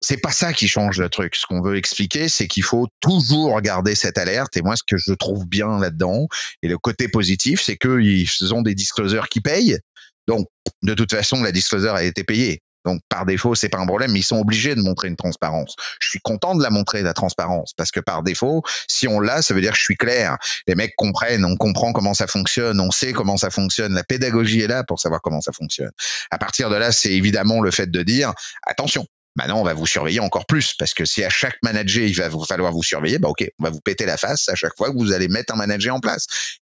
c'est 0.00 0.18
pas 0.18 0.30
ça 0.32 0.52
qui 0.52 0.68
change 0.68 0.98
le 0.98 1.08
truc. 1.08 1.34
Ce 1.34 1.46
qu'on 1.46 1.60
veut 1.60 1.76
expliquer, 1.76 2.28
c'est 2.28 2.46
qu'il 2.46 2.62
faut 2.62 2.86
toujours 3.00 3.60
garder 3.60 3.94
cette 3.94 4.18
alerte. 4.18 4.56
Et 4.56 4.62
moi, 4.62 4.76
ce 4.76 4.82
que 4.86 4.96
je 4.96 5.12
trouve 5.12 5.46
bien 5.46 5.78
là-dedans, 5.78 6.28
et 6.62 6.68
le 6.68 6.78
côté 6.78 7.08
positif, 7.08 7.60
c'est 7.62 7.76
qu'ils 7.76 8.54
ont 8.54 8.62
des 8.62 8.74
disclosures 8.74 9.28
qui 9.28 9.40
payent. 9.40 9.78
Donc, 10.26 10.46
de 10.82 10.94
toute 10.94 11.12
façon, 11.12 11.42
la 11.42 11.52
disclosure 11.52 11.94
a 11.94 12.04
été 12.04 12.22
payée. 12.22 12.62
Donc, 12.84 13.00
par 13.08 13.26
défaut, 13.26 13.54
c'est 13.54 13.68
pas 13.68 13.78
un 13.78 13.86
problème, 13.86 14.16
ils 14.16 14.22
sont 14.22 14.38
obligés 14.38 14.74
de 14.74 14.80
montrer 14.80 15.08
une 15.08 15.16
transparence. 15.16 15.74
Je 16.00 16.08
suis 16.08 16.20
content 16.20 16.54
de 16.54 16.62
la 16.62 16.70
montrer, 16.70 17.02
la 17.02 17.12
transparence, 17.12 17.72
parce 17.76 17.90
que 17.90 18.00
par 18.00 18.22
défaut, 18.22 18.62
si 18.88 19.08
on 19.08 19.20
l'a, 19.20 19.42
ça 19.42 19.52
veut 19.52 19.60
dire 19.60 19.72
que 19.72 19.78
je 19.78 19.82
suis 19.82 19.96
clair. 19.96 20.38
Les 20.66 20.74
mecs 20.74 20.94
comprennent, 20.96 21.44
on 21.44 21.56
comprend 21.56 21.92
comment 21.92 22.14
ça 22.14 22.26
fonctionne, 22.26 22.80
on 22.80 22.90
sait 22.90 23.12
comment 23.12 23.36
ça 23.36 23.50
fonctionne. 23.50 23.94
La 23.94 24.04
pédagogie 24.04 24.60
est 24.60 24.68
là 24.68 24.84
pour 24.84 25.00
savoir 25.00 25.20
comment 25.20 25.40
ça 25.40 25.52
fonctionne. 25.52 25.90
À 26.30 26.38
partir 26.38 26.70
de 26.70 26.76
là, 26.76 26.92
c'est 26.92 27.12
évidemment 27.12 27.60
le 27.60 27.70
fait 27.70 27.90
de 27.90 28.02
dire, 28.02 28.32
attention, 28.62 29.06
Maintenant, 29.36 29.60
on 29.60 29.64
va 29.64 29.74
vous 29.74 29.86
surveiller 29.86 30.20
encore 30.20 30.46
plus 30.46 30.74
parce 30.74 30.94
que 30.94 31.04
si 31.04 31.22
à 31.22 31.30
chaque 31.30 31.58
manager 31.62 32.04
il 32.04 32.16
va 32.16 32.28
vous 32.28 32.44
falloir 32.44 32.72
vous 32.72 32.82
surveiller, 32.82 33.18
bah 33.18 33.28
ok, 33.28 33.44
on 33.60 33.64
va 33.64 33.70
vous 33.70 33.80
péter 33.80 34.04
la 34.04 34.16
face 34.16 34.48
à 34.48 34.54
chaque 34.54 34.76
fois 34.76 34.90
que 34.90 34.96
vous 34.96 35.12
allez 35.12 35.28
mettre 35.28 35.54
un 35.54 35.56
manager 35.56 35.94
en 35.94 36.00
place. 36.00 36.26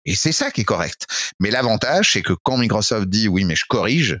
Et 0.05 0.15
c'est 0.15 0.31
ça 0.31 0.51
qui 0.51 0.61
est 0.61 0.65
correct. 0.65 1.05
Mais 1.39 1.51
l'avantage, 1.51 2.13
c'est 2.13 2.21
que 2.21 2.33
quand 2.43 2.57
Microsoft 2.57 3.07
dit 3.07 3.27
oui, 3.27 3.45
mais 3.45 3.55
je 3.55 3.65
corrige, 3.67 4.19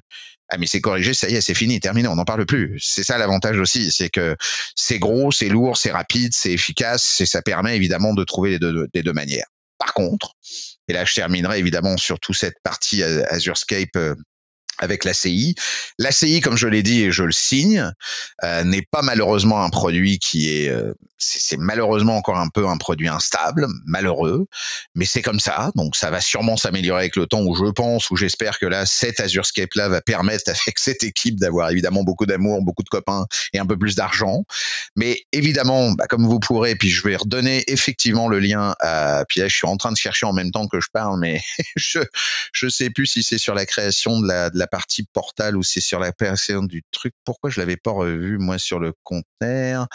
ah 0.49 0.57
mais 0.57 0.67
c'est 0.67 0.81
corrigé, 0.81 1.13
ça 1.13 1.29
y 1.29 1.35
est, 1.35 1.41
c'est 1.41 1.53
fini, 1.53 1.79
terminé, 1.79 2.07
on 2.07 2.15
n'en 2.15 2.25
parle 2.25 2.45
plus. 2.45 2.79
C'est 2.81 3.03
ça 3.03 3.17
l'avantage 3.17 3.59
aussi, 3.59 3.91
c'est 3.91 4.09
que 4.09 4.35
c'est 4.75 4.97
gros, 4.97 5.31
c'est 5.31 5.49
lourd, 5.49 5.77
c'est 5.77 5.91
rapide, 5.91 6.31
c'est 6.33 6.51
efficace, 6.51 7.21
et 7.21 7.25
ça 7.25 7.41
permet 7.41 7.75
évidemment 7.75 8.13
de 8.13 8.23
trouver 8.23 8.51
les 8.51 8.59
deux, 8.59 8.87
des 8.93 9.03
deux 9.03 9.13
manières. 9.13 9.45
Par 9.77 9.93
contre, 9.93 10.33
et 10.87 10.93
là 10.93 11.05
je 11.05 11.13
terminerai 11.13 11.59
évidemment 11.59 11.97
sur 11.97 12.19
toute 12.19 12.35
cette 12.35 12.59
partie 12.63 13.03
Azurescape 13.03 13.95
euh, 13.95 14.15
avec 14.79 15.03
l'ACI. 15.03 15.55
L'ACI, 15.97 16.41
comme 16.41 16.57
je 16.57 16.67
l'ai 16.67 16.83
dit 16.83 17.03
et 17.03 17.11
je 17.11 17.23
le 17.23 17.31
signe, 17.31 17.91
euh, 18.43 18.63
n'est 18.63 18.85
pas 18.89 19.01
malheureusement 19.01 19.63
un 19.63 19.69
produit 19.69 20.19
qui 20.19 20.49
est, 20.49 20.69
euh, 20.69 20.93
c'est 21.19 21.57
malheureusement 21.57 22.17
encore 22.17 22.37
un 22.37 22.47
peu 22.47 22.67
un 22.67 22.77
produit 22.77 23.09
instable, 23.09 23.67
malheureux, 23.85 24.47
mais 24.95 25.05
c'est 25.05 25.21
comme 25.21 25.39
ça. 25.39 25.71
Donc 25.75 25.95
ça 25.95 26.09
va 26.09 26.21
sûrement 26.21 26.55
s'améliorer 26.55 27.01
avec 27.01 27.15
le 27.17 27.25
temps. 27.25 27.41
Où 27.41 27.55
je 27.55 27.71
pense, 27.71 28.09
ou 28.09 28.15
j'espère 28.15 28.57
que 28.57 28.65
là, 28.65 28.85
cet 28.85 29.19
Azurescape 29.19 29.73
là 29.75 29.89
va 29.89 30.01
permettre 30.01 30.43
avec 30.49 30.79
cette 30.79 31.03
équipe 31.03 31.35
d'avoir 31.37 31.69
évidemment 31.69 32.03
beaucoup 32.03 32.25
d'amour, 32.25 32.61
beaucoup 32.61 32.83
de 32.83 32.89
copains 32.89 33.25
et 33.53 33.59
un 33.59 33.65
peu 33.65 33.77
plus 33.77 33.95
d'argent. 33.95 34.43
Mais 34.95 35.21
évidemment, 35.33 35.91
bah, 35.91 36.05
comme 36.07 36.25
vous 36.25 36.39
pourrez, 36.39 36.75
puis 36.75 36.89
je 36.89 37.03
vais 37.03 37.17
redonner 37.17 37.63
effectivement 37.67 38.29
le 38.29 38.39
lien 38.39 38.75
à. 38.79 39.25
Puis 39.27 39.41
je 39.41 39.47
suis 39.47 39.67
en 39.67 39.77
train 39.77 39.91
de 39.91 39.97
chercher 39.97 40.25
en 40.25 40.33
même 40.33 40.51
temps 40.51 40.67
que 40.67 40.79
je 40.79 40.87
parle, 40.91 41.19
mais 41.19 41.41
je 41.75 41.99
je 42.53 42.69
sais 42.69 42.89
plus 42.89 43.07
si 43.07 43.23
c'est 43.23 43.37
sur 43.37 43.53
la 43.53 43.65
création 43.65 44.21
de 44.21 44.27
la 44.27 44.49
de 44.49 44.57
la 44.57 44.67
partie 44.69 45.03
portal 45.11 45.57
ou 45.57 45.63
c'est 45.63 45.81
sur 45.81 45.99
la 45.99 46.11
création 46.11 46.63
du 46.63 46.83
truc. 46.91 47.13
Pourquoi 47.25 47.49
je 47.49 47.59
l'avais 47.59 47.77
pas 47.77 47.91
revu 47.91 48.37
moi 48.37 48.57
sur 48.57 48.79
le 48.79 48.93
conteneur? 49.03 49.87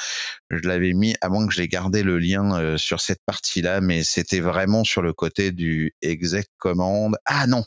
Je 0.51 0.67
l'avais 0.69 0.93
mis 0.93 1.15
à 1.21 1.29
moins 1.29 1.47
que 1.47 1.55
j'ai 1.55 1.69
gardé 1.69 2.03
le 2.03 2.19
lien 2.19 2.59
euh, 2.59 2.77
sur 2.77 3.01
cette 3.01 3.21
partie-là, 3.27 3.81
mais 3.81 4.05
c'était 4.05 4.41
vraiment 4.41 4.85
sur 4.85 5.03
le 5.03 5.13
côté 5.13 5.53
du 5.53 5.95
exec 6.03 6.47
commande. 6.59 7.17
Ah 7.25 7.47
non, 7.47 7.65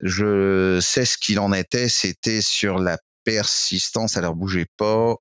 je 0.00 0.78
sais 0.80 1.04
ce 1.04 1.18
qu'il 1.18 1.38
en 1.38 1.52
était. 1.52 1.88
C'était 1.88 2.42
sur 2.42 2.78
la 2.78 2.98
persistance. 3.24 4.16
Alors 4.16 4.34
bougez 4.34 4.66
pas. 4.76 5.16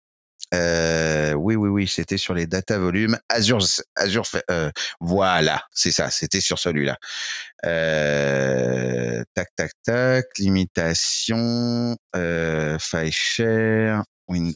Euh, 0.53 1.33
oui, 1.33 1.55
oui, 1.55 1.69
oui, 1.69 1.87
c'était 1.87 2.17
sur 2.17 2.33
les 2.33 2.47
data 2.47 2.79
volumes. 2.79 3.17
Azure, 3.29 3.59
Azure, 3.95 4.25
euh, 4.49 4.71
voilà, 4.99 5.63
c'est 5.71 5.91
ça, 5.91 6.09
c'était 6.09 6.41
sur 6.41 6.59
celui-là. 6.59 6.97
Euh, 7.65 9.23
tac, 9.35 9.49
tac, 9.55 9.71
tac, 9.83 10.25
limitation, 10.37 11.95
euh, 12.15 12.77
file 12.79 13.11
share, 13.11 14.03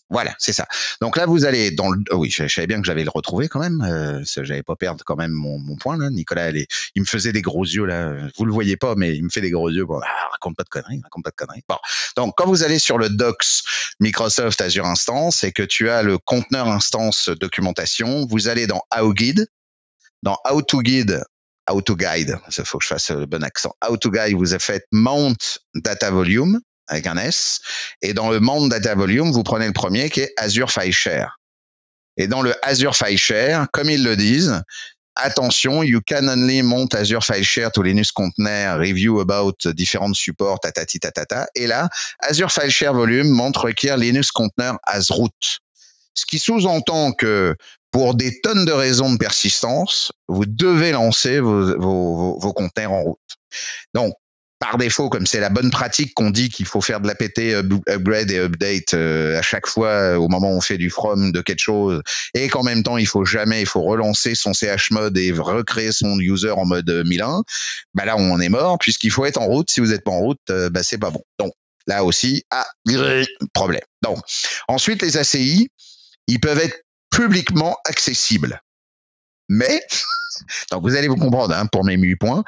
voilà, 0.10 0.36
c'est 0.38 0.54
ça. 0.54 0.68
Donc 1.02 1.18
là, 1.18 1.26
vous 1.26 1.46
allez 1.46 1.72
dans 1.72 1.90
le. 1.90 2.02
Oh 2.12 2.18
oui, 2.18 2.30
je, 2.30 2.48
savais 2.48 2.68
bien 2.68 2.80
que 2.80 2.86
j'avais 2.86 3.04
le 3.04 3.10
retrouvé 3.10 3.48
quand 3.48 3.60
même. 3.60 3.82
Euh, 3.82 4.24
j'avais 4.26 4.64
pas 4.64 4.76
perdre 4.76 5.04
quand 5.06 5.16
même 5.16 5.32
mon, 5.32 5.58
mon 5.60 5.76
point 5.76 5.98
là. 5.98 6.10
Nicolas, 6.10 6.52
il 6.52 7.02
me 7.02 7.06
faisait 7.06 7.32
des 7.32 7.42
gros 7.42 7.64
yeux 7.64 7.86
là. 7.86 8.14
Vous 8.38 8.46
le 8.46 8.54
voyez 8.54 8.78
pas, 8.78 8.96
mais 8.96 9.16
il 9.16 9.24
me 9.24 9.30
fait 9.30 9.42
des 9.42 9.52
gros 9.52 9.70
yeux. 9.70 9.86
Bon, 9.86 10.00
ah, 10.04 10.30
raconte 10.32 10.56
pas 10.56 10.64
de 10.64 10.70
conneries, 10.70 11.02
raconte 11.04 11.24
pas 11.24 11.32
de 11.32 11.36
conneries. 11.36 11.64
Bon, 11.68 11.78
donc 12.16 12.34
quand 12.38 12.46
vous 12.46 12.64
allez 12.64 12.80
sur 12.80 12.98
le 12.98 13.10
Docs 13.10 13.64
Microsoft 14.00 14.62
Azure 14.62 14.86
Instance 14.86 15.44
et 15.44 15.52
que 15.52 15.64
tu 15.64 15.90
as 15.90 16.04
le 16.04 16.18
conteneur 16.18 16.68
instance 16.68 17.30
documentation, 17.30 18.26
vous 18.30 18.48
allez 18.48 18.68
dans 18.68 18.82
How 18.96 19.14
Guide. 19.14 19.48
Dans 20.22 20.38
How 20.50 20.62
to 20.62 20.82
Guide, 20.82 21.22
How 21.70 21.82
to 21.82 21.98
Guide, 21.98 22.38
il 22.58 22.64
faut 22.64 22.78
que 22.78 22.84
je 22.86 22.88
fasse 22.88 23.12
le 23.12 23.26
bon 23.26 23.44
accent. 23.44 23.76
How 23.86 23.98
to 23.98 24.10
Guide, 24.10 24.38
vous 24.38 24.54
avez 24.54 24.64
fait 24.64 24.86
Mount 24.94 25.36
Data 25.76 26.12
Volume 26.12 26.62
avec 26.88 27.08
un 27.08 27.18
S. 27.18 27.60
Et 28.02 28.14
dans 28.14 28.30
le 28.30 28.40
Mount 28.40 28.68
Data 28.68 28.96
Volume, 28.96 29.32
vous 29.32 29.44
prenez 29.44 29.68
le 29.68 29.74
premier 29.74 30.10
qui 30.10 30.22
est 30.22 30.34
Azure 30.38 30.72
File 30.72 30.94
Share. 30.94 31.40
Et 32.18 32.28
dans 32.28 32.42
le 32.42 32.54
Azure 32.64 32.96
File 32.96 33.18
Share, 33.18 33.68
comme 33.72 33.90
ils 33.90 34.04
le 34.04 34.16
disent, 34.16 34.62
attention, 35.16 35.84
you 35.84 36.02
can 36.08 36.28
only 36.28 36.62
mount 36.62 36.94
Azure 36.94 37.24
File 37.24 37.44
Share 37.44 37.72
to 37.72 37.82
Linux 37.82 38.12
Container, 38.12 38.78
review 38.78 39.20
about 39.20 39.56
different 39.74 40.16
supports, 40.16 40.60
tatati 40.60 41.00
tatata. 41.00 41.48
Et 41.56 41.68
là, 41.68 41.90
Azure 42.20 42.52
File 42.52 42.70
Share 42.70 42.94
Volume 42.94 43.30
montre 43.30 43.66
requiert 43.66 43.98
Linux 43.98 44.32
Container 44.32 44.78
as 44.84 45.10
root. 45.10 45.32
Ce 46.16 46.26
qui 46.26 46.38
sous-entend 46.38 47.14
que 47.14 47.56
pour 47.92 48.16
des 48.16 48.42
tonnes 48.42 48.66
de 48.66 48.72
raisons 48.72 49.14
de 49.14 49.18
persistance, 49.18 50.12
vous 50.28 50.46
devez 50.46 50.92
lancer 50.92 51.40
vos, 51.40 51.78
vos, 51.80 52.40
vos 52.40 52.54
conteneurs 52.54 52.92
en 52.92 53.04
route. 53.04 53.20
Donc, 53.94 54.14
par 54.64 54.78
défaut, 54.78 55.10
comme 55.10 55.28
c'est 55.28 55.42
la 55.42 55.50
bonne 55.50 55.72
pratique 55.72 56.14
qu'on 56.14 56.30
dit 56.30 56.48
qu'il 56.48 56.66
faut 56.66 56.80
faire 56.80 57.02
de 57.02 57.08
la 57.08 57.16
PT 57.16 57.54
upgrade 57.90 58.32
et 58.32 58.40
update 58.40 58.94
euh, 58.94 59.38
à 59.38 59.42
chaque 59.42 59.68
fois 59.68 59.90
euh, 59.90 60.16
au 60.16 60.30
moment 60.30 60.54
où 60.54 60.56
on 60.56 60.62
fait 60.62 60.78
du 60.78 60.90
from 60.90 61.34
de 61.34 61.42
quelque 61.42 61.60
chose, 61.60 62.02
et 62.34 62.48
qu'en 62.48 62.64
même 62.64 62.82
temps 62.82 62.96
il 62.96 63.06
faut 63.06 63.26
jamais, 63.26 63.60
il 63.60 63.66
faut 63.66 63.82
relancer 63.82 64.36
son 64.36 64.54
CH 64.54 64.92
mode 64.92 65.18
et 65.18 65.34
recréer 65.34 65.92
son 65.92 66.18
user 66.18 66.52
en 66.52 66.66
mode 66.66 66.90
1001, 66.90 67.44
bah 67.94 68.06
là 68.06 68.16
on 68.18 68.40
est 68.40 68.48
mort 68.48 68.78
puisqu'il 68.80 69.12
faut 69.12 69.26
être 69.26 69.38
en 69.38 69.48
route. 69.48 69.70
Si 69.70 69.82
vous 69.82 69.88
n'êtes 69.88 70.06
pas 70.06 70.12
en 70.12 70.20
route, 70.20 70.40
euh, 70.50 70.70
bah 70.70 70.82
c'est 70.82 70.98
pas 70.98 71.10
bon. 71.10 71.24
Donc 71.40 71.52
là 71.86 72.06
aussi, 72.06 72.46
ah, 72.50 72.66
problème. 73.54 73.84
Donc 74.02 74.20
ensuite 74.70 75.02
les 75.02 75.18
ACI, 75.18 75.68
ils 76.28 76.40
peuvent 76.40 76.60
être 76.60 76.78
publiquement 77.12 77.76
accessibles, 77.84 78.62
mais 79.50 79.86
donc 80.72 80.84
vous 80.84 80.96
allez 80.96 81.08
vous 81.08 81.16
comprendre 81.16 81.56
hein, 81.56 81.66
pour 81.68 81.84
mes 81.84 81.96
8 81.96 82.16
points. 82.16 82.44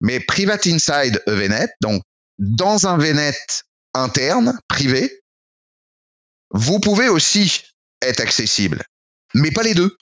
Mais 0.00 0.20
Private 0.20 0.66
Inside 0.66 1.22
a 1.26 1.32
VNet, 1.32 1.70
donc 1.80 2.02
dans 2.38 2.86
un 2.86 2.98
VNet 2.98 3.36
interne, 3.94 4.58
privé, 4.68 5.22
vous 6.50 6.80
pouvez 6.80 7.08
aussi 7.08 7.62
être 8.02 8.20
accessible, 8.20 8.82
mais 9.34 9.50
pas 9.50 9.62
les 9.62 9.74
deux. 9.74 9.96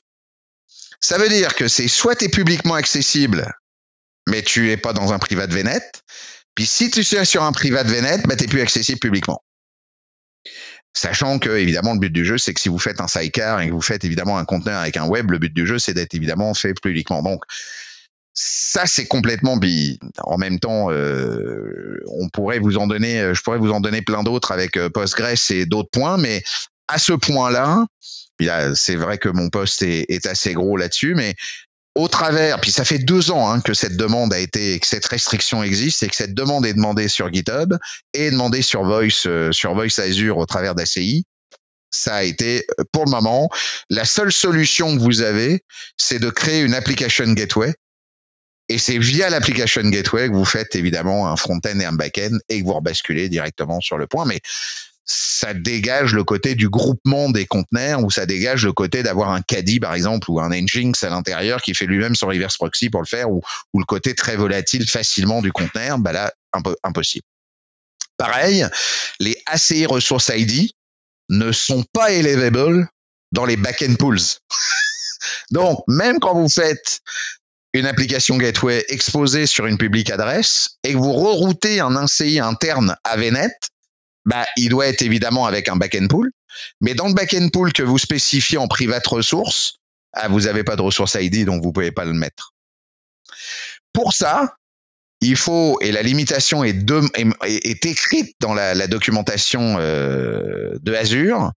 Ça 1.01 1.19
veut 1.19 1.29
dire 1.29 1.55
que 1.55 1.69
c'est 1.69 1.89
soit 1.89 2.17
tu 2.17 2.27
es 2.27 2.29
publiquement 2.29 2.75
accessible, 2.75 3.53
mais 4.29 4.43
tu 4.43 4.71
es 4.71 4.77
pas 4.77 4.93
dans 4.93 5.13
un 5.13 5.19
private 5.19 5.53
VNet, 5.53 5.93
puis 6.55 6.67
si 6.67 6.91
tu 6.91 7.01
es 7.01 7.25
sur 7.25 7.43
un 7.43 7.53
private 7.53 7.87
VNet, 7.87 8.27
bah, 8.27 8.37
tu 8.37 8.47
plus 8.47 8.61
accessible 8.61 8.99
publiquement. 8.99 9.43
Sachant 10.97 11.39
que, 11.39 11.51
évidemment, 11.51 11.93
le 11.93 11.99
but 11.99 12.13
du 12.13 12.25
jeu, 12.25 12.39
c'est 12.39 12.55
que 12.55 12.61
si 12.61 12.69
vous 12.69 12.79
faites 12.79 13.01
un 13.01 13.09
sidecar 13.09 13.61
et 13.61 13.69
que 13.69 13.73
vous 13.73 13.81
faites 13.81 14.05
évidemment 14.05 14.39
un 14.39 14.45
conteneur 14.45 14.81
avec 14.81 14.97
un 14.97 15.07
web, 15.07 15.31
le 15.31 15.39
but 15.39 15.53
du 15.53 15.67
jeu, 15.67 15.79
c'est 15.79 15.93
d'être 15.93 16.15
évidemment 16.15 16.55
fait 16.55 16.75
publiquement. 16.81 17.23
Donc, 17.23 17.43
ça, 18.33 18.87
c'est 18.87 19.07
complètement 19.07 19.57
bi. 19.57 19.99
En 20.23 20.39
même 20.39 20.61
temps, 20.61 20.91
euh, 20.91 22.01
on 22.07 22.29
pourrait 22.29 22.61
vous 22.61 22.79
en 22.79 22.87
donner, 22.87 23.35
je 23.35 23.43
pourrais 23.43 23.59
vous 23.59 23.73
en 23.73 23.81
donner 23.81 24.03
plein 24.03 24.23
d'autres 24.23 24.53
avec 24.53 24.77
euh, 24.77 24.89
Postgres 24.89 25.51
et 25.51 25.67
d'autres 25.67 25.91
points, 25.91 26.17
mais 26.17 26.43
à 26.87 26.99
ce 26.99 27.13
point-là, 27.13 27.87
c'est 28.75 28.97
vrai 28.97 29.19
que 29.19 29.29
mon 29.29 29.49
poste 29.49 29.83
est 29.83 30.27
assez 30.27 30.53
gros 30.53 30.77
là-dessus, 30.77 31.15
mais 31.15 31.35
au 31.95 32.09
travers, 32.09 32.61
puis 32.61 32.73
ça 32.73 32.85
fait 32.85 32.99
deux 32.99 33.31
ans 33.31 33.51
hein, 33.51 33.61
que 33.61 33.73
cette 33.73 33.97
demande 33.97 34.33
a 34.33 34.39
été, 34.39 34.79
que 34.81 34.87
cette 34.87 35.07
restriction 35.07 35.63
existe 35.63 36.03
et 36.03 36.09
que 36.09 36.17
cette 36.17 36.35
demande 36.35 36.67
est 36.67 36.75
demandée 36.75 37.09
sur 37.09 37.33
GitHub 37.33 37.75
et 38.13 38.31
demandée 38.31 38.63
sur 38.63 38.83
Voice, 38.85 39.27
euh, 39.27 39.53
sur 39.53 39.75
Voice 39.75 39.99
Azure 39.99 40.39
au 40.39 40.47
travers 40.47 40.75
d'ACI. 40.75 41.25
Ça 41.91 42.17
a 42.17 42.23
été, 42.25 42.67
euh, 42.81 42.85
pour 42.91 43.05
le 43.05 43.13
moment, 43.13 43.49
la 43.91 44.05
seule 44.05 44.33
solution 44.33 44.97
que 44.97 45.03
vous 45.03 45.23
avez, 45.23 45.63
c'est 45.97 46.19
de 46.19 46.31
créer 46.31 46.63
une 46.63 46.75
application 46.75 47.33
gateway. 47.33 47.73
Et 48.69 48.79
c'est 48.79 48.99
via 48.99 49.31
l'application 49.31 49.83
gateway 49.83 50.29
que 50.29 50.35
vous 50.35 50.45
faites 50.45 50.75
évidemment 50.75 51.29
un 51.29 51.37
front-end 51.37 51.79
et 51.79 51.85
un 51.85 51.93
back-end 51.93 52.39
et 52.49 52.61
que 52.61 52.65
vous 52.65 52.73
rebasculez 52.73 53.29
directement 53.29 53.81
sur 53.81 53.99
le 53.99 54.07
point. 54.07 54.25
Mais 54.25 54.41
ça 55.05 55.53
dégage 55.53 56.15
le 56.15 56.25
côté 56.25 56.55
du 56.55 56.69
groupement 56.69 57.29
des 57.29 57.47
conteneurs 57.47 58.03
ou 58.03 58.11
ça 58.11 58.25
dégage 58.25 58.65
le 58.65 58.73
côté 58.73 59.03
d'avoir 59.03 59.31
un 59.31 59.43
caddie 59.43 59.79
par 59.79 59.95
exemple 59.95 60.31
ou 60.31 60.41
un 60.41 60.49
Nginx 60.49 61.03
à 61.03 61.11
l'intérieur 61.11 61.61
qui 61.61 61.75
fait 61.75 61.87
lui-même 61.87 62.15
son 62.15 62.29
reverse 62.29 62.57
proxy 62.57 62.89
pour 62.89 63.03
le 63.03 63.07
faire 63.07 63.31
ou, 63.31 63.43
le 63.75 63.85
côté 63.85 64.15
très 64.15 64.37
volatile 64.37 64.89
facilement 64.89 65.43
du 65.43 65.53
conteneur, 65.53 65.99
bah 65.99 66.13
là 66.13 66.33
impossible. 66.85 67.27
Pareil, 68.17 68.67
les 69.21 69.37
ACI 69.47 69.87
Resource 69.87 70.31
ID 70.35 70.71
ne 71.29 71.53
sont 71.53 71.85
pas 71.93 72.13
elevable 72.13 72.89
dans 73.33 73.45
les 73.45 73.57
backend 73.57 73.99
pools. 73.99 74.21
Donc 75.51 75.81
même 75.89 76.21
quand 76.21 76.35
vous 76.35 76.49
faites 76.49 77.01
une 77.75 77.87
application 77.87 78.39
gateway 78.39 78.85
exposée 78.89 79.47
sur 79.47 79.67
une 79.67 79.77
publique 79.77 80.11
adresse 80.11 80.79
et 80.85 80.93
que 80.93 80.99
vous 80.99 81.13
reroutez 81.13 81.81
un 81.81 81.97
ACI 81.97 82.39
interne 82.39 82.97
à 83.03 83.17
VNet, 83.17 83.51
bah, 84.25 84.47
il 84.57 84.69
doit 84.69 84.87
être 84.87 85.03
évidemment 85.03 85.47
avec 85.47 85.69
un 85.69 85.77
backend 85.77 86.09
pool. 86.09 86.31
Mais 86.81 86.95
dans 86.95 87.09
le 87.09 87.15
backend 87.15 87.51
pool 87.51 87.73
que 87.73 87.83
vous 87.83 87.99
spécifiez 87.99 88.59
en 88.59 88.69
private 88.69 89.07
ressource, 89.07 89.77
ah, 90.13 90.29
vous 90.29 90.43
n'avez 90.43 90.65
pas 90.65 90.77
de 90.77 90.83
ressource 90.83 91.17
ID, 91.21 91.45
donc 91.45 91.63
vous 91.63 91.73
pouvez 91.73 91.93
pas 91.93 92.05
le 92.05 92.13
mettre. 92.13 92.55
Pour 93.93 94.13
ça, 94.13 94.55
il 95.21 95.37
faut, 95.37 95.79
et 95.81 95.93
la 95.93 96.03
limitation 96.03 96.65
est, 96.65 96.77
est, 97.45 97.87
écrite 97.87 98.35
dans 98.41 98.55
la, 98.55 98.87
documentation 98.87 99.77
euh, 99.79 100.77
de 100.83 100.95
Azure, 100.95 101.53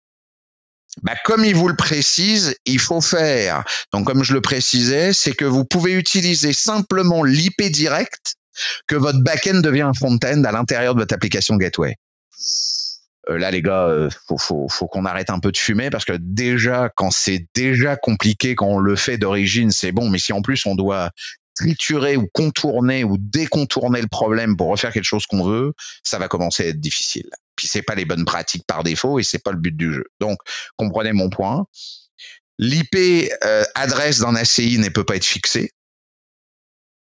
bah, 1.03 1.15
comme 1.25 1.45
il 1.45 1.55
vous 1.55 1.69
le 1.69 1.77
précise, 1.77 2.57
il 2.65 2.79
faut 2.79 3.01
faire, 3.01 3.65
donc 3.93 4.07
comme 4.07 4.25
je 4.25 4.33
le 4.33 4.41
précisais, 4.41 5.13
c'est 5.13 5.35
que 5.35 5.45
vous 5.45 5.65
pouvez 5.65 5.93
utiliser 5.93 6.53
simplement 6.53 7.23
l'IP 7.23 7.63
direct 7.71 8.37
que 8.87 8.97
votre 8.97 9.23
backend 9.23 9.61
devient 9.61 9.83
un 9.83 9.93
front-end 9.93 10.43
à 10.45 10.53
l'intérieur 10.53 10.95
de 10.95 11.01
votre 11.01 11.15
application 11.15 11.57
gateway. 11.57 11.97
Euh, 13.29 13.39
là 13.39 13.51
les 13.51 13.63
gars, 13.63 13.87
euh, 13.87 14.09
faut, 14.39 14.69
faut, 14.69 14.87
qu'on 14.87 15.05
arrête 15.05 15.31
un 15.31 15.41
peu 15.41 15.51
de 15.51 15.57
fumer 15.57 15.91
parce 15.91 16.05
que 16.05 16.13
déjà 16.19 16.91
quand 16.95 17.11
c'est 17.11 17.47
déjà 17.55 17.97
compliqué 17.97 18.55
quand 18.55 18.67
on 18.67 18.79
le 18.79 18.97
fait 18.97 19.19
d'origine, 19.19 19.71
c'est 19.71 19.93
bon, 19.93 20.09
mais 20.09 20.19
si 20.19 20.33
en 20.33 20.43
plus 20.43 20.65
on 20.67 20.75
doit 20.75 21.11
triturer 21.57 22.17
ou 22.17 22.29
contourner 22.33 23.03
ou 23.03 23.17
décontourner 23.19 24.01
le 24.01 24.09
problème 24.09 24.57
pour 24.57 24.69
refaire 24.69 24.93
quelque 24.93 25.05
chose 25.05 25.27
qu'on 25.27 25.43
veut, 25.43 25.73
ça 26.03 26.19
va 26.19 26.29
commencer 26.29 26.65
à 26.65 26.69
être 26.69 26.81
difficile. 26.81 27.29
Puis 27.57 27.67
c'est 27.67 27.83
pas 27.83 27.95
les 27.95 28.05
bonnes 28.05 28.27
pratiques 28.27 28.67
par 28.67 28.85
défaut 28.85 29.19
et 29.19 29.23
c'est 29.23 29.43
pas 29.43 29.53
le 29.53 29.59
but 29.59 29.77
du 29.77 29.93
jeu. 29.93 30.05
Donc 30.21 30.39
comprenez 30.77 31.13
mon 31.13 31.31
point. 31.31 31.67
L'IP 32.59 33.31
euh, 33.45 33.65
adresse 33.75 34.21
d'un 34.21 34.35
ACI 34.35 34.79
ne 34.79 34.89
peut 34.89 35.05
pas 35.05 35.17
être 35.17 35.25
fixée. 35.25 35.73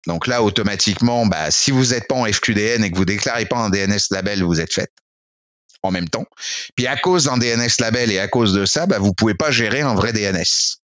Donc 0.06 0.26
là, 0.26 0.42
automatiquement, 0.42 1.26
bah, 1.26 1.50
si 1.50 1.70
vous 1.70 1.86
n'êtes 1.86 2.08
pas 2.08 2.16
en 2.16 2.24
FQDN 2.24 2.82
et 2.84 2.90
que 2.90 2.96
vous 2.96 3.04
déclarez 3.04 3.46
pas 3.46 3.58
un 3.58 3.70
DNS 3.70 4.00
label, 4.10 4.42
vous 4.42 4.60
êtes 4.60 4.72
fait 4.72 4.90
en 5.82 5.90
même 5.90 6.08
temps. 6.08 6.26
Puis 6.76 6.86
à 6.86 6.96
cause 6.96 7.24
d'un 7.24 7.38
DNS 7.38 7.70
label 7.80 8.10
et 8.10 8.18
à 8.18 8.28
cause 8.28 8.52
de 8.52 8.64
ça, 8.64 8.86
bah, 8.86 8.98
vous 8.98 9.14
pouvez 9.14 9.34
pas 9.34 9.50
gérer 9.50 9.80
un 9.80 9.94
vrai 9.94 10.12
DNS. 10.12 10.78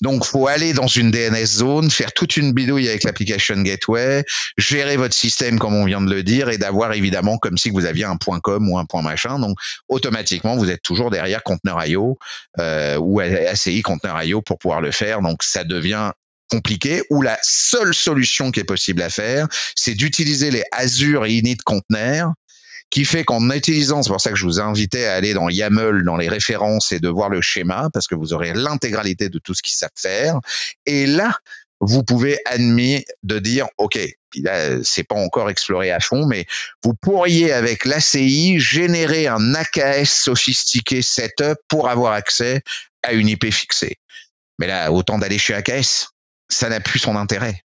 Donc, 0.00 0.24
faut 0.24 0.46
aller 0.46 0.74
dans 0.74 0.86
une 0.86 1.10
DNS 1.10 1.44
zone, 1.44 1.90
faire 1.90 2.12
toute 2.12 2.36
une 2.36 2.52
bidouille 2.52 2.88
avec 2.88 3.02
l'application 3.02 3.60
gateway, 3.62 4.24
gérer 4.56 4.96
votre 4.96 5.14
système 5.14 5.58
comme 5.58 5.74
on 5.74 5.84
vient 5.84 6.00
de 6.00 6.14
le 6.14 6.22
dire, 6.22 6.50
et 6.50 6.58
d'avoir 6.58 6.92
évidemment 6.92 7.36
comme 7.38 7.58
si 7.58 7.70
vous 7.70 7.84
aviez 7.84 8.04
un 8.04 8.16
point 8.16 8.38
.com 8.38 8.68
ou 8.70 8.78
un 8.78 8.84
point 8.84 9.02
machin. 9.02 9.40
Donc, 9.40 9.58
automatiquement, 9.88 10.56
vous 10.56 10.70
êtes 10.70 10.82
toujours 10.82 11.10
derrière 11.10 11.42
conteneur.io 11.42 12.16
euh, 12.60 12.96
ou 12.98 13.18
ACI 13.20 13.82
conteneur.io 13.82 14.40
pour 14.40 14.58
pouvoir 14.58 14.80
le 14.80 14.92
faire. 14.92 15.20
Donc, 15.20 15.42
ça 15.42 15.64
devient 15.64 16.12
compliqué. 16.48 17.02
Ou 17.10 17.22
la 17.22 17.38
seule 17.42 17.92
solution 17.92 18.52
qui 18.52 18.60
est 18.60 18.64
possible 18.64 19.02
à 19.02 19.10
faire, 19.10 19.48
c'est 19.74 19.94
d'utiliser 19.94 20.52
les 20.52 20.62
Azure 20.70 21.26
Init 21.26 21.58
Container 21.64 22.32
qui 22.90 23.04
fait 23.04 23.24
qu'en 23.24 23.50
utilisant, 23.50 24.02
c'est 24.02 24.10
pour 24.10 24.20
ça 24.20 24.30
que 24.30 24.36
je 24.36 24.44
vous 24.44 24.60
invitais 24.60 25.06
à 25.06 25.14
aller 25.14 25.34
dans 25.34 25.48
YAML, 25.48 26.04
dans 26.04 26.16
les 26.16 26.28
références 26.28 26.92
et 26.92 27.00
de 27.00 27.08
voir 27.08 27.28
le 27.28 27.42
schéma, 27.42 27.90
parce 27.92 28.06
que 28.06 28.14
vous 28.14 28.32
aurez 28.32 28.54
l'intégralité 28.54 29.28
de 29.28 29.38
tout 29.38 29.54
ce 29.54 29.62
qu'ils 29.62 29.74
savent 29.74 29.90
faire. 29.94 30.38
Et 30.86 31.06
là, 31.06 31.36
vous 31.80 32.02
pouvez 32.02 32.38
admettre 32.46 33.12
de 33.22 33.38
dire, 33.38 33.66
OK, 33.76 33.98
là, 34.36 34.82
c'est 34.82 35.04
pas 35.04 35.14
encore 35.14 35.50
exploré 35.50 35.90
à 35.90 36.00
fond, 36.00 36.26
mais 36.26 36.46
vous 36.82 36.94
pourriez 36.94 37.52
avec 37.52 37.84
l'ACI 37.84 38.58
générer 38.58 39.26
un 39.26 39.54
AKS 39.54 40.06
sophistiqué 40.06 41.02
setup 41.02 41.58
pour 41.68 41.88
avoir 41.88 42.14
accès 42.14 42.62
à 43.02 43.12
une 43.12 43.28
IP 43.28 43.52
fixée. 43.52 43.98
Mais 44.58 44.66
là, 44.66 44.90
autant 44.90 45.18
d'aller 45.18 45.38
chez 45.38 45.54
AKS. 45.54 46.08
Ça 46.50 46.70
n'a 46.70 46.80
plus 46.80 46.98
son 46.98 47.14
intérêt. 47.14 47.62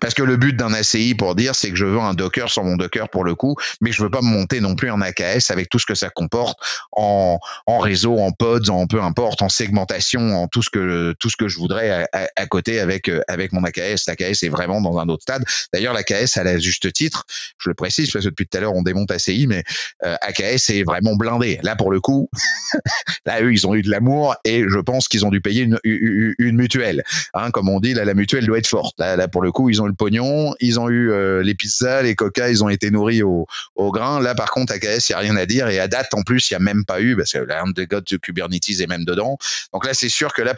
Parce 0.00 0.14
que 0.14 0.22
le 0.22 0.36
but 0.36 0.56
d'un 0.56 0.72
ACI 0.72 1.14
pour 1.14 1.34
dire, 1.34 1.54
c'est 1.54 1.70
que 1.70 1.76
je 1.76 1.84
veux 1.84 1.98
un 1.98 2.14
Docker 2.14 2.48
sur 2.48 2.62
mon 2.62 2.76
Docker 2.76 3.08
pour 3.08 3.24
le 3.24 3.34
coup, 3.34 3.56
mais 3.80 3.90
je 3.90 4.02
veux 4.02 4.10
pas 4.10 4.22
me 4.22 4.28
monter 4.28 4.60
non 4.60 4.76
plus 4.76 4.90
en 4.90 5.00
AKS 5.00 5.50
avec 5.50 5.68
tout 5.68 5.80
ce 5.80 5.86
que 5.86 5.96
ça 5.96 6.10
comporte 6.10 6.58
en, 6.92 7.38
réseau, 7.66 8.18
en 8.18 8.30
pods, 8.30 8.70
en 8.70 8.86
peu 8.86 9.02
importe, 9.02 9.42
en 9.42 9.48
segmentation, 9.48 10.42
en 10.42 10.46
tout 10.46 10.62
ce 10.62 10.70
que 10.70 11.14
tout 11.18 11.28
ce 11.28 11.36
que 11.36 11.48
je 11.48 11.58
voudrais 11.58 12.06
à, 12.12 12.46
côté 12.46 12.78
avec 12.78 13.08
euh, 13.08 13.20
avec 13.26 13.52
mon 13.52 13.64
AKS. 13.64 14.06
L'AKS 14.06 14.44
est 14.44 14.48
vraiment 14.48 14.80
dans 14.80 14.98
un 14.98 15.08
autre 15.08 15.22
stade. 15.22 15.44
D'ailleurs, 15.72 15.92
l'AKS, 15.92 16.36
à 16.36 16.44
la 16.44 16.58
juste 16.58 16.92
titre, 16.92 17.24
je 17.58 17.68
le 17.68 17.74
précise 17.74 18.12
parce 18.12 18.24
que 18.24 18.30
depuis 18.30 18.46
tout 18.46 18.56
à 18.58 18.60
l'heure 18.60 18.74
on 18.74 18.82
démonte 18.82 19.10
ACI, 19.10 19.46
mais 19.48 19.64
euh, 20.04 20.14
AKS 20.20 20.70
est 20.70 20.84
vraiment 20.84 21.16
blindé. 21.16 21.58
Là, 21.62 21.74
pour 21.74 21.90
le 21.90 22.00
coup, 22.00 22.30
là 23.26 23.42
eux, 23.42 23.52
ils 23.52 23.66
ont 23.66 23.74
eu 23.74 23.82
de 23.82 23.90
l'amour 23.90 24.36
et 24.44 24.64
je 24.68 24.78
pense 24.78 25.08
qu'ils 25.08 25.26
ont 25.26 25.30
dû 25.30 25.40
payer 25.40 25.68
une, 25.84 26.56
mutuelle. 26.56 27.02
Hein, 27.34 27.50
comme 27.50 27.68
on 27.68 27.80
dit, 27.80 27.94
là, 27.94 28.04
la 28.04 28.14
mutuelle 28.14 28.46
doit 28.46 28.58
être 28.58 28.68
forte. 28.68 28.94
Là, 28.98 29.16
là 29.16 29.26
pour 29.26 29.42
le 29.42 29.50
coup, 29.50 29.68
ils 29.68 29.79
ont 29.80 29.86
le 29.86 29.94
pognon, 29.94 30.54
ils 30.60 30.78
ont 30.80 30.88
eu 30.88 31.10
euh, 31.10 31.42
les 31.42 31.54
pizzas, 31.54 32.02
les 32.02 32.14
coca, 32.14 32.50
ils 32.50 32.62
ont 32.64 32.68
été 32.68 32.90
nourris 32.90 33.22
au, 33.22 33.46
grain. 33.76 34.20
Là, 34.20 34.34
par 34.34 34.50
contre, 34.50 34.72
AKS, 34.72 35.08
il 35.08 35.12
n'y 35.12 35.16
a 35.16 35.18
rien 35.18 35.36
à 35.36 35.46
dire. 35.46 35.68
Et 35.68 35.80
à 35.80 35.88
date, 35.88 36.14
en 36.14 36.22
plus, 36.22 36.50
il 36.50 36.54
n'y 36.54 36.56
a 36.56 36.60
même 36.60 36.84
pas 36.84 37.00
eu, 37.00 37.16
parce 37.16 37.32
que 37.32 37.38
la 37.38 37.62
de 37.64 37.84
God 37.84 38.04
de 38.04 38.16
Kubernetes 38.16 38.80
est 38.80 38.86
même 38.86 39.04
dedans. 39.04 39.36
Donc 39.72 39.86
là, 39.86 39.94
c'est 39.94 40.08
sûr 40.08 40.32
que 40.32 40.42
là, 40.42 40.54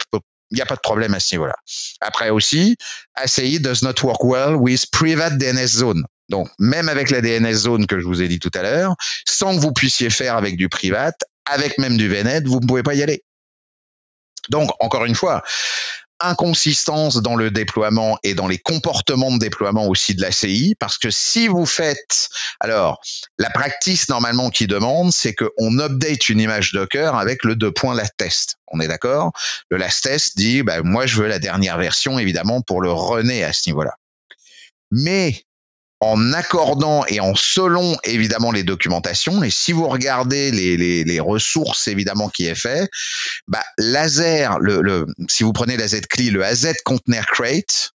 il 0.51 0.55
n'y 0.55 0.61
a 0.61 0.65
pas 0.65 0.75
de 0.75 0.81
problème 0.81 1.13
à 1.13 1.19
ce 1.19 1.35
niveau-là. 1.35 1.55
Après 2.01 2.29
aussi, 2.29 2.77
ACI 3.15 3.59
does 3.59 3.81
not 3.81 3.95
work 4.03 4.23
well 4.23 4.55
with 4.55 4.89
private 4.91 5.37
DNS 5.37 5.67
zone. 5.67 6.05
Donc, 6.29 6.49
même 6.59 6.89
avec 6.89 7.09
la 7.09 7.21
DNS 7.21 7.53
zone 7.53 7.87
que 7.87 7.99
je 7.99 8.05
vous 8.05 8.21
ai 8.21 8.27
dit 8.27 8.39
tout 8.39 8.51
à 8.53 8.61
l'heure, 8.61 8.95
sans 9.27 9.55
que 9.55 9.61
vous 9.61 9.73
puissiez 9.73 10.09
faire 10.09 10.35
avec 10.35 10.55
du 10.57 10.69
private, 10.69 11.23
avec 11.45 11.77
même 11.77 11.97
du 11.97 12.07
VNet, 12.07 12.41
vous 12.45 12.59
ne 12.59 12.67
pouvez 12.67 12.83
pas 12.83 12.95
y 12.95 13.03
aller. 13.03 13.23
Donc, 14.49 14.71
encore 14.79 15.05
une 15.05 15.15
fois, 15.15 15.43
inconsistance 16.23 17.17
dans 17.17 17.35
le 17.35 17.51
déploiement 17.51 18.17
et 18.23 18.33
dans 18.33 18.47
les 18.47 18.57
comportements 18.57 19.31
de 19.31 19.39
déploiement 19.39 19.87
aussi 19.87 20.15
de 20.15 20.21
la 20.21 20.31
CI, 20.31 20.75
parce 20.79 20.97
que 20.97 21.09
si 21.09 21.47
vous 21.47 21.65
faites, 21.65 22.29
alors 22.59 23.01
la 23.37 23.49
practice 23.49 24.09
normalement 24.09 24.49
qui 24.49 24.67
demande, 24.67 25.11
c'est 25.11 25.33
qu'on 25.33 25.79
update 25.79 26.29
une 26.29 26.39
image 26.39 26.71
Docker 26.73 27.15
avec 27.15 27.43
le 27.43 27.55
deux 27.55 27.71
points 27.71 27.95
last 27.95 28.13
test. 28.17 28.55
On 28.67 28.79
est 28.79 28.87
d'accord? 28.87 29.31
Le 29.69 29.77
last 29.77 30.03
test 30.03 30.37
dit, 30.37 30.63
bah, 30.63 30.81
moi 30.81 31.05
je 31.05 31.21
veux 31.21 31.27
la 31.27 31.39
dernière 31.39 31.77
version 31.77 32.17
évidemment 32.19 32.61
pour 32.61 32.81
le 32.81 32.91
runner 32.91 33.43
à 33.43 33.53
ce 33.53 33.69
niveau-là. 33.69 33.95
Mais 34.91 35.43
en 36.03 36.33
accordant 36.33 37.05
et 37.07 37.21
en 37.21 37.33
selon 37.33 37.95
évidemment 38.03 38.51
les 38.51 38.63
documentations. 38.63 39.41
Et 39.41 39.49
si 39.49 39.71
vous 39.71 39.87
regardez 39.87 40.51
les, 40.51 40.75
les, 40.75 41.05
les 41.05 41.19
ressources 41.21 41.87
évidemment 41.87 42.27
qui 42.27 42.45
est 42.45 42.55
fait, 42.55 42.89
bah, 43.47 43.63
laser, 43.77 44.59
le, 44.59 44.81
le, 44.81 45.05
si 45.29 45.43
vous 45.43 45.53
prenez 45.53 45.77
la 45.77 45.87
Z-CLI, 45.87 46.29
le 46.31 46.43
AZ 46.43 46.73
Container 46.83 47.25
Crate, 47.25 47.91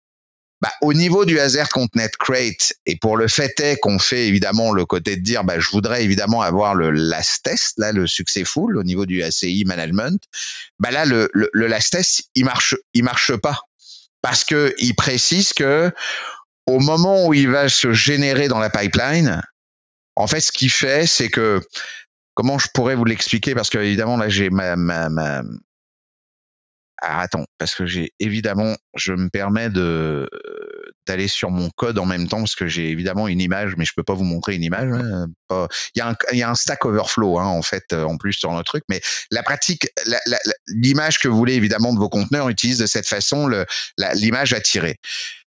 bah, 0.61 0.71
au 0.83 0.93
niveau 0.93 1.25
du 1.25 1.41
AZ 1.41 1.59
Container 1.73 2.11
Crate, 2.19 2.75
et 2.85 2.97
pour 2.97 3.17
le 3.17 3.27
fait 3.27 3.59
est 3.61 3.79
qu'on 3.79 3.99
fait 3.99 4.27
évidemment 4.27 4.73
le 4.73 4.85
côté 4.85 5.17
de 5.17 5.23
dire, 5.23 5.43
bah, 5.43 5.59
je 5.59 5.71
voudrais 5.71 6.05
évidemment 6.05 6.43
avoir 6.43 6.75
le 6.75 6.91
last 6.91 7.43
test, 7.43 7.79
là, 7.79 7.93
le 7.93 8.07
succès 8.07 8.45
full 8.45 8.77
au 8.77 8.83
niveau 8.83 9.07
du 9.07 9.23
ACI 9.23 9.65
management, 9.65 10.23
bah 10.79 10.91
là, 10.91 11.07
le, 11.07 11.31
le, 11.33 11.49
le 11.55 11.67
last 11.69 11.93
test, 11.93 12.25
il 12.35 12.45
marche, 12.45 12.77
il 12.93 13.03
marche 13.03 13.35
pas. 13.37 13.61
Parce 14.21 14.45
que 14.45 14.75
il 14.79 14.95
précise 14.95 15.53
que 15.53 15.93
au 16.67 16.79
moment 16.81 17.27
où 17.27 17.35
il 17.35 17.49
va 17.49 17.69
se 17.69 17.93
générer 17.93 18.49
dans 18.49 18.59
la 18.59 18.71
pipeline, 18.71 19.43
en 20.17 20.27
fait, 20.27 20.41
ce 20.41 20.53
qu'il 20.53 20.71
fait, 20.71 21.07
c'est 21.07 21.29
que 21.29 21.61
comment 22.35 22.59
je 22.59 22.69
pourrais 22.73 22.95
vous 22.95 23.05
l'expliquer? 23.05 23.55
Parce 23.55 23.71
que 23.71 23.79
évidemment 23.79 24.17
là 24.17 24.29
j'ai 24.29 24.51
ma, 24.51 24.77
ma, 24.77 25.09
ma... 25.09 25.43
Ah, 27.03 27.21
attends 27.21 27.45
parce 27.59 27.75
que 27.75 27.87
j'ai 27.87 28.13
évidemment 28.19 28.77
je 28.97 29.13
me 29.13 29.29
permets 29.29 29.69
de 29.69 30.29
d'aller 31.07 31.29
sur 31.29 31.51
mon 31.51 31.69
code 31.71 31.99
en 31.99 32.07
même 32.07 32.29
temps 32.29 32.39
parce 32.39 32.55
que 32.55 32.67
j'ai 32.67 32.89
évidemment 32.89 33.29
une 33.29 33.43
image 33.43 33.75
mais 33.77 33.85
je 33.85 33.93
peux 33.95 34.05
pas 34.05 34.15
vous 34.15 34.25
montrer 34.25 34.55
une 34.55 34.63
image 34.63 34.91
hein, 34.91 35.27
il 35.51 35.99
y 35.99 36.01
a 36.01 36.09
un 36.09 36.15
il 36.33 36.39
y 36.39 36.43
a 36.43 36.49
un 36.49 36.55
stack 36.55 36.87
overflow 36.87 37.39
hein, 37.39 37.47
en 37.47 37.61
fait 37.61 37.93
en 37.93 38.17
plus 38.17 38.33
sur 38.33 38.53
notre 38.53 38.65
truc 38.65 38.85
mais 38.89 39.03
la 39.31 39.43
pratique 39.43 39.89
l'image 40.69 41.19
que 41.19 41.29
vous 41.29 41.37
voulez 41.37 41.55
évidemment 41.55 41.93
de 41.93 41.99
vos 41.99 42.09
conteneurs 42.09 42.49
utilise 42.49 42.79
de 42.79 42.87
cette 42.87 43.09
façon 43.09 43.51
l'image 44.15 44.55
à 44.55 44.61
tirer 44.61 44.97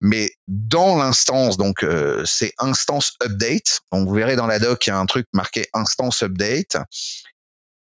mais 0.01 0.30
dans 0.46 0.96
l'instance, 0.96 1.57
donc 1.57 1.82
euh, 1.82 2.22
c'est 2.24 2.53
instance 2.59 3.14
update. 3.22 3.80
Donc 3.92 4.07
vous 4.09 4.14
verrez 4.14 4.36
dans 4.36 4.46
la 4.46 4.59
doc, 4.59 4.86
il 4.86 4.90
y 4.90 4.92
a 4.92 4.99
un 4.99 5.07
truc 5.07 5.26
marqué 5.32 5.66
instance 5.74 6.22
update. 6.22 6.76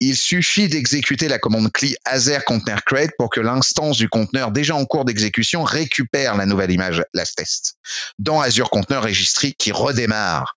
Il 0.00 0.16
suffit 0.16 0.68
d'exécuter 0.68 1.28
la 1.28 1.38
commande 1.38 1.72
CLI 1.72 1.96
Azer 2.04 2.44
Container 2.44 2.84
Create 2.84 3.12
pour 3.16 3.30
que 3.30 3.40
l'instance 3.40 3.96
du 3.96 4.08
conteneur 4.08 4.50
déjà 4.50 4.74
en 4.74 4.84
cours 4.84 5.04
d'exécution 5.04 5.62
récupère 5.62 6.36
la 6.36 6.46
nouvelle 6.46 6.70
image 6.70 7.02
last 7.14 7.36
test 7.36 7.76
dans 8.18 8.40
Azure 8.40 8.70
Container 8.70 9.02
Registry 9.02 9.54
qui 9.54 9.72
redémarre. 9.72 10.56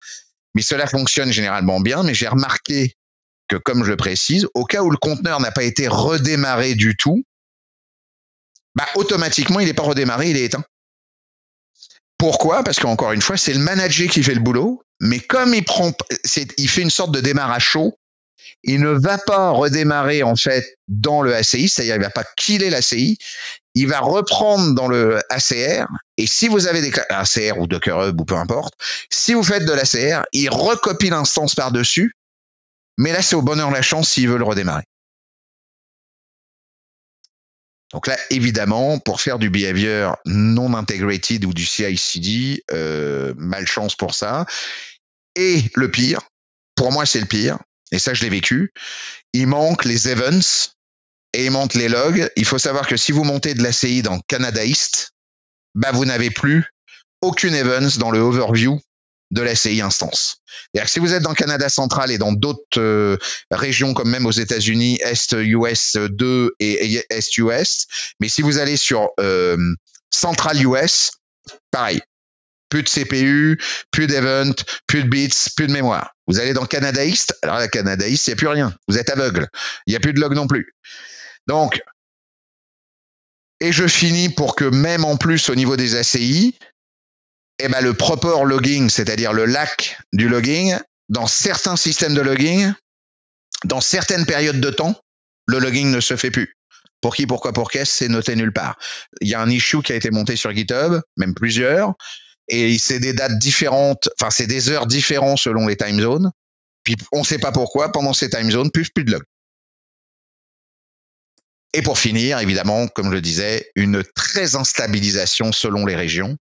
Mais 0.54 0.62
cela 0.62 0.88
fonctionne 0.88 1.32
généralement 1.32 1.80
bien, 1.80 2.04
mais 2.04 2.14
j'ai 2.14 2.28
remarqué 2.28 2.96
que, 3.48 3.56
comme 3.56 3.84
je 3.84 3.92
le 3.92 3.98
précise, 3.98 4.48
au 4.54 4.66
cas 4.66 4.82
où 4.82 4.90
le 4.90 4.98
conteneur 4.98 5.40
n'a 5.40 5.52
pas 5.52 5.64
été 5.64 5.88
redémarré 5.88 6.76
du 6.76 6.98
tout, 6.98 7.24
bah, 8.76 8.88
automatiquement, 8.96 9.60
il 9.60 9.68
n'est 9.68 9.74
pas 9.74 9.84
redémarré, 9.84 10.30
il 10.32 10.38
est 10.38 10.46
éteint. 10.46 10.64
Pourquoi? 12.18 12.64
Parce 12.64 12.80
qu'encore 12.80 13.12
une 13.12 13.22
fois, 13.22 13.38
c'est 13.38 13.54
le 13.54 13.60
manager 13.60 14.10
qui 14.10 14.24
fait 14.24 14.34
le 14.34 14.40
boulot, 14.40 14.82
mais 15.00 15.20
comme 15.20 15.54
il 15.54 15.64
prend, 15.64 15.92
il 16.58 16.70
fait 16.70 16.82
une 16.82 16.90
sorte 16.90 17.12
de 17.12 17.22
démarrage 17.22 17.64
chaud, 17.64 17.98
il 18.64 18.82
ne 18.82 18.90
va 18.90 19.18
pas 19.18 19.52
redémarrer 19.52 20.24
en 20.24 20.36
fait 20.36 20.78
dans 20.88 21.22
le 21.22 21.36
ACI, 21.36 21.70
c'est-à-dire 21.70 21.96
il 21.96 22.02
va 22.02 22.10
pas 22.10 22.26
killer 22.36 22.70
l'ACI, 22.70 23.18
il 23.76 23.88
va 23.88 24.00
reprendre 24.00 24.74
dans 24.74 24.88
le 24.88 25.20
ACR, 25.30 25.86
et 26.18 26.26
si 26.26 26.48
vous 26.48 26.68
avez 26.68 26.82
des 26.82 26.92
ACR 27.10 27.60
ou 27.60 27.68
Docker 27.68 28.08
Hub 28.08 28.20
ou 28.20 28.26
peu 28.26 28.36
importe, 28.36 28.74
si 29.12 29.34
vous 29.34 29.44
faites 29.44 29.66
de 29.66 29.74
l'ACR, 29.74 30.26
il 30.34 30.50
recopie 30.50 31.10
l'instance 31.10 31.54
par-dessus, 31.54 32.14
mais 32.98 33.12
là 33.12 33.22
c'est 33.22 33.36
au 33.36 33.44
bonheur 33.44 33.70
la 33.70 33.82
chance 33.84 34.10
s'il 34.10 34.28
veut 34.28 34.38
le 34.38 34.44
redémarrer. 34.44 34.84
Donc 37.98 38.06
là, 38.06 38.18
évidemment, 38.30 39.00
pour 39.00 39.22
faire 39.22 39.40
du 39.40 39.50
behavior 39.50 40.18
non 40.28 40.76
integrated 40.76 41.44
ou 41.46 41.52
du 41.52 41.66
CI/CD, 41.66 42.64
euh, 42.72 43.34
malchance 43.38 43.96
pour 43.96 44.14
ça. 44.14 44.46
Et 45.36 45.64
le 45.74 45.90
pire, 45.90 46.22
pour 46.76 46.92
moi, 46.92 47.08
c'est 47.08 47.20
le 47.20 47.26
pire. 47.26 47.58
Et 47.92 47.98
ça, 47.98 48.14
je 48.14 48.22
l'ai 48.22 48.30
vécu. 48.30 48.72
Il 49.34 49.48
manque 49.48 49.84
les 49.84 50.10
events 50.10 50.76
et 51.34 51.46
il 51.46 51.50
manque 51.50 51.74
les 51.74 51.90
logs. 51.90 52.30
Il 52.36 52.46
faut 52.46 52.60
savoir 52.60 52.86
que 52.86 52.98
si 52.98 53.12
vous 53.12 53.24
montez 53.24 53.56
de 53.56 53.64
l'ACI 53.64 54.04
dans 54.04 54.20
Canada 54.28 54.64
East, 54.64 55.14
bah, 55.74 55.90
vous 55.92 56.06
n'avez 56.06 56.30
plus 56.30 56.66
aucune 57.24 57.56
events 57.56 57.98
dans 57.98 58.12
le 58.12 58.20
overview 58.20 58.80
de 59.32 59.42
la 59.42 59.56
CI 59.56 59.82
instance. 59.82 60.38
cest 60.74 60.86
que 60.86 60.92
si 60.92 61.00
vous 61.00 61.14
êtes 61.14 61.24
dans 61.24 61.32
le 61.32 61.36
Canada 61.36 61.70
central 61.70 62.12
et 62.12 62.18
dans 62.18 62.32
d'autres 62.32 62.80
euh, 62.80 63.18
régions 63.52 63.94
comme 63.94 64.10
même 64.10 64.26
aux 64.26 64.32
États-Unis, 64.32 65.00
Est 65.04 65.34
US 65.34 65.98
2 65.98 66.56
et 66.60 67.04
Est 67.10 67.38
US, 67.38 67.88
mais 68.20 68.30
si 68.30 68.42
vous 68.42 68.58
allez 68.58 68.78
sur 68.78 69.10
euh, 69.20 69.58
Central 70.12 70.62
US, 70.66 71.12
pareil. 71.72 72.02
Plus 72.70 72.84
de 72.84 72.90
CPU, 72.90 73.62
plus 73.92 74.08
d'event, 74.08 74.54
plus 74.88 75.04
de 75.04 75.10
bits, 75.10 75.30
plus 75.56 75.68
de 75.68 75.72
mémoire. 75.72 76.14
Vous 76.28 76.40
allez 76.40 76.54
dans 76.54 76.66
Canada 76.66 77.04
East, 77.06 77.34
alors 77.42 77.60
la 77.60 77.70
Canada 77.70 78.06
East, 78.08 78.28
il 78.28 78.32
n'y 78.32 78.34
a 78.34 78.38
plus 78.38 78.48
rien. 78.48 78.76
Vous 78.90 78.98
êtes 78.98 79.10
aveugle. 79.10 79.48
Il 79.86 79.92
n'y 79.92 79.96
a 79.96 80.02
plus 80.02 80.12
de 80.12 80.20
log 80.20 80.34
non 80.34 80.48
plus. 80.48 80.74
Donc, 81.48 81.82
et 83.62 83.72
je 83.72 83.88
finis 83.88 84.30
pour 84.30 84.56
que 84.56 84.66
même 84.66 85.06
en 85.06 85.16
plus 85.16 85.50
au 85.50 85.56
niveau 85.56 85.78
des 85.78 85.96
ACI, 85.96 86.58
eh 87.60 87.68
ben 87.70 87.82
le 87.82 87.94
proper 87.94 88.44
logging, 88.46 88.90
c'est-à-dire 88.90 89.34
le 89.34 89.46
lac 89.46 90.00
du 90.14 90.30
logging, 90.30 90.78
dans 91.10 91.28
certains 91.28 91.76
systèmes 91.76 92.14
de 92.14 92.22
logging, 92.22 92.72
dans 93.64 93.82
certaines 93.82 94.26
périodes 94.26 94.60
de 94.60 94.70
temps, 94.70 94.96
le 95.48 95.60
logging 95.60 95.90
ne 95.90 96.00
se 96.00 96.16
fait 96.16 96.32
plus. 96.32 96.56
Pour 97.02 97.16
qui, 97.16 97.28
pourquoi, 97.28 97.54
pour 97.54 97.70
qu'est-ce, 97.70 97.94
c'est 97.94 98.08
noté 98.08 98.36
nulle 98.36 98.54
part. 98.54 98.78
Il 99.22 99.28
y 99.28 99.36
a 99.36 99.42
un 99.42 99.50
issue 99.50 99.82
qui 99.82 99.94
a 99.94 99.96
été 99.96 100.12
monté 100.12 100.36
sur 100.36 100.52
GitHub, 100.52 101.00
même 101.16 101.34
plusieurs, 101.36 101.94
et 102.48 102.78
c'est 102.78 103.00
des 103.00 103.14
dates 103.14 103.38
différentes, 103.38 104.10
enfin 104.20 104.32
c'est 104.32 104.48
des 104.48 104.70
heures 104.70 104.88
différentes 104.88 105.38
selon 105.38 105.68
les 105.68 105.76
time 105.76 106.00
zones. 106.00 106.32
Puis 106.84 106.96
on 107.12 107.20
ne 107.20 107.26
sait 107.26 107.40
pas 107.40 107.52
pourquoi, 107.52 107.92
pendant 107.92 108.14
ces 108.14 108.30
time 108.30 108.50
zones, 108.50 108.72
plus, 108.72 108.90
de 108.96 109.12
log. 109.12 109.24
Et 111.74 111.82
pour 111.82 112.00
finir, 112.00 112.40
évidemment, 112.40 112.88
comme 112.88 113.08
je 113.08 113.16
le 113.16 113.22
disais, 113.22 113.70
une 113.76 114.04
très 114.16 114.56
instabilisation 114.56 115.52
selon 115.52 115.86
les 115.86 115.96
régions. 115.96 116.38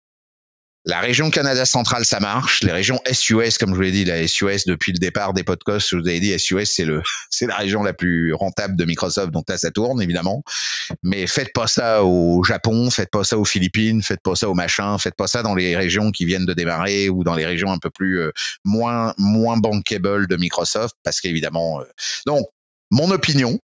La 0.85 0.99
région 0.99 1.31
Canada 1.31 1.65
centrale, 1.65 2.05
ça 2.05 2.19
marche. 2.19 2.63
Les 2.65 2.73
régions 2.73 3.01
SUS, 3.11 3.57
comme 3.57 3.71
je 3.71 3.75
vous 3.77 3.83
l'ai 3.83 3.93
dit, 3.93 4.05
la 4.05 4.27
SUS 4.27 4.65
depuis 4.67 4.93
le 4.93 4.99
départ 4.99 5.33
des 5.33 5.45
podcasts, 5.45 5.89
je 5.91 5.97
vous 5.97 6.09
avais 6.09 6.19
dit, 6.19 6.37
SUS, 6.37 6.65
c'est 6.65 6.85
le, 6.85 7.03
c'est 7.31 7.47
la 7.47 7.57
région 7.57 7.85
la 7.85 7.93
plus 7.93 8.35
rentable 8.35 8.77
de 8.77 8.85
Microsoft, 8.85 9.31
donc 9.31 9.49
là, 9.49 9.59
ça 9.59 9.71
tourne, 9.71 10.03
évidemment. 10.03 10.43
Mais 11.05 11.29
faites 11.29 11.53
pas 11.53 11.69
ça 11.69 12.03
au 12.03 12.43
Japon, 12.43 12.91
faites 12.91 13.11
pas 13.13 13.23
ça 13.23 13.39
aux 13.39 13.45
Philippines, 13.45 14.03
faites 14.03 14.23
pas 14.23 14.35
ça 14.35 14.49
au 14.49 14.55
machin, 14.55 14.99
faites 14.99 15.15
pas 15.15 15.29
ça 15.29 15.45
dans 15.45 15.55
les 15.55 15.77
régions 15.77 16.11
qui 16.11 16.25
viennent 16.25 16.47
de 16.47 16.55
démarrer 16.55 17.09
ou 17.09 17.23
dans 17.23 17.37
les 17.37 17.47
régions 17.47 17.71
un 17.71 17.79
peu 17.79 17.91
plus, 17.91 18.19
euh, 18.19 18.33
moins, 18.65 19.15
moins 19.19 19.57
bankable 19.59 20.27
de 20.27 20.37
Microsoft, 20.37 20.97
parce 21.05 21.21
qu'évidemment, 21.21 21.81
euh, 21.81 21.85
donc, 22.27 22.45
mon 22.91 23.11
opinion, 23.13 23.59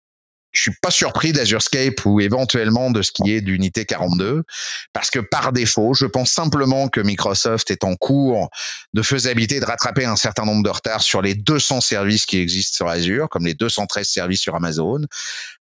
je 0.53 0.63
suis 0.63 0.75
pas 0.81 0.91
surpris 0.91 1.33
d'Azurescape 1.33 2.05
ou 2.07 2.21
éventuellement 2.21 2.91
de 2.91 3.03
ce 3.03 3.13
qui 3.13 3.33
est 3.33 3.41
d'Unité 3.41 3.85
42 3.85 4.45
parce 4.93 5.11
que 5.11 5.19
par 5.19 5.53
défaut, 5.53 5.95
je 5.95 6.07
pense 6.07 6.31
simplement 6.31 6.89
que 6.89 7.01
Microsoft 7.01 7.71
est 7.71 7.85
en 7.85 7.95
cours 7.97 8.49
de 8.95 9.03
faisabilité 9.03 9.61
de 9.61 9.65
rattraper 9.65 10.05
un 10.05 10.17
certain 10.17 10.45
nombre 10.45 10.63
de 10.63 10.71
retards 10.71 11.03
sur 11.03 11.23
les 11.23 11.35
200 11.35 11.81
services 11.81 12.27
qui 12.27 12.39
existent 12.39 12.77
sur 12.77 12.89
Azure, 12.89 13.29
comme 13.29 13.47
les 13.47 13.55
213 13.55 14.09
services 14.09 14.41
sur 14.41 14.55
Amazon. 14.55 15.01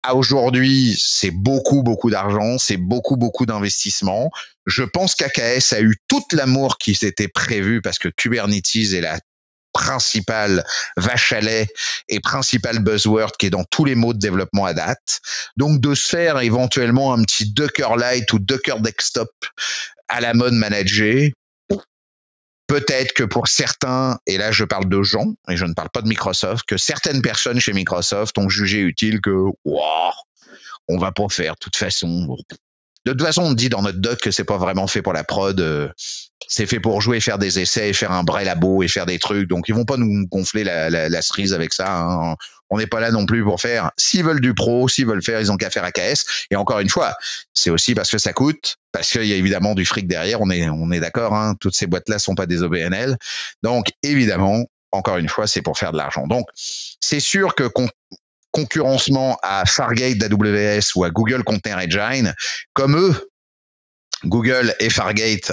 À 0.03 0.15
aujourd'hui, 0.15 0.97
c'est 0.99 1.31
beaucoup, 1.31 1.83
beaucoup 1.83 2.09
d'argent, 2.09 2.57
c'est 2.57 2.79
beaucoup, 2.79 3.17
beaucoup 3.17 3.45
d'investissement. 3.45 4.31
Je 4.65 4.83
pense 4.83 5.15
qu'AKS 5.15 5.75
a 5.75 5.83
eu 5.83 5.97
tout 6.09 6.25
l'amour 6.33 6.79
qui 6.79 6.95
s'était 6.95 7.29
prévu 7.29 7.83
parce 7.83 7.99
que 7.99 8.09
Kubernetes 8.09 8.77
est 8.77 9.03
la 9.03 9.21
principal 9.73 10.65
vache 10.97 11.33
à 11.33 11.41
lait 11.41 11.69
et 12.09 12.21
principal 12.21 12.81
buzzword 12.81 13.33
qui 13.39 13.47
est 13.47 13.51
dans 13.51 13.65
tous 13.65 13.85
les 13.85 13.95
mots 13.95 14.13
de 14.13 14.19
développement 14.19 14.65
à 14.65 14.75
date. 14.75 15.21
Donc 15.57 15.81
de 15.81 15.95
se 15.95 16.09
faire 16.09 16.39
éventuellement 16.41 17.13
un 17.13 17.23
petit 17.23 17.53
Docker 17.53 17.97
Lite 17.97 18.33
ou 18.33 18.39
Docker 18.39 18.81
Desktop 18.81 19.31
à 20.09 20.21
la 20.21 20.35
mode 20.35 20.55
manager. 20.55 21.31
Peut-être 22.67 23.15
que 23.15 23.25
pour 23.25 23.49
certains, 23.49 24.19
et 24.27 24.39
là 24.39 24.53
je 24.53 24.65
parle 24.65 24.89
de 24.89 25.03
gens, 25.03 25.35
et 25.49 25.57
je 25.57 25.65
ne 25.65 25.75
parle 25.75 25.91
pas 25.91 26.03
de 26.03 26.09
Microsoft, 26.09 26.65
que 26.67 26.77
certaines 26.77 27.21
personnes 27.21 27.59
chez 27.59 27.73
Microsoft 27.73 28.39
ont 28.39 28.49
jugé 28.49 28.79
utile 28.79 29.21
que, 29.21 29.31
wow, 29.65 30.13
on 30.87 30.99
va 30.99 31.11
pas 31.11 31.29
faire 31.29 31.55
de 31.55 31.59
toute 31.59 31.77
façon. 31.77 32.37
De 33.07 33.13
toute 33.13 33.23
façon, 33.23 33.43
on 33.43 33.53
dit 33.55 33.71
dans 33.71 33.83
notre 33.83 33.99
doc 33.99 34.21
que 34.21 34.31
c'est 34.31 34.45
pas 34.45 34.59
vraiment 34.59 34.87
fait 34.87 35.03
pour 35.03 35.13
la 35.13 35.25
prod. 35.25 35.93
C'est 36.49 36.67
fait 36.67 36.81
pour 36.81 37.01
jouer, 37.01 37.21
faire 37.21 37.39
des 37.39 37.61
essais, 37.61 37.93
faire 37.93 38.13
un 38.13 38.25
vrai 38.25 38.45
labo 38.45 38.83
et 38.83 38.89
faire 38.89 39.07
des 39.07 39.19
trucs. 39.19 39.49
Donc 39.49 39.69
ils 39.69 39.75
vont 39.75 39.85
pas 39.85 39.97
nous 39.97 40.27
gonfler 40.27 40.65
la, 40.65 40.91
la, 40.91 41.23
cerise 41.23 41.53
avec 41.53 41.73
ça. 41.73 42.01
Hein. 42.01 42.37
On 42.71 42.79
n'est 42.79 42.87
pas 42.87 43.01
là 43.01 43.11
non 43.11 43.27
plus 43.27 43.45
pour 43.45 43.61
faire. 43.61 43.91
S'ils 43.97 44.25
veulent 44.25 44.41
du 44.41 44.55
pro, 44.55 44.89
s'ils 44.89 45.07
veulent 45.07 45.23
faire, 45.23 45.41
ils 45.41 45.53
ont 45.53 45.57
qu'à 45.57 45.71
faire 45.71 45.85
AKS. 45.85 46.47
Et 46.51 46.57
encore 46.57 46.81
une 46.81 46.89
fois, 46.89 47.15
c'est 47.53 47.71
aussi 47.71 47.95
parce 47.95 48.11
que 48.11 48.19
ça 48.19 48.33
coûte, 48.33 48.77
parce 48.93 49.11
qu'il 49.11 49.25
y 49.25 49.33
a 49.33 49.37
évidemment 49.37 49.75
du 49.75 49.85
fric 49.85 50.07
derrière. 50.07 50.41
On 50.41 50.51
est, 50.51 50.69
on 50.69 50.91
est 50.93 51.01
d'accord. 51.01 51.35
Hein. 51.35 51.57
Toutes 51.61 51.75
ces 51.75 51.87
boîtes-là 51.87 52.19
sont 52.19 52.35
pas 52.35 52.47
des 52.47 52.63
OBNL. 52.63 53.17
Donc 53.63 53.87
évidemment, 54.03 54.65
encore 54.93 55.19
une 55.19 55.29
fois, 55.29 55.47
c'est 55.47 55.63
pour 55.63 55.79
faire 55.79 55.93
de 55.93 55.99
l'argent. 55.99 56.27
Donc 56.27 56.47
c'est 56.55 57.21
sûr 57.21 57.55
que 57.55 57.69
concurrencement 58.53 59.39
à 59.43 59.65
Fargate 59.67 60.19
d'AWS 60.19 60.97
ou 60.97 61.05
à 61.05 61.11
Google 61.11 61.45
Container 61.45 61.79
Engine, 61.79 62.35
comme 62.73 62.97
eux, 62.97 63.31
Google 64.25 64.75
et 64.81 64.91
Fargate 64.91 65.53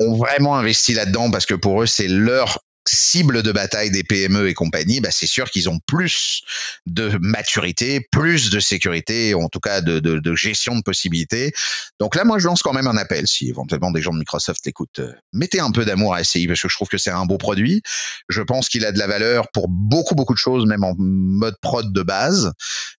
ont 0.00 0.14
vraiment 0.14 0.56
investi 0.56 0.94
là-dedans 0.94 1.30
parce 1.30 1.46
que 1.46 1.54
pour 1.54 1.82
eux, 1.82 1.86
c'est 1.86 2.08
leur 2.08 2.58
cible 2.96 3.42
de 3.42 3.52
bataille 3.52 3.90
des 3.90 4.02
PME 4.02 4.48
et 4.48 4.54
compagnie, 4.54 5.00
bah 5.00 5.10
c'est 5.10 5.26
sûr 5.26 5.50
qu'ils 5.50 5.68
ont 5.68 5.78
plus 5.86 6.42
de 6.86 7.16
maturité, 7.20 8.00
plus 8.00 8.50
de 8.50 8.60
sécurité, 8.60 9.34
en 9.34 9.48
tout 9.48 9.60
cas 9.60 9.80
de, 9.80 10.34
gestion 10.34 10.76
de 10.76 10.82
possibilités. 10.82 11.52
Donc 12.00 12.14
là, 12.14 12.24
moi, 12.24 12.38
je 12.38 12.46
lance 12.46 12.62
quand 12.62 12.72
même 12.72 12.86
un 12.86 12.96
appel. 12.96 13.26
Si 13.26 13.48
éventuellement 13.48 13.90
des 13.90 14.02
gens 14.02 14.12
de 14.12 14.18
Microsoft 14.18 14.64
l'écoutent, 14.66 14.98
euh, 14.98 15.12
mettez 15.32 15.60
un 15.60 15.70
peu 15.70 15.84
d'amour 15.84 16.14
à 16.14 16.24
SCI 16.24 16.46
parce 16.46 16.60
que 16.60 16.68
je 16.68 16.74
trouve 16.74 16.88
que 16.88 16.98
c'est 16.98 17.10
un 17.10 17.24
beau 17.24 17.38
produit. 17.38 17.82
Je 18.28 18.42
pense 18.42 18.68
qu'il 18.68 18.84
a 18.84 18.92
de 18.92 18.98
la 18.98 19.06
valeur 19.06 19.50
pour 19.52 19.68
beaucoup, 19.68 20.14
beaucoup 20.14 20.34
de 20.34 20.38
choses, 20.38 20.66
même 20.66 20.84
en 20.84 20.94
mode 20.98 21.56
prod 21.62 21.92
de 21.92 22.02
base. 22.02 22.52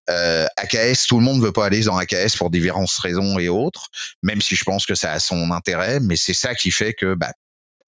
Euh, 0.10 0.48
AKS, 0.58 1.08
tout 1.08 1.18
le 1.18 1.24
monde 1.24 1.38
ne 1.38 1.44
veut 1.44 1.52
pas 1.52 1.66
aller 1.66 1.82
dans 1.82 1.98
AKS 1.98 2.38
pour 2.38 2.50
diverses 2.50 2.98
raisons 3.00 3.40
et 3.40 3.50
autres, 3.50 3.88
même 4.24 4.42
si 4.42 4.56
je 4.56 4.64
pense 4.64 4.86
que 4.86 4.96
ça 4.96 5.12
a 5.12 5.20
son 5.20 5.52
intérêt, 5.52 6.00
mais 6.00 6.16
c'est 6.16 6.34
ça 6.34 6.56
qui 6.56 6.72
fait 6.72 6.94
que 6.94 7.14
bah, 7.14 7.34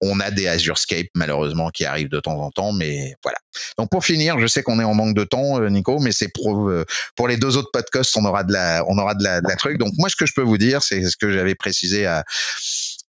on 0.00 0.20
a 0.20 0.30
des 0.30 0.48
Azurescape 0.48 1.08
malheureusement 1.14 1.70
qui 1.70 1.84
arrivent 1.84 2.08
de 2.08 2.20
temps 2.20 2.40
en 2.40 2.50
temps, 2.50 2.72
mais 2.72 3.14
voilà. 3.22 3.38
Donc 3.78 3.90
pour 3.90 4.04
finir, 4.04 4.38
je 4.38 4.46
sais 4.46 4.62
qu'on 4.62 4.80
est 4.80 4.84
en 4.84 4.94
manque 4.94 5.14
de 5.14 5.24
temps, 5.24 5.60
euh, 5.60 5.68
Nico, 5.68 5.98
mais 5.98 6.12
c'est 6.12 6.28
pour 6.32 6.68
euh, 6.68 6.84
pour 7.16 7.28
les 7.28 7.36
deux 7.36 7.56
autres 7.56 7.70
podcasts, 7.72 8.16
on 8.16 8.24
aura 8.24 8.44
de 8.44 8.52
la 8.52 8.84
on 8.88 8.98
aura 8.98 9.14
de 9.14 9.24
la, 9.24 9.40
de 9.40 9.48
la 9.48 9.56
truc. 9.56 9.78
Donc 9.78 9.92
moi, 9.98 10.08
ce 10.08 10.16
que 10.16 10.26
je 10.26 10.32
peux 10.34 10.42
vous 10.42 10.58
dire, 10.58 10.82
c'est 10.82 11.02
ce 11.02 11.16
que 11.16 11.32
j'avais 11.32 11.54
précisé 11.54 12.06
à 12.06 12.24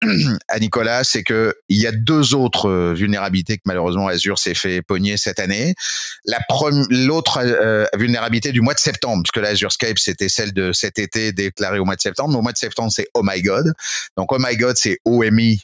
à 0.48 0.58
Nicolas, 0.58 1.04
c'est 1.04 1.22
que 1.22 1.54
il 1.68 1.80
y 1.80 1.86
a 1.86 1.92
deux 1.92 2.34
autres 2.34 2.68
euh, 2.68 2.94
vulnérabilités 2.94 3.56
que 3.56 3.62
malheureusement 3.64 4.08
Azure 4.08 4.38
s'est 4.38 4.54
fait 4.54 4.82
pogner 4.82 5.16
cette 5.16 5.40
année. 5.40 5.74
La 6.24 6.38
l'autre 6.90 7.40
euh, 7.42 7.86
vulnérabilité 7.96 8.52
du 8.52 8.60
mois 8.60 8.74
de 8.74 8.78
septembre, 8.78 9.22
puisque 9.22 9.44
l'Azure 9.44 9.72
Skype 9.72 9.98
c'était 9.98 10.28
celle 10.28 10.52
de 10.52 10.72
cet 10.72 10.98
été 10.98 11.32
déclarée 11.32 11.78
au 11.78 11.84
mois 11.84 11.96
de 11.96 12.00
septembre. 12.00 12.30
Mais 12.30 12.38
au 12.38 12.42
mois 12.42 12.52
de 12.52 12.58
septembre, 12.58 12.92
c'est 12.94 13.08
Oh 13.14 13.22
my 13.24 13.40
God. 13.42 13.72
Donc 14.16 14.32
Oh 14.32 14.38
my 14.38 14.56
God, 14.56 14.76
c'est 14.76 14.98
OMI 15.04 15.62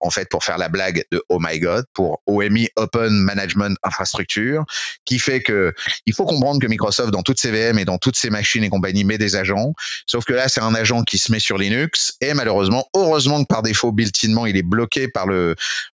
En 0.00 0.10
fait, 0.10 0.28
pour 0.28 0.44
faire 0.44 0.58
la 0.58 0.68
blague 0.68 1.04
de 1.10 1.22
Oh 1.28 1.38
my 1.40 1.58
God, 1.58 1.84
pour 1.92 2.22
OMI 2.26 2.68
Open 2.76 3.12
Management 3.12 3.76
Infrastructure, 3.82 4.64
qui 5.04 5.18
fait 5.18 5.40
que 5.40 5.74
il 6.06 6.14
faut 6.14 6.24
comprendre 6.24 6.60
que 6.60 6.66
Microsoft, 6.66 7.10
dans 7.10 7.22
toutes 7.22 7.40
ses 7.40 7.50
VM 7.50 7.78
et 7.78 7.84
dans 7.84 7.98
toutes 7.98 8.16
ses 8.16 8.30
machines 8.30 8.64
et 8.64 8.68
compagnie, 8.68 9.04
met 9.04 9.18
des 9.18 9.36
agents. 9.36 9.74
Sauf 10.06 10.24
que 10.24 10.32
là, 10.32 10.48
c'est 10.48 10.60
un 10.60 10.74
agent 10.74 11.02
qui 11.02 11.18
se 11.18 11.32
met 11.32 11.40
sur 11.40 11.58
Linux 11.58 12.14
et 12.20 12.34
malheureusement, 12.34 12.86
heureusement 12.94 13.42
que 13.42 13.48
par 13.48 13.62
défaut, 13.62 13.92
built-inement, 13.92 14.46
il 14.46 14.56
est 14.56 14.62
bloqué 14.62 15.08
par 15.08 15.26
le, 15.26 15.54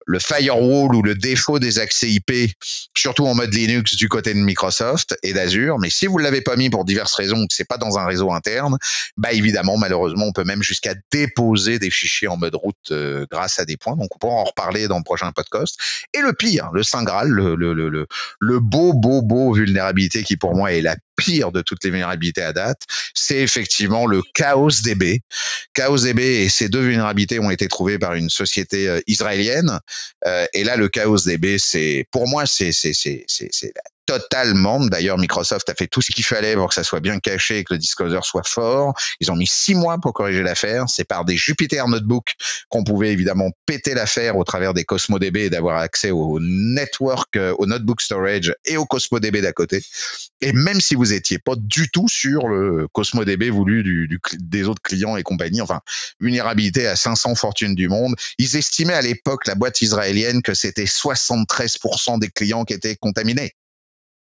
le 0.07 0.19
firewall 0.19 0.95
ou 0.95 1.01
le 1.03 1.13
défaut 1.15 1.59
des 1.59 1.79
accès 1.79 2.09
IP, 2.09 2.51
surtout 2.95 3.27
en 3.27 3.35
mode 3.35 3.53
Linux 3.53 3.95
du 3.95 4.07
côté 4.09 4.33
de 4.33 4.39
Microsoft 4.39 5.17
et 5.21 5.33
d'Azure. 5.33 5.77
Mais 5.79 5.89
si 5.89 6.07
vous 6.07 6.17
l'avez 6.17 6.41
pas 6.41 6.55
mis 6.55 6.69
pour 6.69 6.85
diverses 6.85 7.13
raisons, 7.13 7.45
que 7.45 7.53
c'est 7.53 7.67
pas 7.67 7.77
dans 7.77 7.99
un 7.99 8.05
réseau 8.05 8.31
interne, 8.31 8.77
bah 9.17 9.33
évidemment, 9.33 9.77
malheureusement, 9.77 10.25
on 10.25 10.31
peut 10.31 10.45
même 10.45 10.63
jusqu'à 10.63 10.95
déposer 11.11 11.77
des 11.77 11.91
fichiers 11.91 12.29
en 12.29 12.37
mode 12.37 12.55
route 12.55 12.75
euh, 12.91 13.25
grâce 13.29 13.59
à 13.59 13.65
des 13.65 13.75
points. 13.75 13.97
Donc 13.97 14.15
on 14.15 14.17
pourra 14.17 14.35
en 14.35 14.45
reparler 14.45 14.87
dans 14.87 14.97
le 14.97 15.03
prochain 15.03 15.31
podcast. 15.33 15.77
Et 16.13 16.19
le 16.21 16.33
pire, 16.33 16.69
le 16.73 16.83
Saint 16.83 17.03
Graal, 17.03 17.29
le, 17.29 17.55
le, 17.55 17.73
le, 17.73 18.07
le 18.39 18.59
beau, 18.59 18.93
beau, 18.93 19.21
beau 19.21 19.53
vulnérabilité 19.53 20.23
qui 20.23 20.37
pour 20.37 20.55
moi 20.55 20.71
est 20.71 20.81
la 20.81 20.95
pire 21.17 21.51
de 21.51 21.61
toutes 21.61 21.83
les 21.83 21.89
vulnérabilités 21.89 22.43
à 22.43 22.53
date, 22.53 22.83
c'est 23.13 23.39
effectivement 23.39 24.05
le 24.05 24.21
Chaos 24.33 24.69
DB. 24.83 25.21
Chaos 25.73 25.97
DB 25.97 26.23
et 26.23 26.49
ces 26.49 26.69
deux 26.69 26.81
vulnérabilités 26.81 27.39
ont 27.39 27.51
été 27.51 27.67
trouvées 27.67 27.99
par 27.99 28.13
une 28.13 28.29
société 28.29 28.87
euh, 28.87 29.01
israélienne. 29.07 29.79
Euh, 30.25 30.45
et 30.53 30.63
là, 30.63 30.77
le 30.77 30.87
Chaos 30.87 31.17
DB, 31.25 31.57
c'est 31.57 32.05
pour 32.11 32.27
moi, 32.27 32.45
c'est 32.45 32.71
c'est 32.71 32.93
c'est 32.93 33.25
c'est 33.27 33.73
totalement. 34.07 34.83
D'ailleurs, 34.85 35.19
Microsoft 35.19 35.69
a 35.69 35.75
fait 35.75 35.85
tout 35.85 36.01
ce 36.01 36.11
qu'il 36.11 36.23
fallait 36.23 36.55
pour 36.55 36.69
que 36.69 36.73
ça 36.73 36.83
soit 36.83 37.01
bien 37.01 37.19
caché 37.19 37.59
et 37.59 37.63
que 37.63 37.73
le 37.73 37.77
disclosure 37.77 38.25
soit 38.25 38.47
fort. 38.47 38.95
Ils 39.19 39.31
ont 39.31 39.35
mis 39.35 39.45
six 39.45 39.75
mois 39.75 39.99
pour 39.99 40.13
corriger 40.13 40.41
l'affaire. 40.41 40.85
C'est 40.87 41.03
par 41.03 41.25
des 41.25 41.37
Jupyter 41.37 41.83
Notebook 41.87 42.33
qu'on 42.69 42.83
pouvait 42.83 43.11
évidemment 43.11 43.51
péter 43.65 43.93
l'affaire 43.93 44.37
au 44.37 44.43
travers 44.43 44.73
des 44.73 44.85
CosmoDB 44.85 45.37
et 45.37 45.49
d'avoir 45.49 45.77
accès 45.77 46.09
au 46.09 46.39
network, 46.39 47.35
euh, 47.35 47.53
au 47.59 47.65
notebook 47.65 48.01
storage 48.01 48.55
et 48.65 48.77
au 48.77 48.85
CosmoDB 48.85 49.41
d'à 49.41 49.51
côté. 49.51 49.83
Et 50.41 50.53
même 50.53 50.79
si 50.79 50.95
vous 50.95 51.13
étiez 51.13 51.37
pas 51.37 51.55
du 51.57 51.89
tout 51.89 52.07
sur 52.07 52.47
le 52.47 52.87
CosmoDB 52.93 53.49
voulu 53.49 53.83
du, 53.83 54.07
du, 54.07 54.19
des 54.39 54.63
autres 54.63 54.81
clients 54.81 55.17
et 55.17 55.23
compagnie, 55.23 55.61
enfin, 55.61 55.81
vulnérabilité 56.21 56.87
à 56.87 56.95
500 56.95 57.35
fortunes 57.35 57.75
du 57.75 57.89
monde, 57.89 58.15
ils 58.37 58.55
estimaient 58.55 58.93
à 58.93 59.01
l'époque, 59.01 59.47
la 59.47 59.55
boîte 59.55 59.81
israélienne, 59.81 60.41
que 60.41 60.53
c'était 60.53 60.85
73% 60.85 62.19
des 62.19 62.29
clients 62.29 62.63
qui 62.63 62.73
étaient 62.73 62.95
contaminés. 62.95 63.53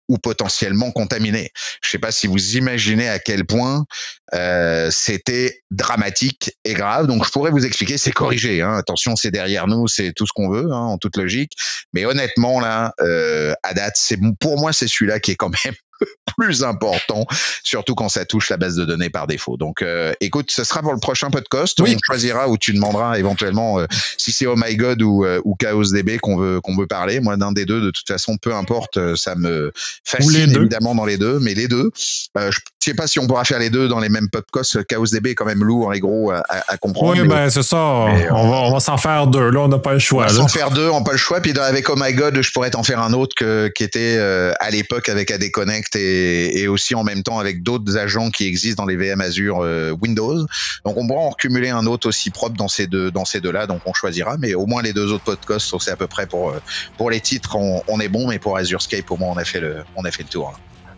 Ou 0.10 0.18
potentiellement 0.18 0.92
contaminés. 0.92 1.52
Je 1.82 1.88
ne 1.88 1.92
sais 1.92 2.00
pas 2.00 2.12
si 2.12 2.28
vous 2.28 2.58
imaginez 2.58 3.10
à 3.10 3.20
quel 3.20 3.46
point 3.46 3.86
euh, 4.34 4.90
c'était 4.92 5.62
dramatique 5.72 6.52
et 6.66 6.74
grave. 6.74 7.08
Donc 7.08 7.26
je 7.26 7.32
pourrais 7.32 7.52
vous 7.52 7.66
expliquer, 7.66 7.98
c'est 7.98 8.12
corrigé. 8.12 8.62
Hein. 8.62 8.76
Attention, 8.76 9.16
c'est 9.16 9.32
derrière 9.32 9.68
nous, 9.68 9.88
c'est 9.88 10.14
tout 10.14 10.26
ce 10.26 10.34
qu'on 10.34 10.50
veut, 10.50 10.72
hein, 10.72 10.78
en 10.78 10.98
toute 10.98 11.18
logique. 11.18 11.54
Mais 11.94 12.06
honnêtement, 12.06 12.60
là, 12.60 12.94
euh, 13.02 13.54
à 13.64 13.74
date, 13.74 13.96
c'est 13.96 14.18
pour 14.40 14.60
moi, 14.60 14.74
c'est 14.74 14.88
celui-là 14.88 15.20
qui 15.20 15.32
est 15.32 15.36
quand 15.36 15.52
même 15.66 15.76
plus 16.38 16.64
important, 16.64 17.26
surtout 17.64 17.96
quand 17.96 18.10
ça 18.10 18.26
touche 18.26 18.50
la 18.50 18.58
base 18.58 18.76
de 18.76 18.86
données 18.86 19.10
par 19.10 19.28
défaut. 19.28 19.58
Donc, 19.58 19.82
euh, 19.82 20.14
écoute, 20.20 20.52
ce 20.52 20.64
sera 20.64 20.82
pour 20.82 20.94
le 20.94 21.00
prochain 21.00 21.30
podcast. 21.30 21.80
On 21.82 21.86
choisira 22.06 22.50
où 22.50 22.58
tu 22.58 22.74
demanderas 22.74 23.18
éventuellement 23.18 23.80
euh, 23.80 23.86
si 24.18 24.32
c'est 24.32 24.46
Oh 24.46 24.56
My 24.58 24.76
God 24.76 25.02
ou, 25.02 25.26
euh, 25.26 25.42
ou 25.46 25.56
Chaos 25.56 25.92
DB 25.92 26.18
qu'on 26.20 26.38
veut 26.38 26.62
qu'on 26.62 26.76
veut 26.76 26.88
parler. 26.88 27.20
Moi, 27.20 27.38
d'un 27.38 27.52
des 27.52 27.66
deux, 27.66 27.82
de 27.82 27.92
toute 27.92 28.08
façon, 28.08 28.38
peu 28.38 28.54
importe, 28.54 29.16
ça 29.16 29.36
me 29.36 29.72
fascine 30.04 30.56
évidemment 30.56 30.96
dans 30.96 31.06
les 31.06 31.18
deux, 31.18 31.40
mais 31.40 31.54
les 31.54 31.68
deux. 31.68 31.92
je 31.96 32.60
sais 32.84 32.94
pas 32.94 33.08
si 33.08 33.20
on 33.20 33.28
pourra 33.28 33.44
faire 33.46 33.60
les 33.60 33.70
deux 33.70 33.88
dans 33.88 34.00
les 34.00 34.10
mêmes 34.10 34.30
podcasts. 34.30 34.86
Chaos 34.86 35.06
DB 35.08 35.32
est 35.32 35.36
quand 35.36 35.46
même 35.46 35.64
lourd 35.64 35.94
et 35.94 36.00
gros 36.00 36.32
à, 36.32 36.44
à 36.50 36.78
comprendre. 36.78 37.22
Oui, 37.22 37.28
ben 37.28 37.50
c'est 37.50 37.64
ça. 37.64 37.78
On 37.78 38.50
va, 38.50 38.58
on 38.58 38.74
va 38.74 38.80
s'en 38.80 38.98
faire 38.98 39.28
deux. 39.28 39.50
Là, 39.50 39.62
on 39.62 39.68
n'a 39.68 39.80
pas 39.80 39.94
le 39.94 40.00
choix. 40.00 40.26
On 40.26 40.34
va 40.34 40.34
s'en 40.34 40.48
faire 40.48 40.72
deux, 40.72 40.90
on 40.90 41.00
n'a 41.00 41.06
pas 41.06 41.12
le 41.12 41.18
choix. 41.18 41.40
Puis 41.42 41.58
avec 41.58 41.90
Oh 41.90 41.96
My 41.98 42.14
God, 42.14 42.42
je 42.42 42.52
pourrais 42.52 42.72
t'en 42.72 42.84
faire 42.84 43.02
un 43.02 43.14
autre 43.14 43.36
que, 43.36 43.72
qui 43.74 43.84
était 43.84 44.18
à 44.60 44.70
l'époque 44.70 45.10
avec 45.10 45.32
AD 45.32 45.50
Connect 45.52 45.96
et, 45.96 46.60
et 46.60 46.68
aussi 46.68 46.96
en 46.96 47.04
même 47.04 47.24
temps 47.24 47.40
avec 47.40 47.64
d'autres 47.64 47.98
agents 47.98 48.30
qui 48.30 48.46
existent 48.46 48.84
dans 48.84 48.90
les 48.90 48.96
VM 48.96 49.22
Azure 49.22 49.60
euh, 49.62 49.92
Windows. 50.02 50.46
Donc 50.86 50.98
on 50.98 51.08
pourra 51.08 51.22
en 51.22 51.32
cumuler 51.32 51.70
un 51.70 51.86
autre 51.86 52.08
aussi 52.08 52.30
propre 52.30 52.56
dans 52.56 52.68
ces 52.68 52.88
deux 52.88 53.12
dans 53.12 53.26
ces 53.26 53.40
deux-là. 53.40 53.68
Donc 53.68 53.82
on 53.86 53.94
choisira, 53.94 54.38
mais 54.38 54.54
au 54.54 54.66
moins 54.66 54.82
les 54.82 54.94
deux 54.94 55.12
autres 55.12 55.24
podcasts, 55.24 55.74
c'est 55.80 55.92
à 55.92 55.96
peu 55.96 56.08
près 56.08 56.28
pour 56.28 56.50
euh, 56.50 56.62
pour 56.98 57.10
les 57.10 57.22
titres, 57.22 57.56
on, 57.56 58.00
est 58.00 58.10
bon, 58.10 58.28
mais 58.28 58.40
pour 58.40 58.58
Azurescape 58.58 59.10
au 59.12 59.18
moins 59.18 59.30
on 59.30 59.38
a 59.38 59.46
fait 59.46 59.60
le 59.60 59.84
on 59.96 60.04
a 60.06 60.12
fait 60.12 60.24
le 60.24 60.30
tour. 60.30 60.54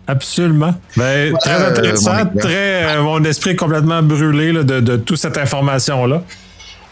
Absolument. 0.07 0.75
Ben, 0.97 1.35
très 1.37 1.63
intéressant, 1.63 2.25
très 2.39 2.95
euh, 2.95 3.01
mon 3.01 3.23
esprit 3.23 3.51
est 3.51 3.55
complètement 3.55 4.03
brûlé 4.03 4.53
de, 4.53 4.79
de 4.79 4.97
toute 4.97 5.17
cette 5.17 5.37
information 5.37 6.05
là. 6.05 6.21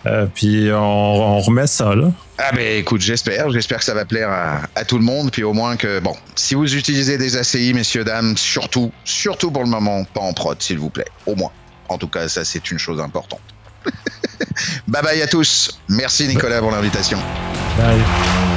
Euh, 0.05 0.25
puis 0.33 0.69
on, 0.73 1.39
remet 1.39 1.67
ça 1.67 1.95
là. 1.95 2.11
Ah 2.37 2.51
ben 2.53 2.79
écoute, 2.79 3.01
j'espère, 3.01 3.51
j'espère 3.51 3.77
que 3.77 3.85
ça 3.85 3.93
va 3.93 4.03
plaire 4.03 4.29
à, 4.75 4.85
tout 4.85 4.97
le 4.97 5.03
monde, 5.03 5.31
puis 5.31 5.43
au 5.43 5.53
moins 5.53 5.77
que 5.77 5.99
bon, 5.99 6.15
si 6.35 6.55
vous 6.55 6.75
utilisez 6.75 7.17
des 7.17 7.37
ACI, 7.37 7.73
messieurs 7.73 8.03
dames, 8.03 8.35
surtout, 8.35 8.91
surtout 9.05 9.51
pour 9.51 9.63
le 9.63 9.69
moment, 9.69 10.03
pas 10.03 10.21
en 10.21 10.33
prod, 10.33 10.61
s'il 10.61 10.79
vous 10.79 10.89
plaît, 10.89 11.07
au 11.25 11.35
moins. 11.35 11.51
En 11.89 11.97
tout 11.97 12.07
cas, 12.07 12.27
ça 12.27 12.43
c'est 12.43 12.71
une 12.71 12.79
chose 12.79 12.99
importante. 12.99 13.41
bye 14.87 15.03
bye 15.03 15.21
à 15.21 15.27
tous. 15.27 15.79
Merci 15.87 16.27
Nicolas 16.27 16.59
pour 16.59 16.71
l'invitation. 16.71 17.19
Bye. 17.77 18.52